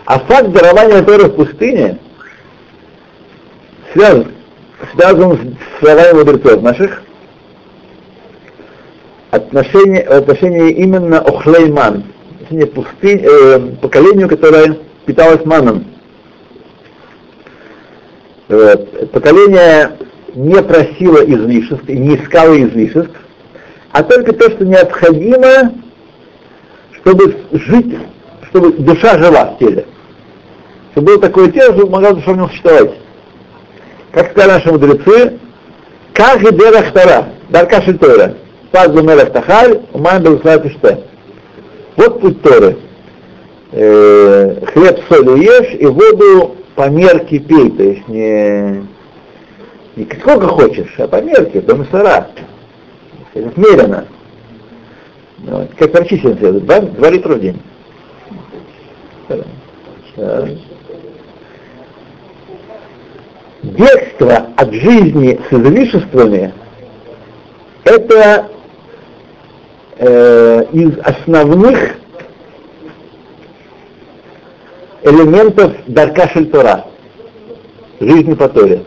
А 0.06 0.18
факт 0.18 0.50
дарования 0.50 1.02
Торы 1.02 1.24
в 1.26 1.36
пустыне 1.36 1.98
связан, 3.92 4.32
связан 4.94 5.56
с 5.56 5.78
словами 5.78 6.18
мудрецов 6.18 6.62
наших, 6.62 7.02
отношение, 9.30 10.02
отношение 10.02 10.72
именно 10.72 11.20
Охлейман, 11.20 12.04
отношение 12.34 12.66
пустынь, 12.66 13.20
э, 13.22 13.60
поколению, 13.80 14.28
которое 14.28 14.78
питалось 15.06 15.44
маном. 15.44 15.84
Вот. 18.48 19.12
Поколение 19.12 19.96
не 20.34 20.62
просила 20.62 21.24
излишеств 21.24 21.88
и 21.88 21.96
не 21.96 22.16
искала 22.16 22.58
излишеств, 22.60 23.16
а 23.92 24.02
только 24.02 24.32
то, 24.32 24.50
что 24.50 24.64
необходимо, 24.64 25.74
чтобы 26.96 27.36
жить, 27.52 27.98
чтобы 28.48 28.72
душа 28.72 29.18
жила 29.18 29.46
в 29.46 29.58
теле. 29.58 29.86
Чтобы 30.92 31.06
было 31.08 31.20
такое 31.20 31.50
тело, 31.50 31.74
чтобы 31.74 31.90
могла 31.90 32.12
душа 32.12 32.32
в 32.32 32.36
нем 32.36 32.48
существовать. 32.48 32.92
Как 34.12 34.30
сказали 34.30 34.50
наши 34.52 34.72
мудрецы, 34.72 35.38
как 36.14 36.42
и 36.42 36.54
дерах 36.54 36.92
тара, 36.92 37.28
дарка 37.48 37.82
шельтора, 37.82 38.34
паз 38.72 38.88
мелах 38.88 39.32
тахаль, 39.32 39.80
уман 39.92 40.22
белуслат 40.22 40.64
Вот 41.96 42.20
путь 42.20 42.42
Торы. 42.42 42.76
Э, 43.72 44.66
хлеб, 44.72 44.98
соль 45.08 45.42
ешь 45.42 45.76
и 45.78 45.86
воду 45.86 46.56
по 46.74 46.88
мерке 46.88 47.38
пей, 47.38 47.70
то 47.70 47.82
есть 47.84 48.08
не 48.08 48.84
не 49.96 50.04
сколько 50.20 50.46
хочешь, 50.48 50.94
а 50.98 51.08
по 51.08 51.20
мерке, 51.20 51.60
до 51.60 51.76
мусора. 51.76 52.28
Отмерено. 53.34 54.06
Ну, 55.38 55.68
как 55.78 55.92
прочисленность, 55.92 56.64
два, 56.64 56.80
два 56.80 57.10
литра 57.10 57.34
в 57.34 57.40
день. 57.40 57.60
Бегство 63.62 64.48
от 64.56 64.72
жизни 64.72 65.40
с 65.48 65.52
излишествами– 65.52 66.52
это 67.84 68.50
э, 69.98 70.64
из 70.72 70.98
основных 70.98 71.96
элементов 75.02 75.72
Дарка 75.86 76.28
Шельтора, 76.28 76.86
жизни 78.00 78.34
по 78.34 78.48
Торе. 78.48 78.82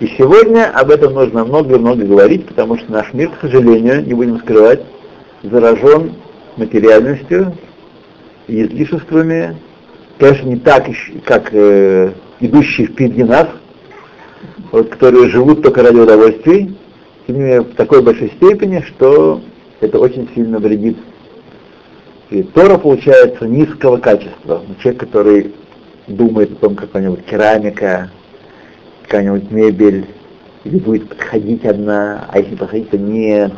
И 0.00 0.08
сегодня 0.18 0.70
об 0.70 0.90
этом 0.90 1.14
нужно 1.14 1.44
много-много 1.44 2.04
говорить, 2.04 2.46
потому 2.46 2.76
что 2.78 2.90
наш 2.90 3.12
мир, 3.12 3.30
к 3.30 3.40
сожалению, 3.40 4.04
не 4.04 4.12
будем 4.12 4.38
скрывать, 4.40 4.82
заражен 5.42 6.14
материальностью 6.56 7.56
излишествами, 8.48 9.56
конечно, 10.18 10.48
не 10.48 10.56
так, 10.56 10.86
как 11.24 11.48
э, 11.52 12.12
идущие 12.40 12.88
впереди 12.88 13.22
нас, 13.22 13.48
вот, 14.72 14.88
которые 14.88 15.28
живут 15.28 15.62
только 15.62 15.82
ради 15.82 15.96
удовольствий, 15.96 16.76
тем 17.26 17.36
не 17.36 17.42
менее 17.42 17.60
в 17.62 17.74
такой 17.74 18.02
большой 18.02 18.30
степени, 18.36 18.84
что 18.86 19.40
это 19.80 20.00
очень 20.00 20.28
сильно 20.34 20.58
вредит. 20.58 20.98
И 22.30 22.42
Тора 22.42 22.78
получается 22.78 23.46
низкого 23.46 23.98
качества. 23.98 24.62
Человек, 24.82 25.00
который 25.00 25.54
думает 26.08 26.52
о 26.52 26.56
том, 26.56 26.74
какая-нибудь 26.74 27.24
керамика, 27.26 28.10
какая-нибудь 29.04 29.50
мебель, 29.50 30.06
или 30.64 30.78
будет 30.78 31.08
подходить 31.08 31.64
одна, 31.64 32.26
а 32.30 32.38
если 32.38 32.56
подходить, 32.56 32.90
то 32.90 32.98
не... 32.98 33.50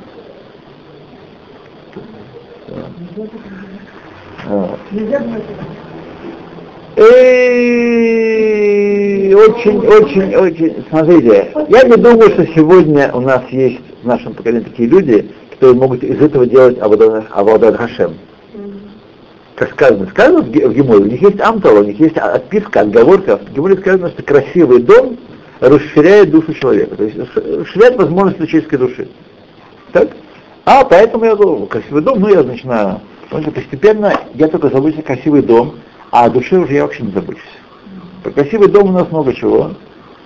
Очень, 9.37 9.79
очень, 9.87 10.35
очень, 10.35 10.85
смотрите, 10.89 11.53
я 11.69 11.83
не 11.85 11.97
думаю, 11.97 12.31
что 12.31 12.47
сегодня 12.55 13.13
у 13.13 13.21
нас 13.21 13.43
есть 13.51 13.81
в 14.03 14.07
нашем 14.07 14.35
поколении 14.35 14.65
такие 14.65 14.89
люди, 14.89 15.31
которые 15.51 15.77
могут 15.77 16.03
из 16.03 16.21
этого 16.21 16.47
делать 16.47 16.79
Авадад 16.81 17.77
Хашем. 17.77 18.15
Как 19.57 19.71
сказано, 19.73 20.07
сказано 20.11 20.43
в 20.43 20.51
Геморе, 20.51 21.05
у 21.05 21.07
них 21.07 21.23
есть 21.23 21.41
амтала, 21.41 21.81
у 21.81 21.85
них 21.85 21.99
есть 21.99 22.17
отписка, 22.19 22.81
отговорка. 22.81 23.39
В 23.39 23.55
Геморе 23.55 23.77
сказано, 23.79 24.11
что 24.11 24.23
красивый 24.23 24.83
дом 24.83 25.19
расширяет 25.61 26.31
душу 26.31 26.55
человека, 26.55 26.97
то 26.97 27.05
есть 27.05 27.17
расширяет 27.17 27.97
возможности 27.97 28.47
человеческой 28.47 28.79
души. 28.79 29.09
Так? 29.93 30.11
А, 30.65 30.85
поэтому 30.85 31.25
я 31.25 31.37
думаю, 31.37 31.67
красивый 31.67 32.03
дом, 32.03 32.21
ну 32.21 32.29
я 32.29 32.43
начинаю. 32.43 33.01
Постепенно 33.31 34.13
я 34.35 34.49
только 34.49 34.69
забочусь 34.69 35.01
о 35.01 35.03
красивый 35.03 35.43
дом, 35.43 35.77
а 36.11 36.25
о 36.25 36.31
душе 36.31 36.59
уже 36.59 36.75
я 36.75 36.83
вообще 36.83 37.03
не 37.03 37.13
забочусь. 37.13 37.43
Про 38.23 38.33
красивый 38.33 38.69
дом 38.69 38.89
у 38.89 38.93
нас 38.93 39.11
много 39.11 39.33
чего. 39.33 39.73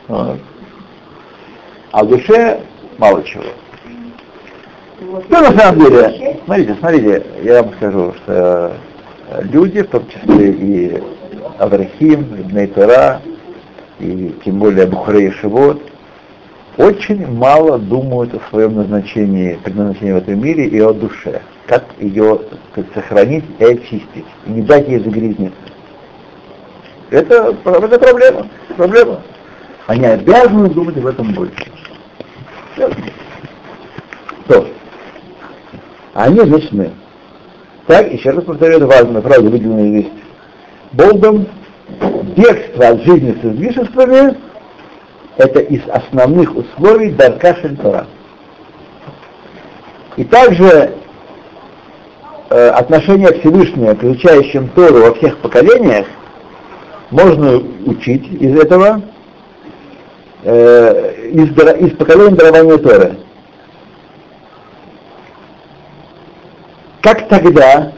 Вот. 0.08 0.38
А 1.92 2.04
в 2.04 2.08
душе 2.08 2.60
мало 2.98 3.22
чего. 3.22 3.44
Ну, 5.00 5.22
на 5.28 5.58
самом 5.58 5.80
деле, 5.80 6.38
смотрите, 6.44 6.76
смотрите, 6.78 7.26
я 7.42 7.62
вам 7.62 7.72
скажу, 7.74 8.14
что 8.22 8.72
э, 9.28 9.42
люди, 9.44 9.82
в 9.82 9.88
том 9.88 10.06
числе 10.08 10.52
и 10.52 11.02
Аврахим, 11.58 12.48
Нейтера, 12.52 13.20
и 14.00 14.34
тем 14.44 14.58
более 14.58 14.86
Бухарей 14.86 15.30
Шивот, 15.30 15.80
очень 16.76 17.26
мало 17.26 17.78
думают 17.78 18.34
о 18.34 18.40
своем 18.48 18.74
назначении, 18.76 19.58
предназначении 19.62 20.12
в 20.12 20.16
этом 20.16 20.42
мире 20.42 20.66
и 20.66 20.80
о 20.80 20.92
душе, 20.92 21.42
как 21.66 21.84
ее 21.98 22.40
как, 22.74 22.86
сохранить 22.94 23.44
и 23.58 23.64
очистить, 23.64 24.24
и 24.46 24.50
не 24.50 24.62
дать 24.62 24.88
ей 24.88 24.98
загрязниться. 25.00 25.58
Это, 27.10 27.56
это 27.64 27.98
проблема, 27.98 28.46
проблема. 28.76 29.20
Они 29.86 30.06
обязаны 30.06 30.70
думать 30.70 30.96
об 30.96 31.06
этом 31.06 31.32
больше. 31.34 31.66
То. 34.46 34.66
Они 36.14 36.38
вечны. 36.44 36.92
Так, 37.86 38.12
еще 38.12 38.30
раз 38.30 38.44
повторю 38.44 38.76
эту 38.76 38.86
важную 38.86 39.22
фразу, 39.22 39.50
выделенную 39.50 39.88
здесь. 39.88 40.12
Болдом 40.92 41.46
бегство 42.36 42.88
от 42.88 43.02
жизни 43.02 43.36
с 43.40 43.44
излишествами– 43.44 44.36
это 45.40 45.60
из 45.60 45.80
основных 45.88 46.54
условий 46.54 47.12
Дарка 47.12 47.54
Шельтора. 47.56 48.06
И 50.16 50.24
также 50.24 50.96
э, 52.50 52.68
отношение 52.68 53.32
Всевышнего 53.40 53.94
к 53.94 54.04
изучающим 54.04 54.68
Тору 54.68 55.02
во 55.02 55.14
всех 55.14 55.38
поколениях 55.38 56.06
можно 57.10 57.62
учить 57.86 58.26
из 58.40 58.54
этого, 58.58 59.00
э, 60.44 61.30
из, 61.32 61.48
из 61.50 61.96
поколения 61.96 62.36
дарования 62.36 62.76
Торы. 62.76 63.16
Как 67.00 67.28
тогда 67.28 67.92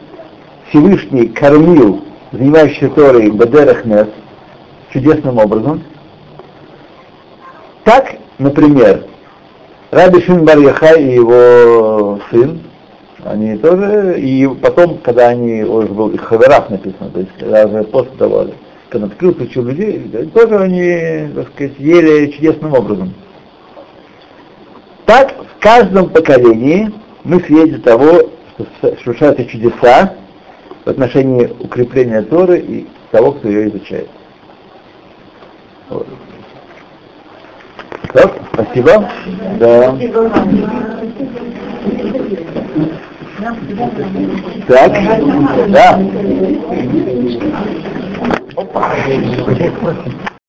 Всевышний 0.69 1.27
кормил 1.27 2.05
занимающийся 2.33 2.89
Торой 2.89 3.31
Бадерах 3.31 3.85
Нес 3.85 4.09
чудесным 4.93 5.39
образом, 5.39 5.83
так, 7.85 8.15
например, 8.39 9.05
Раби 9.91 10.23
Шин 10.23 10.45
Бар 10.45 10.59
Яхай 10.59 11.03
и 11.03 11.15
его 11.15 12.21
сын, 12.31 12.61
они 13.25 13.57
тоже, 13.57 14.21
и 14.21 14.49
потом, 14.49 14.99
когда 14.99 15.29
они, 15.29 15.63
уже 15.63 15.89
был 15.89 16.11
их 16.11 16.23
хаверах 16.23 16.71
написано, 16.71 17.11
то 17.11 17.21
есть 17.21 17.33
когда 17.39 17.67
уже 17.67 17.85
после 17.85 18.13
того, 18.17 18.47
когда 18.89 19.07
открылся 19.07 19.43
учил 19.43 19.65
людей, 19.65 20.11
тоже 20.35 20.59
они, 20.59 21.33
так 21.35 21.49
сказать, 21.53 21.79
ели 21.79 22.31
чудесным 22.33 22.75
образом. 22.75 23.15
Так 25.07 25.35
в 25.57 25.63
каждом 25.63 26.09
поколении 26.09 26.93
мы 27.25 27.41
свидетели 27.41 27.79
того, 27.79 28.31
что 28.55 28.97
совершаются 29.05 29.45
чудеса 29.45 30.15
в 30.85 30.89
отношении 30.89 31.47
укрепления 31.61 32.23
Торы 32.23 32.59
и 32.59 32.89
того, 33.11 33.33
кто 33.33 33.49
ее 33.49 33.69
изучает. 33.69 34.09
Вот. 35.89 36.07
Так, 38.13 38.33
спасибо. 38.53 39.11
Да. 39.59 39.97
Так, 44.69 44.93
да. 45.69 46.01
Опа. 48.57 48.93